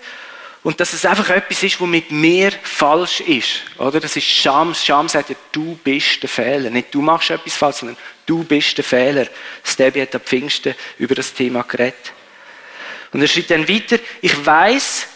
und 0.63 0.79
dass 0.79 0.93
es 0.93 1.05
einfach 1.05 1.29
etwas 1.29 1.61
ist, 1.61 1.79
was 1.81 1.87
mit 1.87 2.09
mir 2.11 2.51
falsch 2.63 3.19
ist. 3.21 3.63
Oder? 3.77 3.99
Das 3.99 4.15
ist 4.15 4.25
Scham. 4.25 4.73
Scham 4.73 5.09
sagt 5.09 5.29
ja, 5.29 5.35
du 5.51 5.77
bist 5.83 6.21
der 6.23 6.29
Fehler. 6.29 6.69
Nicht 6.69 6.93
du 6.93 7.01
machst 7.01 7.31
etwas 7.31 7.55
falsch, 7.55 7.77
sondern 7.77 7.97
du 8.25 8.43
bist 8.43 8.77
der 8.77 8.83
Fehler. 8.83 9.27
Stevie 9.63 10.01
hat 10.01 10.15
am 10.15 10.21
Pfingsten 10.21 10.75
über 10.97 11.15
das 11.15 11.33
Thema 11.33 11.63
geredet. 11.63 12.13
Und 13.11 13.21
er 13.21 13.27
schreibt 13.27 13.51
dann 13.51 13.67
weiter, 13.67 13.99
ich 14.21 14.45
weiß, 14.45 15.07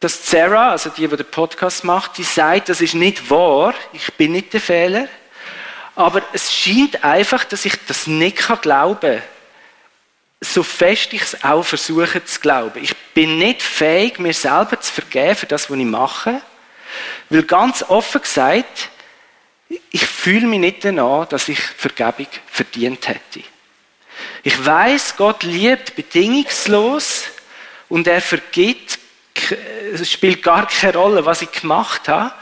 dass 0.00 0.30
Sarah, 0.30 0.72
also 0.72 0.90
die, 0.90 1.08
die 1.08 1.16
den 1.16 1.26
Podcast 1.26 1.84
macht, 1.84 2.18
die 2.18 2.22
sagt, 2.22 2.68
das 2.68 2.80
ist 2.80 2.94
nicht 2.94 3.30
wahr, 3.30 3.74
ich 3.92 4.12
bin 4.14 4.32
nicht 4.32 4.52
der 4.52 4.60
Fehler. 4.60 5.08
Aber 5.94 6.22
es 6.32 6.52
scheint 6.52 7.02
einfach, 7.02 7.44
dass 7.44 7.64
ich 7.64 7.74
das 7.86 8.06
nicht 8.06 8.46
glauben 8.62 9.00
kann 9.00 9.22
so 10.40 10.62
fest 10.62 11.12
ich 11.12 11.22
es 11.22 11.44
auch 11.44 11.62
versuche 11.62 12.24
zu 12.24 12.40
glauben. 12.40 12.82
Ich 12.82 12.94
bin 13.14 13.38
nicht 13.38 13.62
fähig, 13.62 14.18
mir 14.18 14.34
selber 14.34 14.80
zu 14.80 14.92
vergeben 14.92 15.34
für 15.34 15.46
das, 15.46 15.70
was 15.70 15.78
ich 15.78 15.84
mache, 15.84 16.42
weil 17.30 17.42
ganz 17.42 17.82
offen 17.82 18.20
gesagt, 18.20 18.90
ich 19.68 20.06
fühle 20.06 20.46
mich 20.46 20.60
nicht 20.60 20.84
danach, 20.84 21.26
dass 21.26 21.48
ich 21.48 21.58
Vergebung 21.58 22.26
verdient 22.46 23.08
hätte. 23.08 23.40
Ich 24.42 24.64
weiß, 24.64 25.16
Gott 25.16 25.42
liebt 25.42 25.96
bedingungslos 25.96 27.24
und 27.88 28.06
er 28.06 28.20
vergibt. 28.20 28.98
Es 29.92 30.10
spielt 30.10 30.42
gar 30.42 30.66
keine 30.68 30.94
Rolle, 30.94 31.24
was 31.26 31.42
ich 31.42 31.50
gemacht 31.50 32.08
habe. 32.08 32.32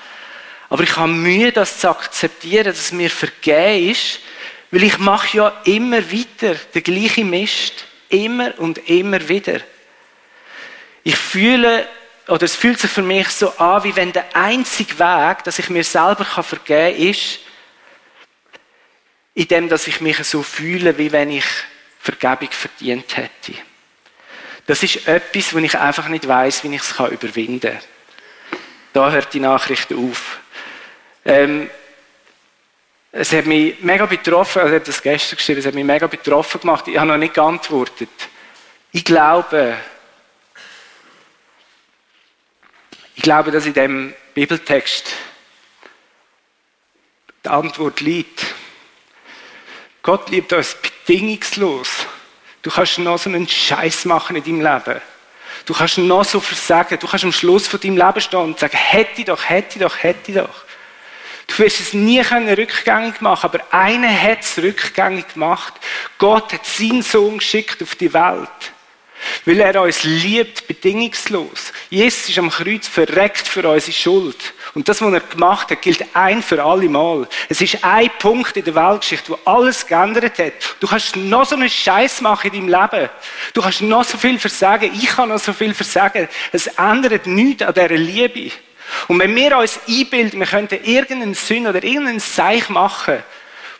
Aber 0.68 0.82
ich 0.82 0.96
habe 0.96 1.12
Mühe, 1.12 1.52
das 1.52 1.78
zu 1.78 1.88
akzeptieren, 1.88 2.66
dass 2.66 2.92
mir 2.92 3.10
vergeben 3.10 3.90
ist, 3.90 4.20
weil 4.70 4.84
ich 4.84 4.98
mache 4.98 5.36
ja 5.36 5.60
immer 5.64 6.02
weiter 6.12 6.54
den 6.74 6.82
gleichen 6.82 7.30
Mist. 7.30 7.86
Immer 8.08 8.58
und 8.58 8.88
immer 8.88 9.28
wieder. 9.28 9.60
Ich 11.02 11.16
fühle, 11.16 11.86
oder 12.28 12.44
es 12.44 12.56
fühlt 12.56 12.78
sich 12.78 12.90
für 12.90 13.02
mich 13.02 13.28
so 13.28 13.50
an, 13.58 13.84
wie 13.84 13.94
wenn 13.96 14.12
der 14.12 14.34
einzige 14.34 14.98
Weg, 14.98 15.44
dass 15.44 15.58
ich 15.58 15.68
mir 15.68 15.84
selber 15.84 16.24
vergeben 16.24 16.96
kann, 16.96 17.08
ist, 17.08 17.40
in 19.34 19.48
dem, 19.48 19.68
dass 19.68 19.86
ich 19.86 20.00
mich 20.00 20.18
so 20.24 20.42
fühle, 20.42 20.96
wie 20.96 21.12
wenn 21.12 21.30
ich 21.30 21.44
Vergebung 21.98 22.50
verdient 22.50 23.16
hätte. 23.16 23.54
Das 24.66 24.82
ist 24.82 25.06
etwas, 25.06 25.52
wo 25.52 25.58
ich 25.58 25.78
einfach 25.78 26.08
nicht 26.08 26.26
weiß, 26.26 26.64
wie 26.64 26.74
ich 26.74 26.82
es 26.82 26.92
überwinden 26.92 27.72
kann. 27.72 28.58
Da 28.92 29.10
hört 29.10 29.34
die 29.34 29.40
Nachricht 29.40 29.92
auf. 29.92 30.38
Ähm, 31.24 31.68
es 33.10 33.32
hat 33.32 33.46
mich 33.46 33.80
mega 33.80 34.06
betroffen, 34.06 34.62
also 34.62 34.74
ich 34.74 34.80
habe 34.80 34.86
das 34.86 35.02
gestern 35.02 35.36
geschrieben, 35.36 35.60
es 35.60 35.66
hat 35.66 35.74
mich 35.74 35.84
mega 35.84 36.06
betroffen 36.06 36.60
gemacht. 36.60 36.88
Ich 36.88 36.96
habe 36.96 37.08
noch 37.08 37.16
nicht 37.16 37.34
geantwortet. 37.34 38.08
Ich 38.92 39.04
glaube, 39.04 39.76
glaube, 43.24 43.50
dass 43.50 43.64
in 43.64 43.72
dem 43.72 44.14
Bibeltext 44.34 45.14
die 47.42 47.48
Antwort 47.48 48.00
liegt. 48.00 48.44
Gott 50.02 50.28
liebt 50.28 50.52
uns 50.52 50.74
bedingungslos. 50.74 51.88
Du 52.60 52.70
kannst 52.70 52.98
noch 52.98 53.18
so 53.18 53.30
einen 53.30 53.48
Scheiß 53.48 54.04
machen 54.04 54.36
in 54.36 54.44
deinem 54.44 54.60
Leben. 54.60 55.00
Du 55.64 55.72
kannst 55.72 55.96
noch 55.96 56.24
so 56.24 56.38
versagen. 56.38 56.98
Du 56.98 57.06
kannst 57.06 57.24
am 57.24 57.32
Schluss 57.32 57.66
von 57.66 57.80
deinem 57.80 57.96
Leben 57.96 58.20
stehen 58.20 58.40
und 58.40 58.58
sagen, 58.58 58.76
hätte 58.76 59.20
ich 59.20 59.24
doch, 59.24 59.48
hätte 59.48 59.78
ich 59.78 59.82
doch, 59.82 60.02
hätte 60.02 60.30
ich 60.30 60.36
doch. 60.36 60.64
Du 61.46 61.58
wirst 61.60 61.80
es 61.80 61.94
nie 61.94 62.20
rückgängig 62.20 63.22
machen, 63.22 63.46
aber 63.46 63.64
einer 63.70 64.22
hat 64.22 64.42
es 64.42 64.58
rückgängig 64.58 65.32
gemacht. 65.32 65.72
Gott 66.18 66.52
hat 66.52 66.66
seinen 66.66 67.00
Sohn 67.00 67.38
geschickt 67.38 67.82
auf 67.82 67.94
die 67.94 68.12
Welt. 68.12 68.73
Weil 69.44 69.60
er 69.60 69.82
uns 69.82 70.04
liebt, 70.04 70.66
bedingungslos. 70.66 71.72
Jesus 71.90 72.28
ist 72.28 72.38
am 72.38 72.50
Kreuz 72.50 72.88
verreckt 72.88 73.46
für 73.46 73.68
unsere 73.68 73.92
Schuld. 73.92 74.54
Und 74.74 74.88
das, 74.88 75.00
was 75.00 75.12
er 75.12 75.20
gemacht 75.20 75.70
hat, 75.70 75.82
gilt 75.82 76.04
ein 76.14 76.42
für 76.42 76.62
alle 76.62 76.88
Mal. 76.88 77.28
Es 77.48 77.60
ist 77.60 77.84
ein 77.84 78.10
Punkt 78.18 78.56
in 78.56 78.64
der 78.64 78.74
Weltgeschichte, 78.74 79.32
wo 79.32 79.38
alles 79.44 79.86
geändert 79.86 80.38
hat. 80.38 80.52
Du 80.80 80.86
kannst 80.86 81.16
noch 81.16 81.44
so 81.44 81.56
einen 81.56 81.68
Scheiß 81.68 82.20
machen 82.20 82.52
in 82.52 82.68
deinem 82.68 82.82
Leben. 82.82 83.10
Du 83.52 83.62
kannst 83.62 83.82
noch 83.82 84.04
so 84.04 84.18
viel 84.18 84.38
versagen. 84.38 84.90
Ich 84.94 85.06
kann 85.06 85.28
noch 85.28 85.38
so 85.38 85.52
viel 85.52 85.74
versagen. 85.74 86.28
Es 86.52 86.66
ändert 86.66 87.26
nichts 87.26 87.62
an 87.62 87.74
dieser 87.74 87.88
Liebe. 87.88 88.50
Und 89.08 89.18
wenn 89.18 89.34
wir 89.34 89.56
uns 89.58 89.80
einbilden, 89.88 90.40
wir 90.40 90.46
könnten 90.46 90.82
irgendeinen 90.84 91.34
Sinn 91.34 91.66
oder 91.66 91.82
irgendeinen 91.82 92.20
Seich 92.20 92.68
machen, 92.68 93.22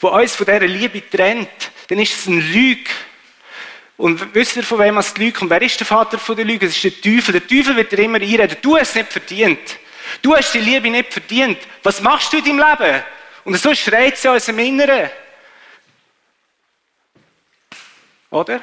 wo 0.00 0.08
uns 0.08 0.36
von 0.36 0.46
dieser 0.46 0.66
Liebe 0.66 1.02
trennt, 1.08 1.48
dann 1.88 1.98
ist 1.98 2.18
es 2.18 2.26
ein 2.26 2.40
Lüge. 2.40 2.90
Und 3.96 4.34
wisst 4.34 4.56
ihr, 4.56 4.64
von 4.64 4.80
wem 4.80 4.98
es 4.98 5.14
die 5.14 5.22
Lüge 5.22 5.38
kommt? 5.38 5.50
Wer 5.50 5.62
ist 5.62 5.78
der 5.78 5.86
Vater 5.86 6.18
der 6.34 6.44
Lüge? 6.44 6.66
Es 6.66 6.74
ist 6.76 6.84
der 6.84 7.00
Teufel. 7.00 7.32
Der 7.32 7.46
Teufel 7.46 7.76
wird 7.76 7.92
dir 7.92 8.00
immer 8.00 8.20
einreden. 8.20 8.56
Du 8.60 8.76
hast 8.76 8.90
es 8.90 8.94
nicht 8.96 9.12
verdient. 9.12 9.78
Du 10.20 10.34
hast 10.34 10.52
die 10.52 10.58
Liebe 10.58 10.90
nicht 10.90 11.12
verdient. 11.12 11.58
Was 11.82 12.00
machst 12.00 12.32
du 12.32 12.38
in 12.38 12.44
deinem 12.44 12.58
Leben? 12.58 13.02
Und 13.44 13.56
so 13.56 13.74
schreit 13.74 14.16
sie 14.16 14.28
uns 14.28 14.48
im 14.48 14.58
Inneren. 14.58 15.10
Oder? 18.30 18.60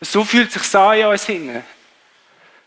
So 0.00 0.24
fühlt 0.24 0.52
sich 0.52 0.74
an 0.74 0.98
in 0.98 1.06
uns 1.06 1.26
hin. 1.26 1.62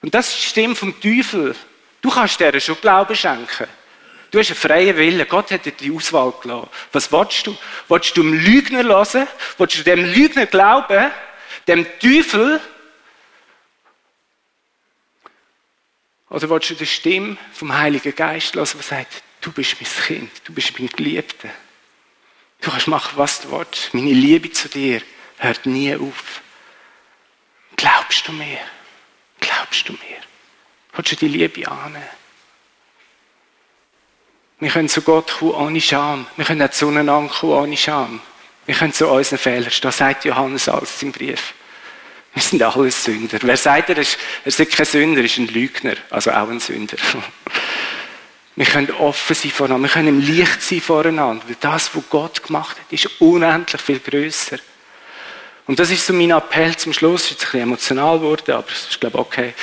Und 0.01 0.13
das 0.13 0.27
ist 0.27 0.43
die 0.43 0.47
Stimme 0.49 0.75
vom 0.75 0.99
Teufel. 0.99 1.55
Du 2.01 2.09
kannst 2.09 2.39
dir 2.39 2.59
schon 2.59 2.79
Glauben 2.81 3.15
schenken. 3.15 3.67
Du 4.29 4.39
hast 4.39 4.49
einen 4.49 4.57
freien 4.57 4.97
Willen. 4.97 5.27
Gott 5.29 5.51
hat 5.51 5.65
dir 5.65 5.71
die 5.71 5.95
Auswahl 5.95 6.33
gelassen. 6.41 6.67
Was 6.91 7.11
willst 7.11 7.47
du? 7.47 7.57
Willst 7.87 8.17
du 8.17 8.23
dem 8.23 8.33
Lügner 8.33 8.83
hören? 8.83 9.27
Willst 9.57 9.77
du 9.77 9.83
dem 9.83 10.03
Lügner 10.03 10.47
glauben? 10.47 11.11
Dem 11.67 11.85
Teufel? 11.99 12.59
Oder 16.29 16.49
willst 16.49 16.71
du 16.71 16.75
die 16.75 16.85
Stimme 16.85 17.37
vom 17.53 17.77
Heiligen 17.77 18.15
Geist 18.15 18.55
hören, 18.55 18.67
die 18.73 18.83
sagt, 18.83 19.23
du 19.41 19.51
bist 19.51 19.75
mein 19.79 20.05
Kind, 20.05 20.31
du 20.45 20.53
bist 20.53 20.77
mein 20.79 20.89
Geliebter. 20.89 21.49
Du 22.61 22.71
kannst 22.71 22.87
machen, 22.87 23.17
was 23.17 23.41
du 23.41 23.51
willst. 23.51 23.93
Meine 23.93 24.13
Liebe 24.13 24.51
zu 24.51 24.67
dir 24.67 25.01
hört 25.37 25.65
nie 25.65 25.95
auf. 25.95 26.41
Glaubst 27.75 28.27
du 28.27 28.31
mir? 28.31 28.59
Glaubst 29.39 29.87
du 29.87 29.93
mir? 29.93 29.99
Willst 30.93 31.11
du 31.11 31.15
die 31.17 31.27
Liebe 31.27 31.69
annehmen? 31.69 32.03
Wir 34.59 34.71
können 34.71 34.87
zu 34.87 35.01
Gott 35.01 35.29
kommen 35.39 35.51
ohne 35.51 35.81
Scham. 35.81 36.25
Wir 36.37 36.45
können 36.45 36.61
auch 36.61 36.71
zueinander 36.71 37.27
kommen 37.27 37.53
ohne 37.53 37.75
Scham. 37.75 38.21
Wir 38.65 38.75
können 38.75 38.93
zu 38.93 39.07
unseren 39.07 39.37
Fehlern 39.37 39.71
stehen, 39.71 39.91
sagt 39.91 40.25
Johannes 40.25 40.69
alles 40.69 41.01
im 41.03 41.11
Brief. 41.11 41.53
Wir 42.33 42.41
sind 42.41 42.63
alle 42.63 42.89
Sünder. 42.89 43.37
Wer 43.41 43.57
sagt, 43.57 43.89
er 43.89 43.97
ist 43.97 44.17
kein 44.45 44.85
Sünder, 44.85 45.21
ist 45.21 45.37
ein 45.37 45.47
Lügner, 45.47 45.95
also 46.09 46.31
auch 46.31 46.49
ein 46.49 46.59
Sünder. 46.59 46.97
Wir 48.55 48.65
können 48.67 48.91
offen 48.91 49.35
sein 49.35 49.49
voreinander, 49.49 49.87
wir 49.87 49.93
können 49.93 50.09
im 50.09 50.19
Licht 50.19 50.61
sein 50.61 50.79
voreinander, 50.79 51.43
weil 51.47 51.55
das, 51.59 51.89
was 51.95 52.03
Gott 52.07 52.43
gemacht 52.43 52.77
hat, 52.77 52.93
ist 52.93 53.09
unendlich 53.19 53.81
viel 53.81 53.97
größer. 53.97 54.59
Und 55.65 55.79
das 55.79 55.89
ist 55.89 56.05
so 56.05 56.13
mein 56.13 56.29
Appell 56.29 56.75
zum 56.75 56.93
Schluss. 56.93 57.23
Ist 57.23 57.31
jetzt 57.31 57.41
ein 57.41 57.45
bisschen 57.45 57.61
emotional 57.61 58.19
geworden, 58.19 58.51
aber 58.51 58.67
es 58.71 58.89
ist, 58.89 58.99
glaube 58.99 59.17
ich, 59.17 59.21
okay. 59.25 59.53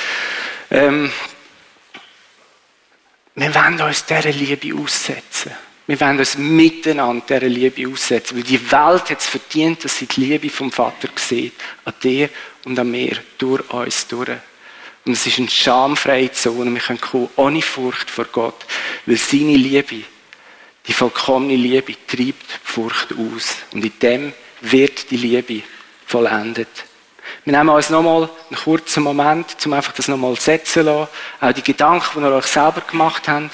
Ähm, 0.71 1.09
wir 3.35 3.55
wollen 3.55 3.81
uns 3.81 4.05
dieser 4.05 4.31
Liebe 4.31 4.77
aussetzen. 4.77 5.51
Wir 5.87 5.99
wollen 5.99 6.19
uns 6.19 6.37
miteinander 6.37 7.39
dieser 7.39 7.49
Liebe 7.49 7.91
aussetzen, 7.91 8.37
weil 8.37 8.43
die 8.43 8.71
Welt 8.71 9.09
hat 9.09 9.19
es 9.19 9.27
verdient, 9.27 9.83
dass 9.83 9.97
sie 9.97 10.05
die 10.05 10.21
Liebe 10.21 10.49
vom 10.49 10.71
Vater 10.71 11.09
sieht, 11.15 11.53
an 11.85 11.93
dir 12.01 12.29
und 12.65 12.77
an 12.77 12.89
mir, 12.89 13.17
durch 13.37 13.69
uns 13.71 14.07
durch. 14.07 14.29
Und 15.05 15.13
es 15.13 15.25
ist 15.25 15.39
eine 15.39 15.49
schamfreie 15.49 16.31
Zone, 16.31 16.71
wir 16.71 16.81
können 16.81 17.01
kommen 17.01 17.29
ohne 17.35 17.61
Furcht 17.61 18.11
vor 18.11 18.25
Gott, 18.25 18.65
weil 19.07 19.17
seine 19.17 19.55
Liebe, 19.55 20.03
die 20.87 20.93
vollkommene 20.93 21.55
Liebe, 21.55 21.95
treibt 22.07 22.59
Furcht 22.63 23.11
aus. 23.13 23.55
Und 23.73 23.83
in 23.83 23.99
dem 23.99 24.33
wird 24.61 25.09
die 25.09 25.17
Liebe 25.17 25.63
vollendet. 26.05 26.69
Wir 27.43 27.57
nehmen 27.57 27.69
uns 27.69 27.89
nochmal 27.89 28.29
einen 28.49 28.59
kurzen 28.59 29.01
Moment, 29.01 29.57
um 29.65 29.73
einfach 29.73 29.93
das 29.93 30.07
nochmal 30.07 30.35
setzen 30.35 30.73
zu 30.73 30.81
lassen. 30.83 31.07
Auch 31.39 31.51
die 31.51 31.63
Gedanken, 31.63 32.19
die 32.21 32.27
ihr 32.27 32.33
euch 32.33 32.45
selber 32.45 32.81
gemacht 32.81 33.27
habt. 33.27 33.49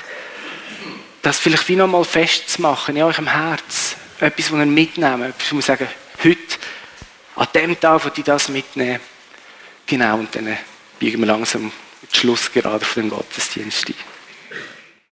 Das 1.21 1.39
vielleicht 1.39 1.67
wie 1.69 1.75
nochmal 1.75 2.05
festzumachen 2.05 2.95
in 2.95 3.03
eurem 3.03 3.27
Herz. 3.27 3.95
Etwas, 4.19 4.51
was 4.51 4.59
ihr 4.59 4.65
mitnehmen. 4.65 5.23
Etwas, 5.23 5.51
wo 5.51 5.55
wir 5.57 5.61
sagen, 5.61 5.87
heute, 6.23 6.37
an 7.35 7.47
dem 7.53 7.79
Tag, 7.79 8.05
wo 8.05 8.09
ich 8.15 8.23
das 8.23 8.49
mitnehmen. 8.49 8.99
Genau, 9.85 10.17
und 10.17 10.35
dann 10.35 10.57
biegen 10.99 11.19
wir 11.19 11.27
langsam 11.27 11.71
die 12.11 12.17
Schlussgerade 12.17 12.85
von 12.85 13.03
dem 13.03 13.09
Gottesdienst 13.09 13.89
ein. 13.89 13.95